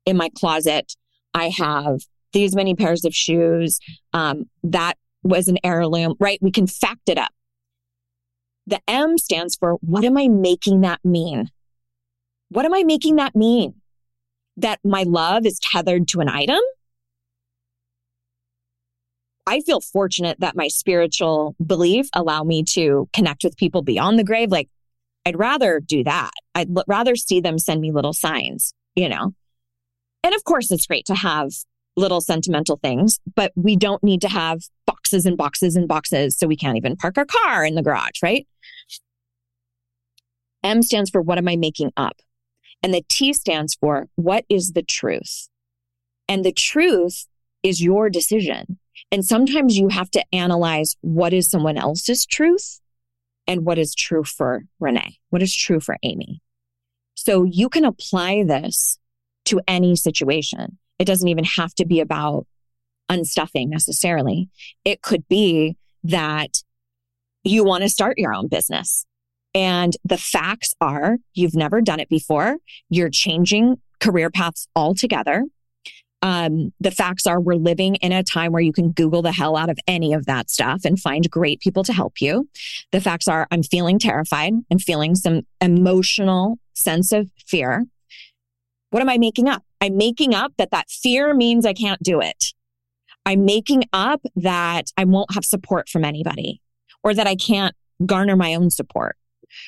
in 0.05 0.17
my 0.17 0.29
closet. 0.35 0.97
I 1.33 1.47
have 1.49 2.01
these 2.33 2.55
many 2.55 2.75
pairs 2.75 3.05
of 3.05 3.13
shoes. 3.13 3.79
Um, 4.13 4.49
that 4.63 4.97
was 5.23 5.47
an 5.47 5.57
heirloom, 5.63 6.15
right? 6.19 6.39
We 6.41 6.51
can 6.51 6.67
fact 6.67 7.09
it 7.09 7.17
up. 7.17 7.31
The 8.67 8.79
M 8.87 9.17
stands 9.17 9.55
for 9.55 9.73
what 9.81 10.05
am 10.05 10.17
I 10.17 10.27
making 10.27 10.81
that 10.81 10.99
mean? 11.03 11.49
What 12.49 12.65
am 12.65 12.73
I 12.73 12.83
making 12.83 13.15
that 13.17 13.35
mean? 13.35 13.75
That 14.57 14.79
my 14.83 15.03
love 15.03 15.45
is 15.45 15.59
tethered 15.59 16.07
to 16.09 16.21
an 16.21 16.29
item? 16.29 16.59
I 19.47 19.61
feel 19.61 19.81
fortunate 19.81 20.39
that 20.39 20.55
my 20.55 20.67
spiritual 20.67 21.55
belief 21.65 22.07
allow 22.13 22.43
me 22.43 22.63
to 22.63 23.09
connect 23.13 23.43
with 23.43 23.57
people 23.57 23.81
beyond 23.81 24.19
the 24.19 24.23
grave. 24.23 24.51
Like 24.51 24.69
I'd 25.25 25.37
rather 25.37 25.79
do 25.79 26.03
that. 26.03 26.31
I'd 26.55 26.75
l- 26.75 26.83
rather 26.87 27.15
see 27.15 27.41
them 27.41 27.57
send 27.57 27.81
me 27.81 27.91
little 27.91 28.13
signs, 28.13 28.73
you 28.95 29.09
know? 29.09 29.33
And 30.23 30.35
of 30.35 30.43
course, 30.43 30.71
it's 30.71 30.85
great 30.85 31.05
to 31.07 31.15
have 31.15 31.51
little 31.95 32.21
sentimental 32.21 32.77
things, 32.77 33.19
but 33.35 33.51
we 33.55 33.75
don't 33.75 34.03
need 34.03 34.21
to 34.21 34.29
have 34.29 34.61
boxes 34.85 35.25
and 35.25 35.37
boxes 35.37 35.75
and 35.75 35.87
boxes 35.87 36.37
so 36.37 36.47
we 36.47 36.55
can't 36.55 36.77
even 36.77 36.95
park 36.95 37.17
our 37.17 37.25
car 37.25 37.65
in 37.65 37.75
the 37.75 37.83
garage, 37.83 38.21
right? 38.23 38.47
M 40.63 40.81
stands 40.81 41.09
for 41.09 41.21
what 41.21 41.37
am 41.37 41.47
I 41.47 41.55
making 41.55 41.91
up? 41.97 42.17
And 42.83 42.93
the 42.93 43.03
T 43.09 43.33
stands 43.33 43.75
for 43.75 44.07
what 44.15 44.45
is 44.49 44.71
the 44.71 44.83
truth? 44.83 45.49
And 46.27 46.45
the 46.45 46.53
truth 46.53 47.27
is 47.63 47.81
your 47.81 48.09
decision. 48.09 48.79
And 49.11 49.25
sometimes 49.25 49.77
you 49.77 49.89
have 49.89 50.09
to 50.11 50.23
analyze 50.33 50.95
what 51.01 51.33
is 51.33 51.49
someone 51.49 51.77
else's 51.77 52.25
truth 52.25 52.79
and 53.47 53.65
what 53.65 53.77
is 53.77 53.93
true 53.93 54.23
for 54.23 54.63
Renee, 54.79 55.17
what 55.29 55.41
is 55.41 55.55
true 55.55 55.79
for 55.79 55.97
Amy. 56.03 56.41
So 57.15 57.43
you 57.43 57.69
can 57.69 57.85
apply 57.85 58.43
this 58.43 58.97
to 59.45 59.59
any 59.67 59.95
situation. 59.95 60.77
It 61.01 61.05
doesn't 61.05 61.27
even 61.27 61.45
have 61.45 61.73
to 61.75 61.85
be 61.85 61.99
about 61.99 62.45
unstuffing 63.09 63.69
necessarily. 63.69 64.49
It 64.85 65.01
could 65.01 65.27
be 65.27 65.75
that 66.03 66.61
you 67.43 67.63
want 67.63 67.81
to 67.81 67.89
start 67.89 68.19
your 68.19 68.35
own 68.35 68.47
business. 68.47 69.03
And 69.55 69.97
the 70.05 70.19
facts 70.19 70.75
are 70.79 71.17
you've 71.33 71.55
never 71.55 71.81
done 71.81 71.99
it 71.99 72.07
before. 72.07 72.57
You're 72.89 73.09
changing 73.09 73.81
career 73.99 74.29
paths 74.29 74.67
altogether. 74.75 75.45
Um, 76.21 76.71
the 76.79 76.91
facts 76.91 77.25
are 77.25 77.41
we're 77.41 77.55
living 77.55 77.95
in 77.95 78.11
a 78.11 78.21
time 78.21 78.51
where 78.51 78.61
you 78.61 78.71
can 78.71 78.91
Google 78.91 79.23
the 79.23 79.31
hell 79.31 79.57
out 79.57 79.71
of 79.71 79.79
any 79.87 80.13
of 80.13 80.27
that 80.27 80.51
stuff 80.51 80.85
and 80.85 80.99
find 80.99 81.27
great 81.31 81.61
people 81.61 81.83
to 81.85 81.93
help 81.93 82.21
you. 82.21 82.47
The 82.91 83.01
facts 83.01 83.27
are 83.27 83.47
I'm 83.49 83.63
feeling 83.63 83.97
terrified. 83.97 84.53
I'm 84.69 84.77
feeling 84.77 85.15
some 85.15 85.47
emotional 85.61 86.59
sense 86.75 87.11
of 87.11 87.27
fear. 87.47 87.87
What 88.91 89.01
am 89.01 89.09
I 89.09 89.17
making 89.17 89.49
up? 89.49 89.63
I'm 89.81 89.97
making 89.97 90.33
up 90.33 90.53
that 90.57 90.71
that 90.71 90.89
fear 90.89 91.33
means 91.33 91.65
I 91.65 91.73
can't 91.73 92.01
do 92.01 92.21
it. 92.21 92.53
I'm 93.25 93.45
making 93.45 93.83
up 93.91 94.21
that 94.35 94.91
I 94.95 95.03
won't 95.03 95.33
have 95.33 95.45
support 95.45 95.89
from 95.89 96.05
anybody 96.05 96.61
or 97.03 97.13
that 97.13 97.27
I 97.27 97.35
can't 97.35 97.75
garner 98.05 98.35
my 98.35 98.55
own 98.55 98.69
support. 98.69 99.17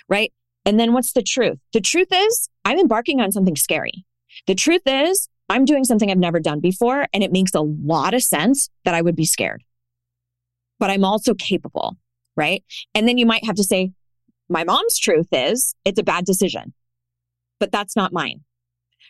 Right. 0.08 0.32
And 0.66 0.80
then 0.80 0.94
what's 0.94 1.14
the 1.14 1.24
truth? 1.24 1.60
The 1.74 1.82
truth 1.82 2.08
is 2.12 2.50
I'm 2.64 2.80
embarking 2.80 3.20
on 3.20 3.32
something 3.32 3.56
scary. 3.56 4.06
The 4.48 4.56
truth 4.56 4.82
is, 4.86 5.28
I'm 5.50 5.66
doing 5.66 5.84
something 5.84 6.10
I've 6.10 6.18
never 6.18 6.40
done 6.40 6.60
before, 6.62 7.08
and 7.14 7.22
it 7.22 7.32
makes 7.32 7.54
a 7.54 7.62
lot 7.62 8.14
of 8.14 8.24
sense 8.24 8.70
that 8.86 8.96
I 8.96 9.02
would 9.02 9.16
be 9.16 9.26
scared. 9.26 9.64
But 10.80 10.90
I'm 10.90 11.04
also 11.04 11.34
capable, 11.34 11.98
right? 12.36 12.64
And 12.96 13.08
then 13.08 13.18
you 13.18 13.26
might 13.26 13.46
have 13.46 13.56
to 13.56 13.64
say, 13.64 13.92
my 14.50 14.64
mom's 14.64 14.98
truth 14.98 15.28
is 15.32 15.76
it's 15.86 16.00
a 16.00 16.04
bad 16.04 16.26
decision, 16.26 16.74
but 17.60 17.72
that's 17.72 17.96
not 17.96 18.14
mine. 18.14 18.42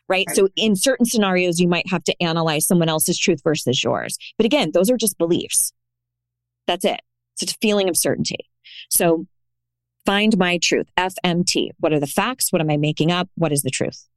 Right? 0.10 0.26
right? 0.28 0.36
So 0.36 0.50
in 0.56 0.76
certain 0.76 1.06
scenarios, 1.06 1.60
you 1.60 1.68
might 1.68 1.90
have 1.90 2.04
to 2.06 2.24
analyze 2.24 2.68
someone 2.68 2.90
else's 2.90 3.18
truth 3.18 3.42
versus 3.44 3.84
yours. 3.84 4.18
But 4.38 4.46
again, 4.46 4.72
those 4.74 4.90
are 4.90 4.98
just 4.98 5.18
beliefs. 5.18 5.74
That's 6.68 6.86
it. 6.86 7.02
It's 7.42 7.52
a 7.52 7.58
feeling 7.62 7.90
of 7.90 7.98
certainty. 7.98 8.50
So 8.90 9.26
find 10.06 10.38
my 10.38 10.58
truth, 10.58 10.88
FMT. 10.98 11.72
What 11.80 11.94
are 11.94 12.00
the 12.00 12.08
facts? 12.08 12.52
What 12.52 12.62
am 12.62 12.70
I 12.70 12.78
making 12.78 13.12
up? 13.12 13.30
What 13.36 13.52
is 13.52 13.62
the 13.62 13.70
truth? 13.70 14.08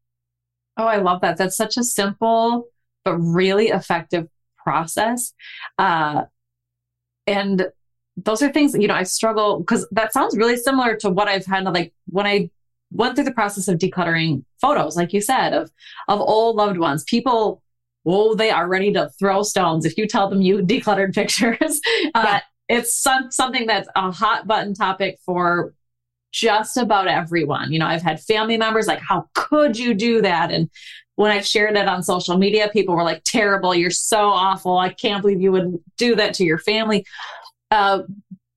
Oh, 0.76 0.86
I 0.86 0.96
love 0.96 1.22
that. 1.22 1.38
That's 1.38 1.56
such 1.56 1.76
a 1.76 1.84
simple 1.84 2.68
but 3.04 3.16
really 3.16 3.68
effective 3.68 4.28
process. 4.58 5.32
Uh, 5.78 6.24
and 7.26 7.68
those 8.16 8.42
are 8.42 8.52
things 8.52 8.72
that, 8.72 8.82
you 8.82 8.88
know, 8.88 8.94
I 8.94 9.04
struggle 9.04 9.60
because 9.60 9.86
that 9.92 10.12
sounds 10.12 10.36
really 10.36 10.56
similar 10.56 10.96
to 10.96 11.10
what 11.10 11.28
I've 11.28 11.46
had 11.46 11.64
like 11.64 11.92
when 12.06 12.26
I 12.26 12.50
went 12.90 13.14
through 13.14 13.24
the 13.24 13.32
process 13.32 13.68
of 13.68 13.78
decluttering 13.78 14.44
photos, 14.60 14.96
like 14.96 15.12
you 15.12 15.20
said, 15.20 15.52
of 15.52 15.70
of 16.08 16.20
old 16.20 16.56
loved 16.56 16.78
ones. 16.78 17.04
People, 17.04 17.62
oh, 18.04 18.34
they 18.34 18.50
are 18.50 18.68
ready 18.68 18.92
to 18.92 19.10
throw 19.18 19.42
stones 19.42 19.84
if 19.84 19.96
you 19.98 20.06
tell 20.06 20.28
them 20.28 20.42
you 20.42 20.58
decluttered 20.62 21.14
pictures. 21.14 21.80
Uh, 22.14 22.24
yeah. 22.24 22.40
It's 22.68 22.96
some, 22.96 23.30
something 23.30 23.66
that's 23.66 23.88
a 23.94 24.10
hot 24.10 24.48
button 24.48 24.74
topic 24.74 25.18
for 25.24 25.72
just 26.32 26.76
about 26.76 27.08
everyone. 27.08 27.72
You 27.72 27.78
know, 27.78 27.86
I've 27.86 28.02
had 28.02 28.20
family 28.20 28.56
members 28.56 28.86
like, 28.86 29.00
how 29.00 29.28
could 29.34 29.78
you 29.78 29.94
do 29.94 30.20
that? 30.22 30.50
And 30.50 30.68
when 31.14 31.30
I 31.30 31.40
shared 31.40 31.76
it 31.76 31.88
on 31.88 32.02
social 32.02 32.36
media, 32.36 32.68
people 32.72 32.94
were 32.94 33.02
like, 33.02 33.22
terrible, 33.24 33.74
you're 33.74 33.90
so 33.90 34.28
awful. 34.28 34.76
I 34.76 34.92
can't 34.92 35.22
believe 35.22 35.40
you 35.40 35.52
would 35.52 35.78
do 35.96 36.14
that 36.16 36.34
to 36.34 36.44
your 36.44 36.58
family. 36.58 37.06
Uh, 37.70 38.02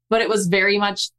but 0.10 0.22
it 0.22 0.30
was 0.30 0.48
very 0.48 0.78
much 0.78 1.10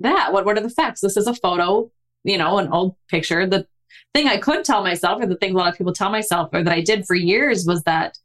that. 0.00 0.32
What, 0.32 0.44
what 0.44 0.56
are 0.56 0.62
the 0.62 0.70
facts? 0.70 1.00
This 1.00 1.16
is 1.16 1.26
a 1.26 1.34
photo, 1.34 1.90
you 2.24 2.38
know, 2.38 2.58
an 2.58 2.68
old 2.68 2.96
picture. 3.08 3.46
The 3.46 3.66
thing 4.14 4.28
I 4.28 4.38
could 4.38 4.64
tell 4.64 4.82
myself, 4.82 5.22
or 5.22 5.26
the 5.26 5.36
thing 5.36 5.54
a 5.54 5.56
lot 5.56 5.70
of 5.70 5.78
people 5.78 5.92
tell 5.92 6.10
myself, 6.10 6.50
or 6.52 6.62
that 6.62 6.72
I 6.72 6.80
did 6.80 7.06
for 7.06 7.14
years, 7.14 7.66
was 7.66 7.82
that 7.84 8.18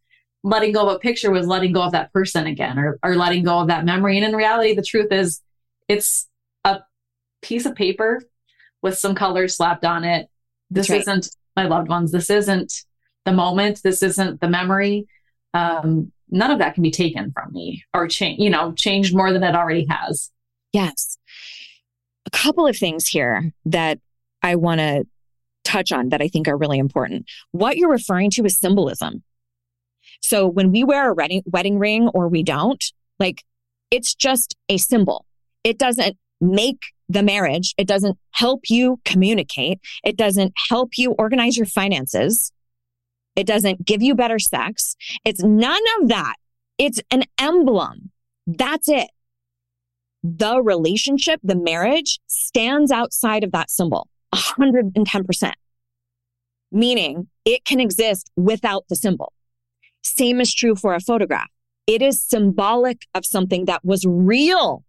letting 0.44 0.72
go 0.72 0.88
of 0.88 0.96
a 0.96 1.00
picture 1.00 1.32
was 1.32 1.48
letting 1.48 1.74
go 1.74 1.84
of 1.84 1.92
that 1.92 2.14
person 2.14 2.48
again, 2.48 2.80
or, 2.80 2.98
or 3.04 3.16
letting 3.16 3.44
go 3.44 3.60
of 3.60 3.68
that 3.68 3.86
memory. 3.86 4.18
And 4.18 4.26
in 4.26 4.36
reality, 4.36 4.74
the 4.74 4.82
truth 4.82 5.12
is, 5.12 5.42
it's 5.88 6.28
a 6.64 6.80
piece 7.42 7.66
of 7.66 7.76
paper 7.76 8.22
with 8.82 8.98
some 8.98 9.16
colors 9.16 9.58
slapped 9.58 9.84
on 9.84 10.04
it. 10.04 10.30
This 10.70 10.90
right. 10.90 11.02
isn't 11.02 11.30
my 11.56 11.66
loved 11.66 11.90
ones. 11.90 12.12
This 12.12 12.30
isn't 12.30 12.86
the 13.26 13.34
moment. 13.34 13.82
This 13.84 14.02
isn't 14.02 14.40
the 14.40 14.48
memory. 14.48 15.08
Um, 15.54 16.12
none 16.30 16.52
of 16.52 16.60
that 16.60 16.76
can 16.76 16.84
be 16.84 16.92
taken 16.92 17.32
from 17.32 17.52
me 17.52 17.84
or 17.94 18.08
change, 18.08 18.40
you 18.40 18.50
know, 18.50 18.72
changed 18.74 19.16
more 19.16 19.34
than 19.34 19.44
it 19.44 19.56
already 19.56 19.86
has. 19.90 20.32
Yes. 20.72 21.18
A 22.26 22.30
couple 22.32 22.68
of 22.68 22.78
things 22.78 23.08
here 23.08 23.52
that 23.66 24.00
I 24.42 24.56
want 24.56 24.80
to 24.80 25.06
touch 25.64 25.92
on 25.92 26.10
that 26.10 26.22
I 26.22 26.28
think 26.28 26.48
are 26.48 26.58
really 26.58 26.80
important. 26.80 27.26
What 27.52 27.78
you're 27.78 27.92
referring 27.92 28.32
to 28.32 28.46
is 28.46 28.58
symbolism. 28.58 29.24
So 30.22 30.48
when 30.48 30.72
we 30.72 30.84
wear 30.84 31.10
a 31.10 31.14
wedding, 31.14 31.44
wedding 31.46 31.80
ring 31.80 32.08
or 32.10 32.28
we 32.28 32.44
don't, 32.44 32.84
like 33.20 33.44
it's 33.92 34.14
just 34.14 34.56
a 34.68 34.78
symbol. 34.78 35.26
It 35.64 35.78
doesn't 35.78 36.18
make 36.42 36.82
the 37.10 37.24
marriage. 37.24 37.74
It 37.78 37.88
doesn't 37.88 38.18
help 38.32 38.70
you 38.70 39.00
communicate. 39.04 39.80
It 40.04 40.16
doesn't 40.16 40.54
help 40.70 40.98
you 40.98 41.12
organize 41.14 41.58
your 41.58 41.66
finances. 41.66 42.52
It 43.36 43.48
doesn't 43.48 43.86
give 43.86 44.02
you 44.02 44.16
better 44.16 44.40
sex. 44.40 44.96
It's 45.26 45.42
none 45.44 45.82
of 46.00 46.10
that. 46.10 46.36
It's 46.78 47.02
an 47.12 47.24
emblem. 47.40 48.12
That's 48.48 48.88
it. 48.90 49.10
The 50.24 50.62
relationship, 50.62 51.40
the 51.44 51.56
marriage 51.56 52.20
stands 52.28 52.92
outside 52.92 53.44
of 53.44 53.52
that 53.52 53.70
symbol 53.70 54.08
110%, 54.34 55.54
meaning 56.72 57.28
it 57.46 57.66
can 57.66 57.80
exist 57.80 58.30
without 58.36 58.86
the 58.90 58.96
symbol. 58.96 59.34
Same 60.04 60.42
is 60.42 60.54
true 60.54 60.76
for 60.76 60.94
a 60.94 61.00
photograph. 61.00 61.50
It 61.88 62.02
is 62.02 62.22
symbolic 62.22 63.08
of 63.16 63.26
something 63.26 63.66
that 63.66 63.84
was 63.84 64.06
real 64.06 64.84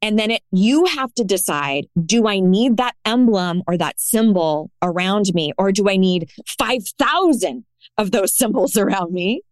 and 0.00 0.18
then 0.18 0.32
it, 0.32 0.42
you 0.50 0.84
have 0.84 1.14
to 1.14 1.24
decide, 1.24 1.86
do 2.04 2.26
I 2.26 2.40
need 2.40 2.76
that 2.76 2.96
emblem 3.04 3.62
or 3.66 3.76
that 3.78 4.00
symbol 4.00 4.70
around 4.82 5.32
me? 5.32 5.52
Or 5.56 5.70
do 5.70 5.88
I 5.88 5.96
need 5.96 6.30
5,000 6.58 7.64
of 7.98 8.10
those 8.10 8.34
symbols 8.36 8.76
around 8.76 9.12
me? 9.12 9.42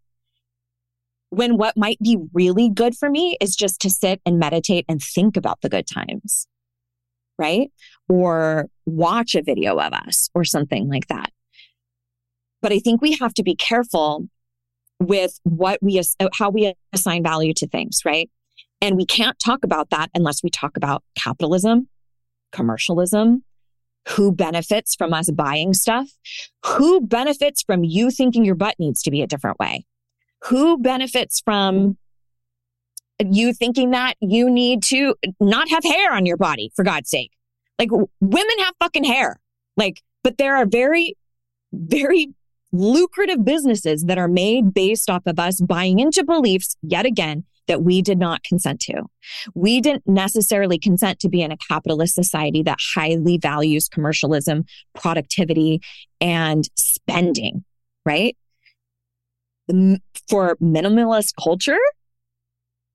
When 1.30 1.56
what 1.56 1.76
might 1.76 1.98
be 2.00 2.18
really 2.32 2.68
good 2.68 2.96
for 2.96 3.08
me 3.08 3.36
is 3.40 3.56
just 3.56 3.80
to 3.82 3.90
sit 3.90 4.20
and 4.26 4.38
meditate 4.38 4.84
and 4.88 5.02
think 5.02 5.36
about 5.36 5.60
the 5.60 5.68
good 5.68 5.86
times, 5.86 6.46
right? 7.38 7.70
Or 8.08 8.68
watch 8.84 9.34
a 9.34 9.42
video 9.42 9.78
of 9.78 9.92
us 9.92 10.28
or 10.34 10.44
something 10.44 10.88
like 10.88 11.06
that. 11.08 11.30
But 12.62 12.72
I 12.72 12.78
think 12.78 13.00
we 13.00 13.12
have 13.12 13.32
to 13.34 13.42
be 13.42 13.54
careful 13.54 14.28
with 14.98 15.38
what 15.44 15.78
we, 15.80 15.98
uh, 15.98 16.28
how 16.34 16.50
we 16.50 16.74
assign 16.92 17.22
value 17.22 17.54
to 17.54 17.66
things, 17.66 18.00
right? 18.04 18.28
And 18.80 18.96
we 18.96 19.06
can't 19.06 19.38
talk 19.38 19.64
about 19.64 19.90
that 19.90 20.10
unless 20.14 20.42
we 20.42 20.50
talk 20.50 20.76
about 20.76 21.02
capitalism, 21.14 21.88
commercialism, 22.52 23.44
who 24.08 24.32
benefits 24.32 24.94
from 24.94 25.12
us 25.12 25.30
buying 25.30 25.74
stuff, 25.74 26.08
who 26.64 27.00
benefits 27.00 27.62
from 27.62 27.84
you 27.84 28.10
thinking 28.10 28.44
your 28.44 28.54
butt 28.54 28.74
needs 28.78 29.02
to 29.02 29.10
be 29.10 29.22
a 29.22 29.26
different 29.26 29.58
way, 29.58 29.84
who 30.44 30.78
benefits 30.78 31.40
from 31.40 31.96
you 33.18 33.52
thinking 33.52 33.90
that 33.90 34.14
you 34.20 34.48
need 34.50 34.82
to 34.82 35.14
not 35.40 35.68
have 35.68 35.84
hair 35.84 36.12
on 36.12 36.26
your 36.26 36.36
body, 36.36 36.72
for 36.74 36.84
God's 36.84 37.10
sake. 37.10 37.32
Like 37.78 37.90
women 37.90 38.58
have 38.60 38.74
fucking 38.78 39.04
hair. 39.04 39.38
Like, 39.76 40.00
but 40.22 40.38
there 40.38 40.56
are 40.56 40.66
very, 40.66 41.16
very 41.72 42.28
lucrative 42.72 43.44
businesses 43.44 44.04
that 44.04 44.18
are 44.18 44.28
made 44.28 44.72
based 44.72 45.10
off 45.10 45.22
of 45.26 45.38
us 45.38 45.60
buying 45.60 45.98
into 45.98 46.24
beliefs 46.24 46.76
yet 46.82 47.04
again 47.04 47.44
that 47.66 47.82
we 47.82 48.02
did 48.02 48.18
not 48.18 48.42
consent 48.42 48.80
to. 48.80 49.02
We 49.54 49.80
didn't 49.80 50.06
necessarily 50.06 50.78
consent 50.78 51.20
to 51.20 51.28
be 51.28 51.40
in 51.40 51.52
a 51.52 51.56
capitalist 51.56 52.14
society 52.14 52.62
that 52.64 52.78
highly 52.94 53.38
values 53.38 53.88
commercialism, 53.88 54.64
productivity, 54.94 55.80
and 56.20 56.68
spending, 56.76 57.64
right? 58.04 58.36
For 60.28 60.56
minimalist 60.56 61.34
culture, 61.42 61.78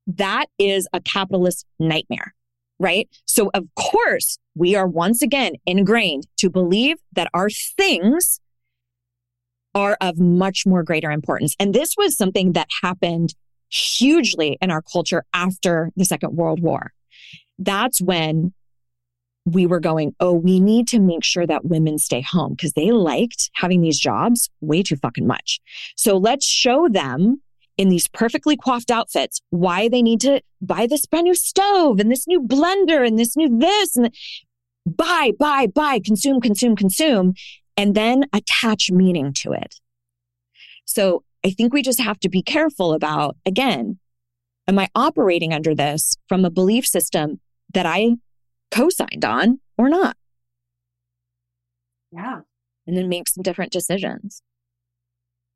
that 0.08 0.46
is 0.58 0.88
a 0.94 1.02
capitalist 1.02 1.66
nightmare, 1.80 2.34
right? 2.80 3.10
So, 3.26 3.50
of 3.54 3.66
course, 3.76 4.38
we 4.56 4.76
are 4.76 4.88
once 4.88 5.22
again 5.22 5.54
ingrained 5.66 6.28
to 6.38 6.50
believe 6.50 6.98
that 7.14 7.30
our 7.34 7.50
things 7.50 8.40
are 9.74 9.98
of 10.00 10.18
much 10.18 10.66
more 10.66 10.84
greater 10.84 11.12
importance. 11.12 11.56
And 11.60 11.74
this 11.74 11.96
was 11.98 12.18
something 12.18 12.54
that 12.54 12.70
happened 12.82 13.36
hugely 13.70 14.58
in 14.62 14.72
our 14.72 14.82
culture 14.82 15.26
after 15.34 15.92
the 15.98 16.06
Second 16.06 16.36
World 16.36 16.62
War. 16.62 16.94
That's 17.60 18.02
when 18.02 18.54
we 19.46 19.68
were 19.68 19.80
going, 19.80 20.16
oh, 20.20 20.34
we 20.34 20.60
need 20.60 20.88
to 20.88 21.00
make 21.00 21.24
sure 21.24 21.46
that 21.46 21.66
women 21.66 22.00
stay 22.00 22.22
home 22.22 22.54
because 22.54 22.74
they 22.74 22.92
liked 22.92 23.52
having 23.54 23.82
these 23.82 24.00
jobs 24.00 24.50
way 24.60 24.82
too 24.82 24.96
fucking 24.96 25.28
much. 25.28 25.60
So 25.96 26.18
let's 26.18 26.46
show 26.46 26.88
them 26.90 27.42
in 27.78 27.90
these 27.90 28.08
perfectly 28.08 28.58
coiffed 28.58 28.90
outfits 28.90 29.42
why 29.52 29.88
they 29.88 30.02
need 30.02 30.22
to 30.22 30.42
buy 30.62 30.88
this 30.88 31.06
brand 31.06 31.26
new 31.26 31.36
stove 31.36 32.00
and 32.00 32.12
this 32.12 32.28
new 32.28 32.42
blender 32.42 33.06
and 33.06 33.20
this 33.20 33.36
new 33.36 33.60
this 33.60 33.96
and 33.96 34.14
buy, 34.86 35.32
buy, 35.38 35.68
buy, 35.68 36.00
consume, 36.04 36.42
consume, 36.42 36.76
consume, 36.76 37.34
and 37.78 37.94
then 37.94 38.26
attach 38.34 38.92
meaning 38.92 39.34
to 39.34 39.52
it. 39.52 39.76
So 40.86 41.24
I 41.44 41.52
think 41.52 41.74
we 41.74 41.82
just 41.82 42.00
have 42.00 42.20
to 42.22 42.30
be 42.30 42.42
careful 42.42 42.94
about, 42.94 43.36
again, 43.46 44.00
am 44.68 44.80
I 44.80 44.90
operating 44.96 45.54
under 45.54 45.76
this 45.76 46.16
from 46.28 46.46
a 46.46 46.50
belief 46.50 46.88
system 46.88 47.40
that 47.74 47.86
I 47.86 48.16
co 48.72 48.90
signed 48.90 49.26
on 49.26 49.60
or 49.78 49.90
not? 49.90 50.18
Yeah. 52.12 52.42
And 52.88 52.96
then 52.96 53.10
make 53.10 53.28
some 53.28 53.44
different 53.44 53.72
decisions. 53.72 54.42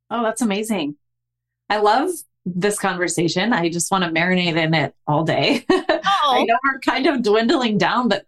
Oh, 0.10 0.24
that's 0.24 0.42
amazing. 0.42 0.96
I 1.70 1.78
love 1.78 2.10
this 2.46 2.80
conversation. 2.80 3.54
I 3.54 3.70
just 3.70 3.92
want 3.92 4.04
to 4.04 4.10
marinate 4.10 4.58
in 4.58 4.74
it 4.74 4.96
all 5.06 5.24
day. 5.24 5.66
Oh. 5.70 6.02
I 6.24 6.44
know 6.44 6.58
we're 6.64 6.80
kind 6.80 7.08
of 7.08 7.22
dwindling 7.22 7.78
down, 7.78 8.08
but 8.08 8.26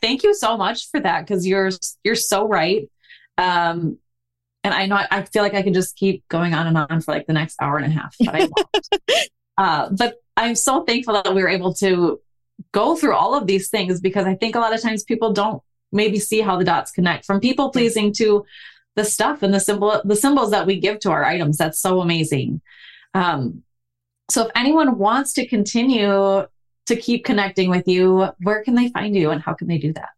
thank 0.00 0.22
you 0.22 0.34
so 0.34 0.56
much 0.56 0.90
for 0.90 1.00
that 1.00 1.26
because 1.26 1.46
you're 1.46 1.70
you're 2.04 2.14
so 2.14 2.46
right. 2.46 2.90
Um, 3.38 3.98
and 4.64 4.74
I 4.74 4.86
know 4.86 4.96
I, 4.96 5.06
I 5.10 5.22
feel 5.22 5.42
like 5.42 5.54
I 5.54 5.62
can 5.62 5.74
just 5.74 5.96
keep 5.96 6.26
going 6.28 6.54
on 6.54 6.66
and 6.66 6.78
on 6.78 7.00
for 7.00 7.12
like 7.12 7.26
the 7.26 7.32
next 7.32 7.56
hour 7.60 7.78
and 7.78 7.86
a 7.86 7.90
half, 7.90 8.14
but 8.20 8.34
I 8.34 8.38
won't. 8.40 9.30
uh, 9.58 9.88
but 9.90 10.16
I'm 10.36 10.54
so 10.54 10.84
thankful 10.84 11.14
that 11.14 11.34
we 11.34 11.42
were 11.42 11.48
able 11.48 11.74
to 11.74 12.20
go 12.72 12.96
through 12.96 13.14
all 13.14 13.34
of 13.34 13.46
these 13.46 13.68
things 13.68 14.00
because 14.00 14.26
I 14.26 14.34
think 14.34 14.54
a 14.54 14.58
lot 14.58 14.74
of 14.74 14.80
times 14.80 15.04
people 15.04 15.32
don't 15.32 15.62
maybe 15.92 16.18
see 16.18 16.40
how 16.40 16.56
the 16.56 16.64
dots 16.64 16.90
connect 16.90 17.24
from 17.24 17.40
people 17.40 17.70
pleasing 17.70 18.12
to 18.14 18.44
the 18.96 19.04
stuff 19.04 19.42
and 19.42 19.52
the 19.54 19.60
symbol 19.60 20.00
the 20.04 20.16
symbols 20.16 20.50
that 20.50 20.66
we 20.66 20.80
give 20.80 20.98
to 21.00 21.10
our 21.10 21.24
items. 21.24 21.58
That's 21.58 21.80
so 21.80 22.00
amazing. 22.00 22.60
Um, 23.14 23.62
so 24.30 24.46
if 24.46 24.52
anyone 24.54 24.98
wants 24.98 25.34
to 25.34 25.46
continue 25.46 26.46
to 26.86 26.96
keep 26.96 27.24
connecting 27.24 27.70
with 27.70 27.86
you, 27.86 28.28
where 28.42 28.64
can 28.64 28.74
they 28.74 28.88
find 28.88 29.14
you 29.14 29.30
and 29.30 29.42
how 29.42 29.54
can 29.54 29.68
they 29.68 29.78
do 29.78 29.92
that? 29.92 30.10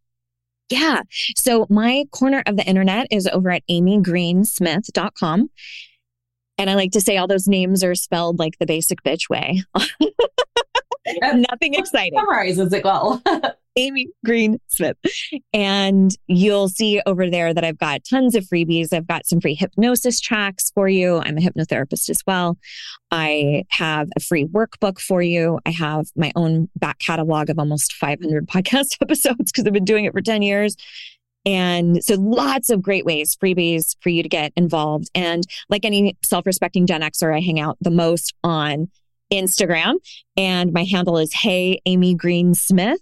Yeah. 0.71 1.03
So 1.37 1.67
my 1.69 2.07
corner 2.11 2.43
of 2.47 2.57
the 2.57 2.65
internet 2.65 3.07
is 3.11 3.27
over 3.27 3.51
at 3.51 3.63
amygreensmith.com. 3.71 5.51
And 6.57 6.71
I 6.71 6.75
like 6.75 6.93
to 6.93 7.01
say 7.01 7.17
all 7.17 7.27
those 7.27 7.49
names 7.49 7.83
are 7.83 7.95
spelled 7.95 8.39
like 8.39 8.59
the 8.59 8.67
basic 8.67 9.03
bitch 9.03 9.29
way. 9.29 9.63
Nothing 11.23 11.75
exciting. 11.75 12.19
Summarizes 12.19 12.73
it 12.73 12.85
well. 12.85 13.23
Amy 13.77 14.07
Green 14.25 14.59
Smith. 14.69 14.97
And 15.53 16.17
you'll 16.29 16.69
see 16.69 17.03
over 17.07 17.29
there 17.29 17.53
that 17.53 17.65
I've 17.65 17.79
got 17.79 18.05
tons 18.09 18.35
of 18.35 18.45
freebies. 18.45 18.93
I've 18.93 19.07
got 19.07 19.27
some 19.27 19.41
free 19.41 19.55
hypnosis 19.55 20.21
tracks 20.21 20.71
for 20.75 20.89
you. 20.89 21.19
I'm 21.19 21.39
a 21.39 21.41
hypnotherapist 21.41 22.09
as 22.09 22.23
well. 22.27 22.57
I 23.11 23.65
have 23.71 24.09
a 24.17 24.21
free 24.21 24.47
workbook 24.47 25.01
for 25.01 25.23
you. 25.23 25.59
I 25.67 25.71
have 25.71 26.07
my 26.17 26.33
own 26.37 26.69
back 26.77 27.01
catalog 27.01 27.51
of 27.51 27.59
almost 27.59 27.93
500 27.95 28.47
podcast 28.49 28.97
episodes 29.03 29.51
because 29.51 29.65
I've 29.67 29.73
been 29.73 29.85
doing 29.85 30.05
it 30.05 30.13
for 30.13 30.23
10 30.23 30.43
years. 30.43 30.77
And 31.47 32.03
so 32.03 32.15
lots 32.15 32.71
of 32.71 32.81
great 32.81 33.05
ways, 33.05 33.37
freebies 33.37 33.97
for 34.01 34.09
you 34.09 34.23
to 34.23 34.29
get 34.29 34.53
involved. 34.57 35.11
And 35.15 35.45
like 35.69 35.85
any 35.85 36.17
self 36.25 36.47
respecting 36.47 36.87
Gen 36.87 37.03
Xer, 37.03 37.37
I 37.37 37.41
hang 37.41 37.61
out 37.61 37.77
the 37.81 37.91
most 37.91 38.35
on 38.43 38.89
Instagram. 39.35 39.95
And 40.37 40.73
my 40.73 40.85
handle 40.85 41.19
is 41.19 41.33
Hey 41.33 41.81
Amy 41.87 42.15
Green 42.15 42.55
Smith. 42.55 43.01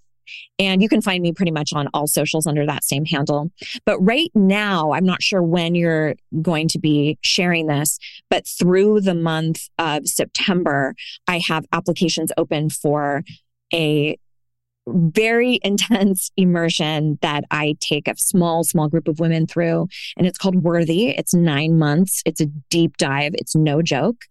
And 0.59 0.83
you 0.83 0.89
can 0.89 1.03
find 1.03 1.23
me 1.23 1.33
pretty 1.33 1.51
much 1.51 1.73
on 1.73 1.89
all 1.93 2.07
socials 2.07 2.47
under 2.47 2.65
that 2.67 2.85
same 2.85 3.05
handle. 3.05 3.51
But 3.85 3.99
right 4.01 4.31
now, 4.35 4.93
I'm 4.93 5.05
not 5.05 5.23
sure 5.23 5.43
when 5.43 5.75
you're 5.75 6.15
going 6.41 6.69
to 6.69 6.79
be 6.79 7.19
sharing 7.23 7.67
this, 7.67 7.99
but 8.31 8.47
through 8.47 9.01
the 9.01 9.15
month 9.15 9.69
of 9.79 10.07
September, 10.07 10.95
I 11.27 11.41
have 11.47 11.67
applications 11.73 12.33
open 12.37 12.71
for 12.71 13.25
a 13.75 14.19
very 14.87 15.61
intense 15.65 16.31
immersion 16.37 17.19
that 17.23 17.45
I 17.51 17.77
take 17.81 18.09
a 18.09 18.17
small, 18.17 18.65
small 18.65 18.89
group 18.89 19.09
of 19.09 19.21
women 19.21 19.47
through. 19.47 19.89
And 20.17 20.27
it's 20.27 20.39
called 20.39 20.63
Worthy. 20.63 21.11
It's 21.11 21.35
nine 21.35 21.79
months. 21.79 22.23
It's 22.25 22.41
a 22.41 22.47
deep 22.47 22.97
dive. 22.97 23.33
It's 23.35 23.55
no 23.55 23.83
joke. 23.83 24.25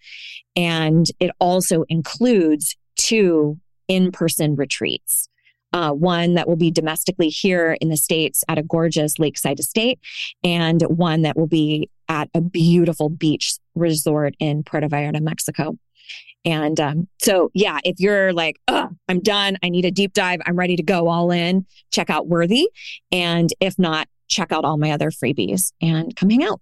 And 0.55 1.07
it 1.19 1.31
also 1.39 1.83
includes 1.89 2.75
two 2.97 3.59
in 3.87 4.11
person 4.11 4.55
retreats. 4.55 5.27
Uh, 5.73 5.91
one 5.91 6.33
that 6.33 6.49
will 6.49 6.57
be 6.57 6.69
domestically 6.69 7.29
here 7.29 7.77
in 7.79 7.87
the 7.87 7.95
States 7.95 8.43
at 8.49 8.57
a 8.57 8.63
gorgeous 8.63 9.17
lakeside 9.19 9.57
estate, 9.57 9.99
and 10.43 10.81
one 10.81 11.21
that 11.21 11.37
will 11.37 11.47
be 11.47 11.89
at 12.09 12.29
a 12.33 12.41
beautiful 12.41 13.07
beach 13.07 13.53
resort 13.73 14.35
in 14.37 14.63
Puerto 14.63 14.89
Vallarta, 14.89 15.21
Mexico. 15.21 15.77
And 16.43 16.79
um, 16.79 17.07
so, 17.21 17.51
yeah, 17.53 17.79
if 17.83 17.99
you're 17.99 18.33
like, 18.33 18.59
I'm 18.67 19.19
done, 19.21 19.57
I 19.63 19.69
need 19.69 19.85
a 19.85 19.91
deep 19.91 20.13
dive, 20.13 20.39
I'm 20.45 20.57
ready 20.57 20.75
to 20.75 20.83
go 20.83 21.07
all 21.07 21.31
in, 21.31 21.65
check 21.91 22.09
out 22.09 22.27
Worthy. 22.27 22.69
And 23.11 23.51
if 23.59 23.77
not, 23.77 24.07
check 24.27 24.51
out 24.51 24.65
all 24.65 24.77
my 24.77 24.91
other 24.91 25.11
freebies 25.11 25.71
and 25.81 26.15
come 26.15 26.29
hang 26.29 26.43
out. 26.43 26.59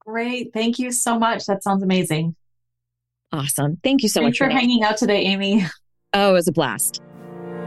Great. 0.00 0.52
Thank 0.52 0.80
you 0.80 0.90
so 0.90 1.16
much. 1.18 1.46
That 1.46 1.62
sounds 1.62 1.82
amazing. 1.82 2.34
Awesome. 3.30 3.78
Thank 3.84 4.02
you 4.02 4.08
so 4.08 4.20
Thanks 4.20 4.40
much 4.40 4.46
for 4.46 4.52
hanging 4.52 4.82
out 4.82 4.96
today, 4.96 5.22
Amy. 5.22 5.64
Oh, 6.12 6.30
it 6.30 6.32
was 6.32 6.48
a 6.48 6.52
blast. 6.52 7.00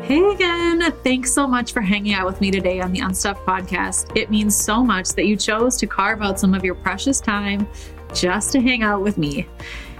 Hey 0.03 0.23
again. 0.31 0.91
Thanks 1.03 1.33
so 1.33 1.47
much 1.47 1.73
for 1.73 1.81
hanging 1.81 2.13
out 2.13 2.27
with 2.27 2.39
me 2.41 2.51
today 2.51 2.81
on 2.81 2.91
the 2.91 2.99
Unstuff 2.99 3.43
podcast. 3.45 4.15
It 4.15 4.29
means 4.29 4.55
so 4.55 4.83
much 4.83 5.09
that 5.13 5.25
you 5.25 5.35
chose 5.35 5.77
to 5.77 5.87
carve 5.87 6.21
out 6.21 6.39
some 6.39 6.53
of 6.53 6.63
your 6.63 6.75
precious 6.75 7.19
time 7.19 7.67
just 8.13 8.51
to 8.51 8.61
hang 8.61 8.83
out 8.83 9.01
with 9.01 9.17
me. 9.17 9.47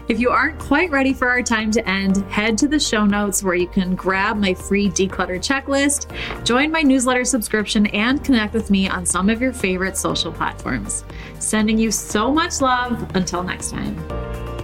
If 0.08 0.20
you 0.20 0.30
aren't 0.30 0.60
quite 0.60 0.91
ready 0.91 1.14
for 1.14 1.30
our 1.30 1.41
time 1.41 1.72
to 1.72 1.89
end, 1.89 2.18
head 2.32 2.60
to 2.60 2.68
the 2.68 2.80
show 2.80 3.06
notes 3.06 3.41
where 3.41 3.56
you 3.56 3.68
can 3.68 3.95
grab 3.95 4.38
my 4.38 4.53
free 4.53 4.88
declutter 4.88 5.38
checklist, 5.38 6.14
join 6.45 6.70
my 6.72 6.84
newsletter 6.84 7.26
subscription, 7.26 7.88
and 7.88 8.24
connect 8.24 8.53
with 8.53 8.70
me 8.70 8.88
on 8.88 9.03
some 9.03 9.32
of 9.32 9.41
your 9.41 9.51
favorite 9.51 9.97
social 9.97 10.32
platforms. 10.32 11.03
Sending 11.39 11.80
you 11.80 11.89
so 11.89 12.32
much 12.32 12.62
love. 12.62 13.16
Until 13.16 13.41
next 13.41 13.72
time. 13.72 14.55